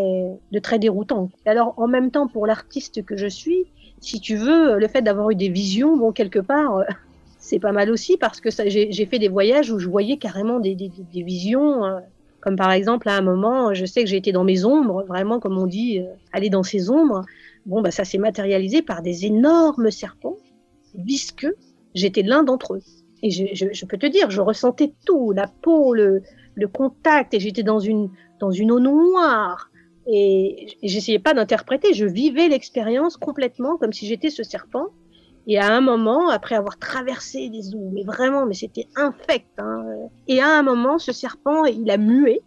de 0.51 0.59
très 0.59 0.79
déroutant. 0.79 1.29
Alors, 1.45 1.73
en 1.77 1.87
même 1.87 2.11
temps, 2.11 2.27
pour 2.27 2.47
l'artiste 2.47 3.05
que 3.05 3.17
je 3.17 3.27
suis, 3.27 3.65
si 4.01 4.19
tu 4.19 4.35
veux, 4.35 4.77
le 4.77 4.87
fait 4.87 5.01
d'avoir 5.01 5.29
eu 5.29 5.35
des 5.35 5.49
visions, 5.49 5.95
bon, 5.95 6.11
quelque 6.11 6.39
part, 6.39 6.77
euh, 6.77 6.83
c'est 7.39 7.59
pas 7.59 7.71
mal 7.71 7.89
aussi 7.89 8.17
parce 8.17 8.41
que 8.41 8.49
j'ai 8.51 9.05
fait 9.05 9.19
des 9.19 9.29
voyages 9.29 9.71
où 9.71 9.79
je 9.79 9.87
voyais 9.87 10.17
carrément 10.17 10.59
des, 10.59 10.75
visions. 11.13 11.85
Euh, 11.85 11.99
comme 12.41 12.55
par 12.55 12.71
exemple, 12.71 13.07
à 13.07 13.15
un 13.15 13.21
moment, 13.21 13.73
je 13.73 13.85
sais 13.85 14.03
que 14.03 14.09
j'ai 14.09 14.17
été 14.17 14.31
dans 14.31 14.43
mes 14.43 14.65
ombres, 14.65 15.03
vraiment, 15.03 15.39
comme 15.39 15.57
on 15.57 15.67
dit, 15.67 15.99
euh, 15.99 16.05
aller 16.33 16.49
dans 16.49 16.63
ces 16.63 16.89
ombres. 16.89 17.23
Bon, 17.67 17.81
bah, 17.81 17.91
ça 17.91 18.03
s'est 18.03 18.17
matérialisé 18.17 18.81
par 18.81 19.03
des 19.03 19.25
énormes 19.25 19.91
serpents 19.91 20.37
visqueux. 20.95 21.55
J'étais 21.93 22.23
l'un 22.23 22.43
d'entre 22.43 22.75
eux. 22.75 22.81
Et 23.23 23.29
je, 23.29 23.85
peux 23.85 23.97
te 23.97 24.07
dire, 24.07 24.31
je 24.31 24.41
ressentais 24.41 24.93
tout, 25.05 25.31
la 25.31 25.45
peau, 25.45 25.93
le, 25.93 26.23
le 26.55 26.67
contact, 26.67 27.35
et 27.35 27.39
j'étais 27.39 27.61
dans 27.61 27.79
une, 27.79 28.09
dans 28.39 28.49
une 28.49 28.71
eau 28.71 28.79
noire. 28.79 29.70
Et, 30.13 30.67
j'essayais 30.83 31.19
pas 31.19 31.33
d'interpréter, 31.33 31.93
je 31.93 32.05
vivais 32.05 32.49
l'expérience 32.49 33.15
complètement 33.15 33.77
comme 33.77 33.93
si 33.93 34.07
j'étais 34.07 34.29
ce 34.29 34.43
serpent. 34.43 34.87
Et 35.47 35.57
à 35.57 35.73
un 35.73 35.81
moment, 35.81 36.29
après 36.29 36.55
avoir 36.55 36.77
traversé 36.77 37.49
des 37.49 37.73
eaux, 37.73 37.89
mais 37.93 38.03
vraiment, 38.03 38.45
mais 38.45 38.53
c'était 38.53 38.87
infect. 38.95 39.47
Hein, 39.57 39.85
et 40.27 40.39
à 40.39 40.47
un 40.59 40.61
moment, 40.63 40.99
ce 40.99 41.11
serpent, 41.13 41.65
il 41.65 41.89
a 41.89 41.97
mué. 41.97 42.41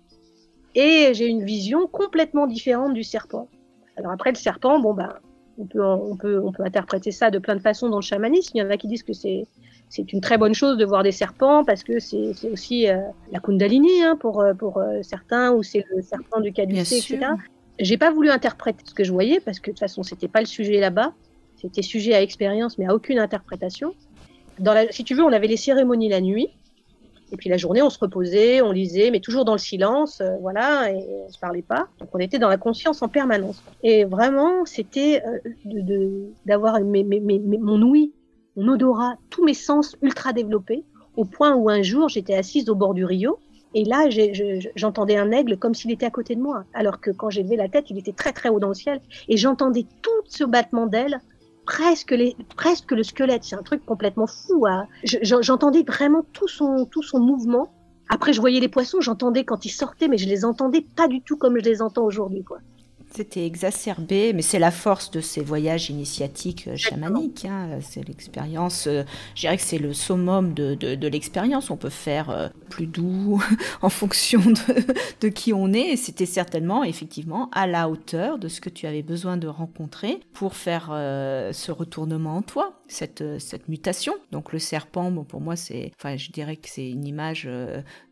Et 0.77 1.13
j'ai 1.15 1.27
une 1.27 1.45
vision 1.45 1.87
complètement 1.87 2.47
différente 2.47 2.95
du 2.95 3.03
serpent. 3.03 3.49
Alors 3.97 4.13
après, 4.13 4.31
le 4.31 4.37
serpent, 4.37 4.79
bon 4.79 4.93
ben, 4.93 5.15
on 5.57 5.67
peut, 5.67 5.83
on 5.83 6.17
peut, 6.17 6.41
on 6.45 6.53
peut 6.53 6.65
interpréter 6.65 7.13
ça 7.13 7.31
de 7.31 7.39
plein 7.39 7.57
de 7.57 7.63
façons 7.63 7.89
dans 7.89 7.99
le 7.99 8.03
chamanisme. 8.03 8.53
Il 8.55 8.61
y 8.61 8.63
en 8.63 8.71
a 8.71 8.77
qui 8.77 8.89
disent 8.89 9.05
que 9.05 9.13
c'est 9.13 9.47
c'est 9.89 10.13
une 10.13 10.21
très 10.21 10.39
bonne 10.39 10.55
chose 10.55 10.77
de 10.77 10.85
voir 10.85 11.03
des 11.05 11.13
serpents 11.13 11.65
parce 11.65 11.85
que 11.85 12.01
c'est 12.01 12.33
aussi 12.51 12.89
euh, 12.89 12.97
la 13.31 13.39
Kundalini 13.39 14.03
hein, 14.03 14.17
pour, 14.17 14.45
pour 14.59 14.79
euh, 14.79 15.03
certains 15.03 15.53
ou 15.53 15.63
c'est 15.63 15.85
le 15.95 16.03
serpent 16.03 16.41
du 16.41 16.53
caducée, 16.53 16.97
etc. 16.97 17.27
J'ai 17.79 17.97
pas 17.97 18.11
voulu 18.11 18.31
interpréter 18.31 18.85
ce 18.85 18.95
que 18.95 19.05
je 19.05 19.13
voyais 19.13 19.41
parce 19.41 19.59
que 19.59 19.71
de 19.71 19.73
toute 19.73 19.81
façon 19.81 20.03
c'était 20.03 20.29
pas 20.29 20.41
le 20.41 20.47
sujet 20.47 20.81
là-bas, 20.81 21.13
c'était 21.61 21.83
sujet 21.83 22.15
à 22.15 22.23
expérience 22.23 22.79
mais 22.79 22.87
à 22.87 22.95
aucune 22.95 23.19
interprétation. 23.19 23.95
Dans 24.59 24.73
la, 24.73 24.91
si 24.93 25.03
tu 25.03 25.15
veux, 25.15 25.25
on 25.25 25.33
avait 25.33 25.49
les 25.49 25.57
cérémonies 25.57 26.09
la 26.09 26.21
nuit 26.21 26.49
et 27.33 27.37
puis 27.37 27.51
la 27.51 27.57
journée 27.57 27.83
on 27.83 27.91
se 27.91 27.99
reposait, 27.99 28.63
on 28.63 28.71
lisait, 28.71 29.11
mais 29.11 29.21
toujours 29.21 29.45
dans 29.45 29.55
le 29.55 29.59
silence, 29.59 30.23
voilà, 30.41 30.93
et 30.93 31.05
on 31.27 31.29
se 31.29 31.39
parlait 31.39 31.63
pas. 31.63 31.89
Donc 31.99 32.11
on 32.13 32.19
était 32.19 32.39
dans 32.39 32.49
la 32.49 32.59
conscience 32.59 33.03
en 33.03 33.09
permanence. 33.09 33.63
Et 33.83 34.05
vraiment 34.05 34.65
c'était 34.65 35.23
d'avoir 36.47 36.79
de, 36.79 37.59
mon 37.59 37.83
ouïe 37.83 38.13
mon 38.57 38.69
odorat, 38.69 39.17
tous 39.31 39.45
mes 39.45 39.55
sens 39.55 39.97
ultra 40.03 40.33
développés, 40.33 40.85
au 41.17 41.25
point 41.25 41.55
où 41.55 41.69
un 41.69 41.83
jour 41.83 42.09
j'étais 42.09 42.35
assise 42.35 42.69
au 42.69 42.75
bord 42.75 42.95
du 42.95 43.05
Rio, 43.05 43.39
et 43.75 43.85
là 43.85 44.09
j'entendais 44.77 45.17
un 45.17 45.31
aigle 45.31 45.59
comme 45.59 45.75
s'il 45.75 45.91
était 45.91 46.07
à 46.07 46.11
côté 46.11 46.35
de 46.35 46.41
moi, 46.41 46.65
alors 46.75 47.01
que 47.01 47.11
quand 47.11 47.31
j'ai 47.31 47.43
levé 47.43 47.57
la 47.57 47.69
tête, 47.69 47.91
il 47.91 47.99
était 47.99 48.13
très 48.13 48.33
très 48.33 48.49
haut 48.49 48.61
dans 48.61 48.69
le 48.69 48.75
ciel, 48.75 49.01
et 49.29 49.37
j'entendais 49.37 49.87
tout 50.03 50.11
ce 50.27 50.45
battement 50.45 50.87
d'ailes, 50.87 51.21
presque, 51.65 52.13
le 52.13 53.03
squelette, 53.03 53.45
c'est 53.45 53.57
un 53.57 53.63
truc 53.63 53.85
complètement 53.85 54.27
fou. 54.27 54.67
Hein. 54.67 54.87
J'entendais 55.05 55.83
vraiment 55.83 56.25
tout 56.33 56.49
son, 56.49 56.87
tout 56.87 57.03
son 57.03 57.21
mouvement. 57.21 57.73
Après, 58.09 58.33
je 58.33 58.41
voyais 58.41 58.61
les 58.61 58.69
poissons, 58.69 59.01
j'entendais 59.01 59.45
quand 59.45 59.65
ils 59.65 59.71
sortaient, 59.71 60.09
mais 60.09 60.19
je 60.19 60.29
les 60.29 60.45
entendais 60.45 60.83
pas 60.83 61.09
du 61.09 61.23
tout 61.23 61.37
comme 61.37 61.59
je 61.59 61.65
les 61.65 61.81
entends 61.81 62.05
aujourd'hui, 62.05 62.45
quoi. 62.45 62.59
C'était 63.17 63.47
exacerbé, 63.47 64.33
mais 64.33 64.43
c'est 64.43 64.59
la 64.59 64.73
force 64.73 65.13
de 65.13 65.21
ces 65.21 65.41
voyages 65.41 65.89
initiatiques 65.89 66.67
euh, 66.67 66.77
chamaniques. 66.77 67.45
Hein. 67.45 67.79
C'est 67.81 68.05
l'expérience, 68.09 68.89
euh, 68.89 69.05
je 69.37 69.43
dirais 69.43 69.57
que 69.57 69.63
c'est 69.63 69.79
le 69.79 69.93
summum 69.93 70.53
de, 70.53 70.75
de, 70.75 70.97
de 70.97 71.09
l'expérience. 71.09 71.71
On 71.71 71.77
peut 71.77 71.91
faire 71.91 72.31
euh, 72.31 72.49
plus 72.71 72.89
doux 72.89 73.41
en 73.83 73.89
fonction 73.89 74.41
de, 74.41 74.95
de 75.21 75.29
qui 75.29 75.53
on 75.53 75.73
est. 75.73 75.93
Et 75.93 75.97
c'était 75.97 76.27
certainement, 76.27 76.83
effectivement, 76.83 77.51
à 77.53 77.69
la 77.69 77.89
hauteur 77.89 78.37
de 78.37 78.49
ce 78.49 78.61
que 78.61 78.69
tu 78.69 78.89
avais 78.89 79.03
besoin 79.03 79.37
de 79.37 79.47
rencontrer 79.47 80.19
pour 80.33 80.57
faire 80.57 80.87
ce 80.89 81.71
retournement 81.71 82.39
en 82.39 82.43
toi, 82.43 82.83
cette, 82.89 83.25
cette 83.39 83.69
mutation. 83.69 84.15
Donc 84.33 84.53
le 84.53 84.59
serpent, 84.59 85.11
bon, 85.11 85.25
pour 85.25 85.41
moi, 85.41 85.57
c'est, 85.57 85.93
enfin, 85.99 86.17
je 86.17 86.31
dirais 86.31 86.57
que 86.57 86.69
c'est 86.69 86.89
une 86.89 87.07
image 87.07 87.49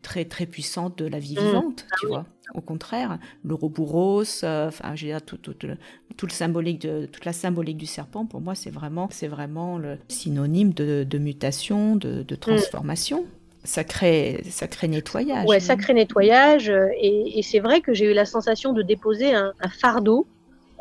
très, 0.01 0.25
très 0.25 0.45
puissante 0.45 0.97
de 0.97 1.05
la 1.05 1.19
vie 1.19 1.35
mmh. 1.35 1.45
vivante, 1.45 1.85
tu 1.99 2.05
ah 2.05 2.09
vois. 2.09 2.25
Au 2.53 2.61
contraire, 2.61 3.19
le 3.43 3.55
robouros, 3.55 4.43
euh, 4.43 4.67
enfin, 4.67 4.95
je 4.95 5.05
veux 5.05 5.11
dire, 5.11 5.21
tout, 5.21 5.37
tout, 5.37 5.55
le, 5.63 5.77
tout, 6.17 6.25
le 6.25 6.31
symbolique 6.31 6.81
de, 6.81 7.05
toute 7.05 7.25
la 7.25 7.33
symbolique 7.33 7.77
du 7.77 7.85
serpent, 7.85 8.25
pour 8.25 8.41
moi, 8.41 8.53
c'est 8.53 8.69
vraiment, 8.69 9.07
c'est 9.11 9.27
vraiment 9.27 9.77
le 9.77 9.97
synonyme 10.09 10.73
de, 10.73 11.05
de 11.09 11.17
mutation, 11.17 11.95
de, 11.95 12.21
de 12.21 12.35
transformation. 12.35 13.25
Sacré, 13.63 14.43
sacré 14.49 14.89
nettoyage. 14.89 15.47
Ouais, 15.47 15.61
sacré 15.61 15.93
nettoyage. 15.93 16.69
Euh, 16.69 16.89
et, 16.99 17.39
et 17.39 17.41
c'est 17.41 17.61
vrai 17.61 17.79
que 17.79 17.93
j'ai 17.93 18.11
eu 18.11 18.13
la 18.13 18.25
sensation 18.25 18.73
de 18.73 18.81
déposer 18.81 19.33
un, 19.33 19.53
un 19.61 19.69
fardeau 19.69 20.27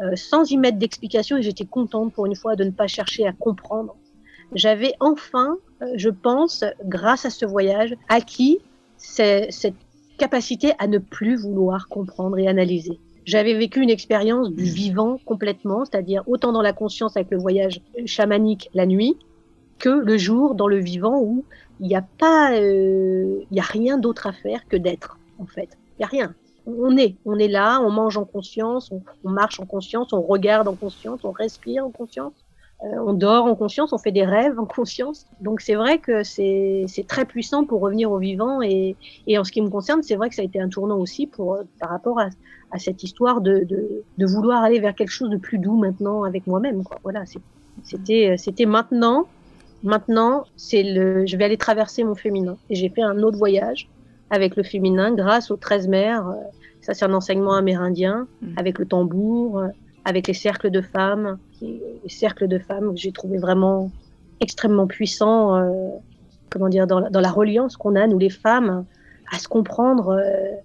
euh, 0.03 0.17
sans 0.17 0.51
y 0.51 0.57
mettre 0.57 0.79
d'explication 0.79 1.37
et 1.37 1.43
j'étais 1.43 1.65
contente 1.65 2.13
pour 2.13 2.27
une 2.27 2.35
fois 2.35 2.57
de 2.57 2.65
ne 2.65 2.71
pas 2.71 2.87
chercher 2.87 3.27
à 3.27 3.33
comprendre. 3.33 3.97
J'avais 4.55 4.95
enfin, 5.01 5.57
euh, 5.83 5.87
je 5.97 6.11
pense, 6.11 6.65
grâce 6.85 7.25
à 7.25 7.31
ce 7.31 7.47
voyage, 7.47 7.95
acquis 8.09 8.59
cette 8.97 9.75
capacité 10.19 10.73
à 10.79 10.87
ne 10.87 10.99
plus 10.99 11.37
vouloir 11.37 11.89
comprendre 11.89 12.39
et 12.39 12.47
analyser. 12.47 13.01
J'avais 13.25 13.55
vécu 13.55 13.81
une 13.81 13.91
expérience 13.91 14.51
du 14.51 14.65
vivant 14.65 15.19
complètement, 15.25 15.85
c'est-à-dire 15.85 16.23
autant 16.27 16.53
dans 16.53 16.63
la 16.63 16.73
conscience 16.73 17.17
avec 17.17 17.31
le 17.31 17.39
voyage 17.39 17.81
chamanique 18.05 18.69
la 18.75 18.87
nuit, 18.87 19.17
que 19.79 19.89
le 19.89 20.17
jour 20.17 20.55
dans 20.55 20.69
le 20.69 20.79
vivant 20.79 21.21
où 21.21 21.45
il 21.81 21.87
n'y 21.87 21.97
a 21.97 22.03
pas, 22.03 22.53
euh, 22.55 23.41
il 23.51 23.59
a 23.59 23.63
rien 23.63 23.99
d'autre 23.99 24.27
à 24.27 24.33
faire 24.33 24.67
que 24.69 24.77
d'être 24.77 25.19
en 25.39 25.47
fait. 25.47 25.77
Il 25.99 26.03
y 26.03 26.05
a 26.05 26.09
rien. 26.09 26.35
On 26.67 26.97
est, 26.97 27.17
on 27.25 27.39
est 27.39 27.49
là, 27.49 27.81
on 27.81 27.91
mange 27.91 28.17
en 28.17 28.25
conscience, 28.25 28.93
on, 29.25 29.31
marche 29.31 29.59
en 29.59 29.67
conscience, 29.67 30.13
on 30.13 30.23
regarde 30.23 30.69
en 30.69 30.75
conscience, 30.75 31.21
on 31.25 31.33
respire 31.33 31.85
en 31.85 31.91
conscience. 31.91 32.35
Euh, 32.85 32.99
on 33.07 33.13
dort 33.13 33.47
en 33.47 33.55
conscience, 33.55 33.93
on 33.93 33.99
fait 33.99 34.13
des 34.13 34.25
rêves 34.25 34.59
en 34.59 34.65
conscience. 34.65 35.27
Donc 35.41 35.61
c'est 35.61 35.75
vrai 35.75 35.99
que 35.99 36.23
c'est 36.23 36.87
très 37.07 37.25
puissant 37.25 37.65
pour 37.65 37.81
revenir 37.81 38.11
au 38.11 38.19
vivant. 38.19 38.63
Et, 38.63 38.97
et 39.27 39.39
en 39.39 39.45
ce 39.45 39.53
qui 39.53 39.61
me 39.61 39.69
concerne, 39.69 40.03
c'est 40.03 40.17
vrai 40.17 40.29
que 40.29 40.35
ça 40.35 40.43
a 40.43 40.45
été 40.45 40.61
un 40.61 40.69
tournant 40.69 40.99
aussi 40.99 41.27
pour, 41.27 41.59
par 41.81 41.91
rapport 41.91 42.19
à, 42.21 42.29
à 42.73 42.79
cette 42.79 43.03
histoire 43.03 43.41
de, 43.41 43.67
de, 44.19 44.27
vouloir 44.27 44.63
aller 44.63 44.81
vers 44.81 44.95
quelque 44.95 45.11
chose 45.11 45.31
de 45.31 45.37
plus 45.37 45.59
doux 45.59 45.77
maintenant 45.77 46.25
avec 46.25 46.47
moi-même. 46.47 46.83
Voilà, 47.03 47.25
c'était 47.85 48.37
c'était 48.37 48.67
maintenant. 48.67 49.27
Maintenant, 49.85 50.45
c'est 50.57 50.85
le, 50.85 51.27
je 51.27 51.37
vais 51.37 51.45
aller 51.45 51.57
traverser 51.57 52.05
mon 52.05 52.15
féminin. 52.15 52.57
Et 52.71 52.77
j'ai 52.77 52.89
fait 52.89 53.03
un 53.03 53.19
autre 53.23 53.37
voyage 53.37 53.89
avec 54.33 54.57
le 54.57 54.63
féminin 54.63 55.15
grâce 55.15 55.51
aux 55.51 55.57
13 55.57 55.89
mères. 55.89 56.35
Ça, 56.81 56.95
c'est 56.95 57.05
un 57.05 57.13
enseignement 57.13 57.55
amérindien 57.55 58.27
mmh. 58.41 58.47
avec 58.57 58.79
le 58.79 58.87
tambour, 58.87 59.63
avec 60.05 60.27
les 60.27 60.35
cercles 60.35 60.71
de 60.71 60.81
femmes. 60.81 61.39
Les 61.61 62.09
cercles 62.09 62.49
de 62.49 62.59
femmes 62.59 62.95
que 62.95 62.99
j'ai 62.99 63.13
trouvé 63.13 63.37
vraiment 63.39 63.91
extrêmement 64.41 64.87
puissants, 64.87 65.55
euh, 65.55 65.91
comment 66.51 66.71
dire, 66.71 66.87
dans, 66.87 67.09
dans 67.11 67.21
la 67.21 67.31
reliance 67.31 67.77
qu'on 67.77 67.95
a, 67.95 68.07
nous 68.07 68.19
les 68.19 68.31
femmes, 68.31 68.87
à 69.31 69.39
se 69.39 69.49
comprendre 69.49 70.19
euh, 70.19 70.57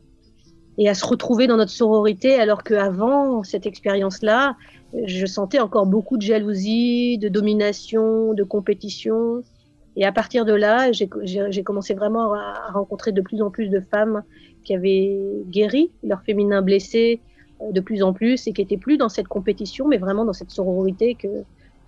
et 0.77 0.87
à 0.87 0.93
se 0.93 1.05
retrouver 1.05 1.47
dans 1.47 1.57
notre 1.57 1.71
sororité, 1.71 2.35
alors 2.35 2.63
qu'avant 2.63 3.43
cette 3.43 3.65
expérience-là, 3.65 4.55
je 5.05 5.25
sentais 5.25 5.59
encore 5.59 5.87
beaucoup 5.87 6.15
de 6.15 6.21
jalousie, 6.21 7.17
de 7.17 7.27
domination, 7.27 8.33
de 8.33 8.43
compétition. 8.43 9.43
Et 9.97 10.05
à 10.05 10.11
partir 10.11 10.45
de 10.45 10.53
là, 10.53 10.91
j'ai 10.91 11.63
commencé 11.63 11.95
vraiment 11.95 12.33
à 12.33 12.71
rencontrer 12.71 13.11
de 13.11 13.21
plus 13.21 13.41
en 13.41 13.49
plus 13.49 13.67
de 13.67 13.79
femmes 13.79 14.23
qui 14.63 14.75
avaient 14.75 15.17
guéri 15.49 15.89
leur 16.03 16.21
féminin 16.21 16.61
blessé 16.61 17.19
euh, 17.61 17.71
de 17.71 17.81
plus 17.81 18.03
en 18.03 18.13
plus 18.13 18.47
et 18.47 18.53
qui 18.53 18.61
n'étaient 18.61 18.77
plus 18.77 18.97
dans 18.97 19.09
cette 19.09 19.27
compétition, 19.27 19.87
mais 19.87 19.97
vraiment 19.97 20.23
dans 20.23 20.33
cette 20.33 20.51
sororité 20.51 21.15
que, 21.15 21.27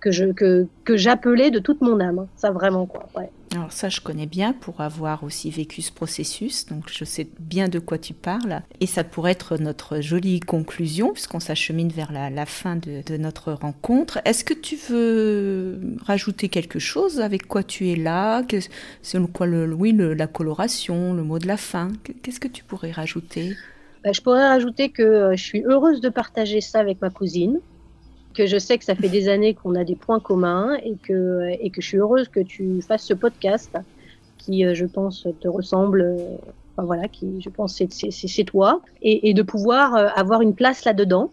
que 0.00 0.10
je 0.10 0.24
que, 0.32 0.66
que 0.84 0.96
j'appelais 0.96 1.52
de 1.52 1.60
toute 1.60 1.82
mon 1.82 2.00
âme. 2.00 2.26
Ça 2.36 2.50
vraiment 2.50 2.86
quoi. 2.86 3.06
Ouais. 3.16 3.30
Alors 3.52 3.72
ça, 3.72 3.88
je 3.88 4.00
connais 4.00 4.26
bien 4.26 4.52
pour 4.52 4.80
avoir 4.80 5.24
aussi 5.24 5.50
vécu 5.50 5.82
ce 5.82 5.90
processus, 5.90 6.66
donc 6.66 6.84
je 6.88 7.04
sais 7.04 7.26
bien 7.40 7.66
de 7.66 7.80
quoi 7.80 7.98
tu 7.98 8.14
parles. 8.14 8.62
Et 8.78 8.86
ça 8.86 9.02
pourrait 9.02 9.32
être 9.32 9.56
notre 9.56 10.00
jolie 10.00 10.38
conclusion, 10.38 11.12
puisqu'on 11.12 11.40
s'achemine 11.40 11.88
vers 11.88 12.12
la, 12.12 12.46
fin 12.46 12.76
de, 12.76 13.16
notre 13.16 13.52
rencontre. 13.52 14.20
Est-ce 14.24 14.44
que 14.44 14.54
tu 14.54 14.76
veux 14.76 15.80
rajouter 16.06 16.48
quelque 16.48 16.78
chose 16.78 17.20
avec 17.20 17.48
quoi 17.48 17.64
tu 17.64 17.90
es 17.90 17.96
là? 17.96 18.42
C'est 19.02 19.32
quoi 19.32 19.46
le, 19.48 19.72
oui, 19.72 19.90
le, 19.90 20.14
la 20.14 20.28
coloration, 20.28 21.12
le 21.12 21.24
mot 21.24 21.40
de 21.40 21.48
la 21.48 21.56
fin? 21.56 21.88
Qu'est-ce 22.22 22.38
que 22.38 22.48
tu 22.48 22.62
pourrais 22.62 22.92
rajouter? 22.92 23.56
Ben, 24.04 24.14
Je 24.14 24.20
pourrais 24.20 24.46
rajouter 24.46 24.90
que 24.90 25.02
euh, 25.02 25.36
je 25.36 25.42
suis 25.42 25.62
heureuse 25.64 26.00
de 26.00 26.08
partager 26.08 26.60
ça 26.60 26.78
avec 26.78 27.00
ma 27.02 27.10
cousine 27.10 27.58
que 28.34 28.46
je 28.46 28.58
sais 28.58 28.78
que 28.78 28.84
ça 28.84 28.94
fait 28.94 29.08
des 29.08 29.28
années 29.28 29.54
qu'on 29.54 29.74
a 29.74 29.84
des 29.84 29.96
points 29.96 30.20
communs 30.20 30.76
et 30.84 30.96
que, 30.96 31.50
et 31.60 31.70
que 31.70 31.80
je 31.80 31.88
suis 31.88 31.98
heureuse 31.98 32.28
que 32.28 32.40
tu 32.40 32.80
fasses 32.82 33.04
ce 33.04 33.14
podcast 33.14 33.76
qui, 34.38 34.64
euh, 34.64 34.74
je 34.74 34.86
pense, 34.86 35.26
te 35.40 35.48
ressemble. 35.48 36.02
Euh, 36.02 36.36
enfin, 36.72 36.86
voilà, 36.86 37.08
qui, 37.08 37.40
je 37.40 37.48
pense, 37.48 37.82
c'est 38.00 38.44
toi. 38.44 38.80
Et, 39.02 39.28
et, 39.30 39.34
de 39.34 39.42
pouvoir 39.42 39.94
euh, 39.94 40.08
avoir 40.14 40.42
une 40.42 40.54
place 40.54 40.84
là-dedans. 40.84 41.30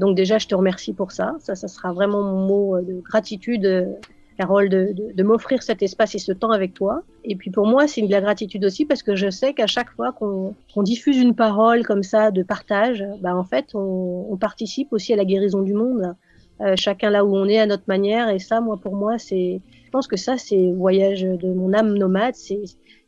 Donc 0.00 0.16
déjà, 0.16 0.38
je 0.38 0.46
te 0.46 0.54
remercie 0.54 0.94
pour 0.94 1.12
ça. 1.12 1.36
Ça, 1.40 1.54
ça 1.54 1.68
sera 1.68 1.92
vraiment 1.92 2.22
mon 2.22 2.46
mot 2.46 2.80
de 2.80 3.02
gratitude 3.02 3.98
Carole, 4.38 4.68
de, 4.68 4.92
de, 4.92 5.12
de 5.12 5.22
m'offrir 5.24 5.62
cet 5.62 5.82
espace 5.82 6.14
et 6.14 6.18
ce 6.18 6.32
temps 6.32 6.52
avec 6.52 6.72
toi. 6.72 7.02
Et 7.24 7.34
puis 7.34 7.50
pour 7.50 7.66
moi, 7.66 7.88
c'est 7.88 8.02
de 8.02 8.10
la 8.10 8.20
gratitude 8.20 8.64
aussi 8.64 8.86
parce 8.86 9.02
que 9.02 9.16
je 9.16 9.30
sais 9.30 9.52
qu'à 9.52 9.66
chaque 9.66 9.90
fois 9.90 10.12
qu'on 10.12 10.54
diffuse 10.82 11.18
une 11.18 11.34
parole 11.34 11.84
comme 11.84 12.04
ça 12.04 12.30
de 12.30 12.42
partage, 12.44 13.04
bah 13.20 13.34
en 13.34 13.44
fait, 13.44 13.74
on, 13.74 14.28
on 14.30 14.36
participe 14.36 14.92
aussi 14.92 15.12
à 15.12 15.16
la 15.16 15.24
guérison 15.24 15.62
du 15.62 15.74
monde. 15.74 16.14
Euh, 16.60 16.74
chacun 16.76 17.10
là 17.10 17.24
où 17.24 17.36
on 17.36 17.46
est 17.46 17.58
à 17.58 17.66
notre 17.66 17.84
manière. 17.86 18.28
Et 18.30 18.38
ça, 18.38 18.60
moi, 18.60 18.76
pour 18.76 18.96
moi, 18.96 19.18
c'est, 19.18 19.60
je 19.84 19.90
pense 19.90 20.06
que 20.08 20.16
ça, 20.16 20.36
c'est 20.38 20.72
voyage 20.72 21.22
de 21.22 21.52
mon 21.52 21.72
âme 21.72 21.96
nomade, 21.96 22.34
c'est, 22.34 22.62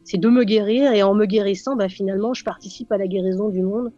c'est 0.05 0.19
de 0.19 0.29
me 0.29 0.45
guérir. 0.45 0.93
Et 0.93 1.03
en 1.03 1.15
me 1.15 1.27
guérissant, 1.27 1.77
bah, 1.77 1.89
finalement, 1.89 2.35
je 2.35 2.45
participe 2.45 2.93
à 2.93 2.99
la 2.99 3.07
guérison 3.07 3.49
du 3.49 3.63
monde 3.63 3.93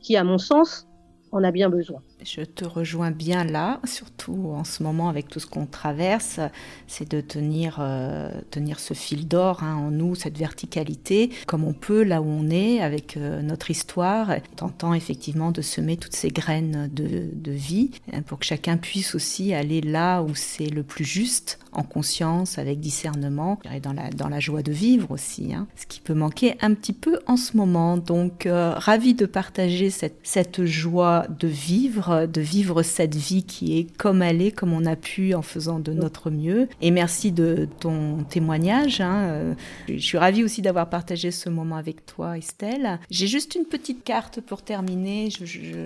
qui, 0.00 0.16
à 0.16 0.24
mon 0.24 0.38
sens, 0.38 0.88
en 1.32 1.42
a 1.44 1.50
bien 1.50 1.68
besoin. 1.68 2.00
Je 2.24 2.40
te 2.40 2.64
rejoins 2.64 3.10
bien 3.10 3.44
là, 3.44 3.80
surtout 3.84 4.50
en 4.54 4.64
ce 4.64 4.82
moment 4.82 5.08
avec 5.08 5.28
tout 5.28 5.38
ce 5.38 5.46
qu'on 5.46 5.66
traverse, 5.66 6.40
c'est 6.86 7.08
de 7.08 7.20
tenir, 7.20 7.76
euh, 7.80 8.30
tenir 8.50 8.80
ce 8.80 8.94
fil 8.94 9.28
d'or 9.28 9.62
hein, 9.62 9.74
en 9.74 9.90
nous, 9.90 10.14
cette 10.14 10.38
verticalité, 10.38 11.30
comme 11.46 11.64
on 11.64 11.74
peut 11.74 12.02
là 12.02 12.22
où 12.22 12.26
on 12.26 12.48
est, 12.48 12.80
avec 12.80 13.16
euh, 13.16 13.42
notre 13.42 13.70
histoire, 13.70 14.30
tentant 14.56 14.94
effectivement 14.94 15.50
de 15.50 15.60
semer 15.60 15.96
toutes 15.98 16.14
ces 16.14 16.30
graines 16.30 16.88
de, 16.92 17.50
vie, 17.50 17.90
hein, 18.12 18.22
pour 18.22 18.38
que 18.38 18.46
chacun 18.46 18.76
puisse 18.76 19.14
aussi 19.14 19.52
aller 19.52 19.80
là 19.80 20.22
où 20.22 20.34
c'est 20.34 20.70
le 20.70 20.82
plus 20.82 21.04
juste, 21.04 21.58
en 21.72 21.82
conscience, 21.82 22.58
avec 22.58 22.80
discernement, 22.80 23.60
et 23.72 23.80
dans 23.80 23.92
la, 23.92 24.08
dans 24.10 24.28
la 24.28 24.40
joie 24.40 24.62
de 24.62 24.72
vivre 24.72 25.10
aussi, 25.10 25.52
hein, 25.52 25.66
ce 25.76 25.86
qui 25.86 26.00
peut 26.00 26.14
manquer 26.14 26.56
un 26.60 26.72
petit 26.72 26.94
peu 26.94 27.20
en 27.26 27.36
ce 27.36 27.56
moment. 27.56 27.98
Donc, 27.98 28.46
euh, 28.46 28.72
ravi 28.76 29.14
de 29.14 29.26
partager 29.26 29.90
cette, 29.90 30.18
cette 30.22 30.64
joie 30.64 31.26
de 31.28 31.48
vivre 31.48 32.05
de 32.08 32.40
vivre 32.40 32.82
cette 32.82 33.14
vie 33.14 33.44
qui 33.44 33.78
est 33.78 33.96
comme 33.96 34.22
elle 34.22 34.42
est, 34.42 34.52
comme 34.52 34.72
on 34.72 34.86
a 34.86 34.96
pu 34.96 35.34
en 35.34 35.42
faisant 35.42 35.78
de 35.78 35.92
notre 35.92 36.30
mieux. 36.30 36.68
Et 36.80 36.90
merci 36.90 37.32
de 37.32 37.68
ton 37.80 38.24
témoignage. 38.24 39.00
Hein. 39.00 39.54
Je 39.88 39.98
suis 39.98 40.18
ravie 40.18 40.44
aussi 40.44 40.62
d'avoir 40.62 40.88
partagé 40.88 41.30
ce 41.30 41.48
moment 41.48 41.76
avec 41.76 42.06
toi, 42.06 42.38
Estelle. 42.38 42.98
J'ai 43.10 43.26
juste 43.26 43.54
une 43.54 43.64
petite 43.64 44.04
carte 44.04 44.40
pour 44.40 44.62
terminer. 44.62 45.28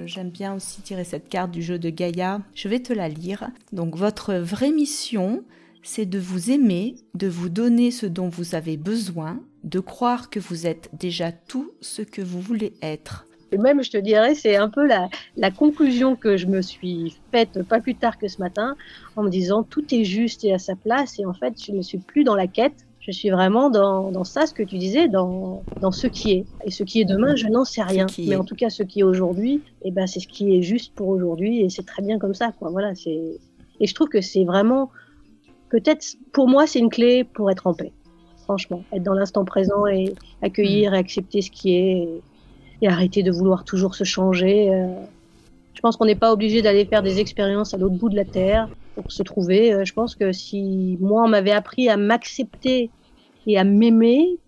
J'aime 0.07 0.31
bien 0.31 0.55
aussi 0.55 0.83
tirer 0.83 1.05
cette 1.05 1.29
carte 1.29 1.51
du 1.51 1.63
jeu 1.63 1.79
de 1.79 1.91
Gaïa. 1.91 2.41
Je 2.55 2.69
vais 2.69 2.81
te 2.81 2.93
la 2.93 3.09
lire. 3.09 3.51
Donc, 3.73 3.97
votre 3.97 4.35
vraie 4.35 4.73
mission, 4.73 5.43
c'est 5.83 6.07
de 6.07 6.19
vous 6.19 6.51
aimer, 6.51 6.97
de 7.15 7.29
vous 7.29 7.49
donner 7.49 7.91
ce 7.91 8.07
dont 8.07 8.29
vous 8.29 8.55
avez 8.55 8.77
besoin, 8.77 9.41
de 9.65 9.81
croire 9.81 10.31
que 10.31 10.41
vous 10.41 10.67
êtes 10.67 10.91
déjà 10.93 11.33
tout 11.33 11.73
ce 11.81 12.03
que 12.03 12.23
vous 12.23 12.41
voulez 12.41 12.75
être 12.83 13.27
et 13.53 13.59
même, 13.59 13.83
je 13.83 13.91
te 13.91 13.97
dirais, 13.97 14.35
c'est 14.35 14.57
un 14.57 14.69
peu 14.69 14.87
la, 14.87 15.09
la, 15.37 15.51
conclusion 15.51 16.15
que 16.15 16.37
je 16.37 16.47
me 16.47 16.63
suis 16.63 17.17
faite 17.33 17.63
pas 17.65 17.81
plus 17.81 17.97
tard 17.97 18.19
que 18.19 18.29
ce 18.29 18.39
matin, 18.39 18.77
en 19.17 19.25
me 19.25 19.31
disant 19.31 19.63
tout 19.63 19.95
est 19.95 20.05
juste 20.05 20.45
et 20.45 20.53
à 20.53 20.59
sa 20.59 20.77
place. 20.77 21.19
Et 21.19 21.27
en 21.27 21.35
fait, 21.35 21.55
je 21.63 21.73
ne 21.73 21.83
suis 21.83 21.99
plus 21.99 22.25
dans 22.25 22.37
la 22.37 22.47
quête. 22.47 22.87
Je 23.01 23.11
suis 23.13 23.31
vraiment 23.31 23.71
dans, 23.71 24.13
dans 24.13 24.25
ça, 24.25 24.47
ce 24.47 24.55
que 24.55 24.63
tu 24.63 24.77
disais, 24.77 25.09
dans, 25.09 25.65
dans 25.81 25.91
ce 25.91 26.07
qui 26.07 26.33
est. 26.33 26.45
Et 26.65 26.71
ce 26.71 26.85
qui 26.85 27.01
est 27.01 27.05
demain, 27.05 27.35
je 27.35 27.49
n'en 27.49 27.65
sais 27.65 27.83
rien. 27.83 28.07
Mais 28.19 28.37
en 28.37 28.45
tout 28.45 28.55
cas, 28.55 28.71
ce 28.71 28.83
qui 28.83 29.01
est 29.01 29.05
aujourd'hui, 29.05 29.63
eh 29.83 29.91
ben, 29.91 30.07
c'est 30.07 30.21
ce 30.21 30.29
qui 30.29 30.55
est 30.55 30.63
juste 30.63 30.95
pour 30.95 31.09
aujourd'hui. 31.09 31.61
Et 31.63 31.71
c'est 31.71 31.87
très 31.87 32.03
bien 32.03 32.19
comme 32.19 32.35
ça, 32.35 32.53
quoi. 32.59 32.71
Voilà, 32.71 32.93
et 33.81 33.87
je 33.87 33.95
trouve 33.95 34.09
que 34.09 34.21
c'est 34.21 34.45
vraiment, 34.45 34.91
peut-être, 35.71 36.05
pour 36.33 36.49
moi, 36.49 36.67
c'est 36.67 36.79
une 36.79 36.91
clé 36.91 37.25
pour 37.25 37.51
être 37.51 37.67
en 37.67 37.75
paix. 37.75 37.93
Franchement, 38.45 38.85
être 38.93 39.03
dans 39.03 39.15
l'instant 39.15 39.45
présent 39.45 39.87
et 39.87 40.15
accueillir 40.43 40.93
et 40.93 40.99
accepter 40.99 41.41
ce 41.41 41.51
qui 41.51 41.77
est 41.77 42.09
et 42.30 42.30
arrêter 42.87 43.23
de 43.23 43.31
vouloir 43.31 43.65
toujours 43.65 43.95
se 43.95 44.05
changer. 44.05 44.71
Euh. 44.71 44.87
Je 45.75 45.81
pense 45.81 45.97
qu'on 45.97 46.07
n'est 46.07 46.15
pas 46.15 46.33
obligé 46.33 46.63
d'aller 46.63 46.85
faire 46.85 47.03
des 47.03 47.21
expériences 47.21 47.75
à 47.75 47.79
l'autre 47.79 47.97
bout 47.97 48.09
de 48.09 48.17
la 48.17 48.25
terre 48.25 48.69
pour 48.95 49.13
se 49.13 49.23
trouver. 49.23 49.73
Euh, 49.73 49.85
je 49.85 49.93
pense 49.93 50.15
que 50.15 50.33
si 50.33 50.97
moi 51.01 51.23
on 51.25 51.29
m'avait 51.29 51.53
appris 51.53 51.89
à 51.89 51.97
m'accepter 51.97 52.91
et 53.47 53.59
à 53.59 53.65
m'aimer, 53.65 54.39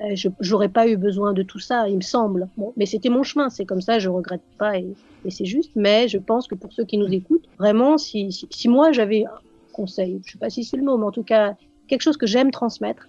euh, 0.00 0.14
je 0.14 0.28
j'aurais 0.40 0.68
pas 0.68 0.88
eu 0.88 0.96
besoin 0.96 1.32
de 1.32 1.42
tout 1.42 1.58
ça, 1.58 1.88
il 1.88 1.96
me 1.96 2.02
semble. 2.02 2.48
Mais 2.76 2.86
c'était 2.86 3.08
mon 3.08 3.22
chemin, 3.22 3.48
c'est 3.48 3.64
comme 3.64 3.80
ça, 3.80 3.98
je 3.98 4.08
regrette 4.08 4.42
pas 4.58 4.78
et, 4.78 4.86
et 5.24 5.30
c'est 5.30 5.46
juste. 5.46 5.72
Mais 5.74 6.08
je 6.08 6.18
pense 6.18 6.46
que 6.46 6.54
pour 6.54 6.72
ceux 6.72 6.84
qui 6.84 6.98
nous 6.98 7.12
écoutent, 7.12 7.48
vraiment, 7.58 7.96
si, 7.96 8.32
si, 8.32 8.46
si 8.50 8.68
moi 8.68 8.92
j'avais 8.92 9.24
un 9.24 9.38
conseil, 9.72 10.20
je 10.24 10.32
sais 10.32 10.38
pas 10.38 10.50
si 10.50 10.64
c'est 10.64 10.76
le 10.76 10.82
mot, 10.82 10.98
mais 10.98 11.06
en 11.06 11.12
tout 11.12 11.22
cas 11.22 11.54
quelque 11.88 12.02
chose 12.02 12.16
que 12.16 12.26
j'aime 12.26 12.50
transmettre, 12.50 13.08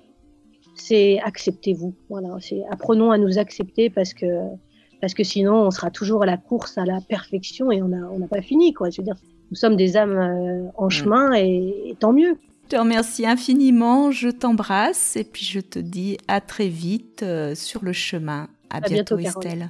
c'est 0.77 1.19
acceptez-vous. 1.23 1.93
Voilà, 2.09 2.29
c'est 2.39 2.63
apprenons 2.69 3.11
à 3.11 3.17
nous 3.17 3.37
accepter 3.37 3.89
parce 3.89 4.13
que 4.13 4.25
parce 5.01 5.13
que 5.13 5.23
sinon 5.23 5.55
on 5.55 5.71
sera 5.71 5.91
toujours 5.91 6.23
à 6.23 6.25
la 6.25 6.37
course 6.37 6.77
à 6.77 6.85
la 6.85 6.99
perfection 7.01 7.71
et 7.71 7.81
on 7.81 7.89
n'a 7.89 8.09
on 8.11 8.19
pas 8.27 8.41
fini 8.41 8.73
quoi. 8.73 8.89
Je 8.89 9.01
veux 9.01 9.05
dire, 9.05 9.17
nous 9.51 9.57
sommes 9.57 9.75
des 9.75 9.97
âmes 9.97 10.17
euh, 10.17 10.69
en 10.75 10.87
mm. 10.87 10.91
chemin 10.91 11.33
et, 11.33 11.73
et, 11.85 11.95
tant 11.95 12.13
mieux. 12.13 12.37
Je 12.65 12.75
te 12.75 12.75
remercie 12.75 13.25
infiniment, 13.25 14.11
je 14.11 14.29
t'embrasse 14.29 15.15
et 15.15 15.23
puis 15.23 15.45
je 15.45 15.59
te 15.59 15.79
dis 15.79 16.17
à 16.27 16.41
très 16.41 16.67
vite 16.67 17.23
euh, 17.23 17.55
sur 17.55 17.83
le 17.83 17.93
chemin. 17.93 18.49
À, 18.69 18.77
à 18.77 18.81
bientôt, 18.81 19.15
bientôt 19.15 19.39
Estelle. 19.41 19.69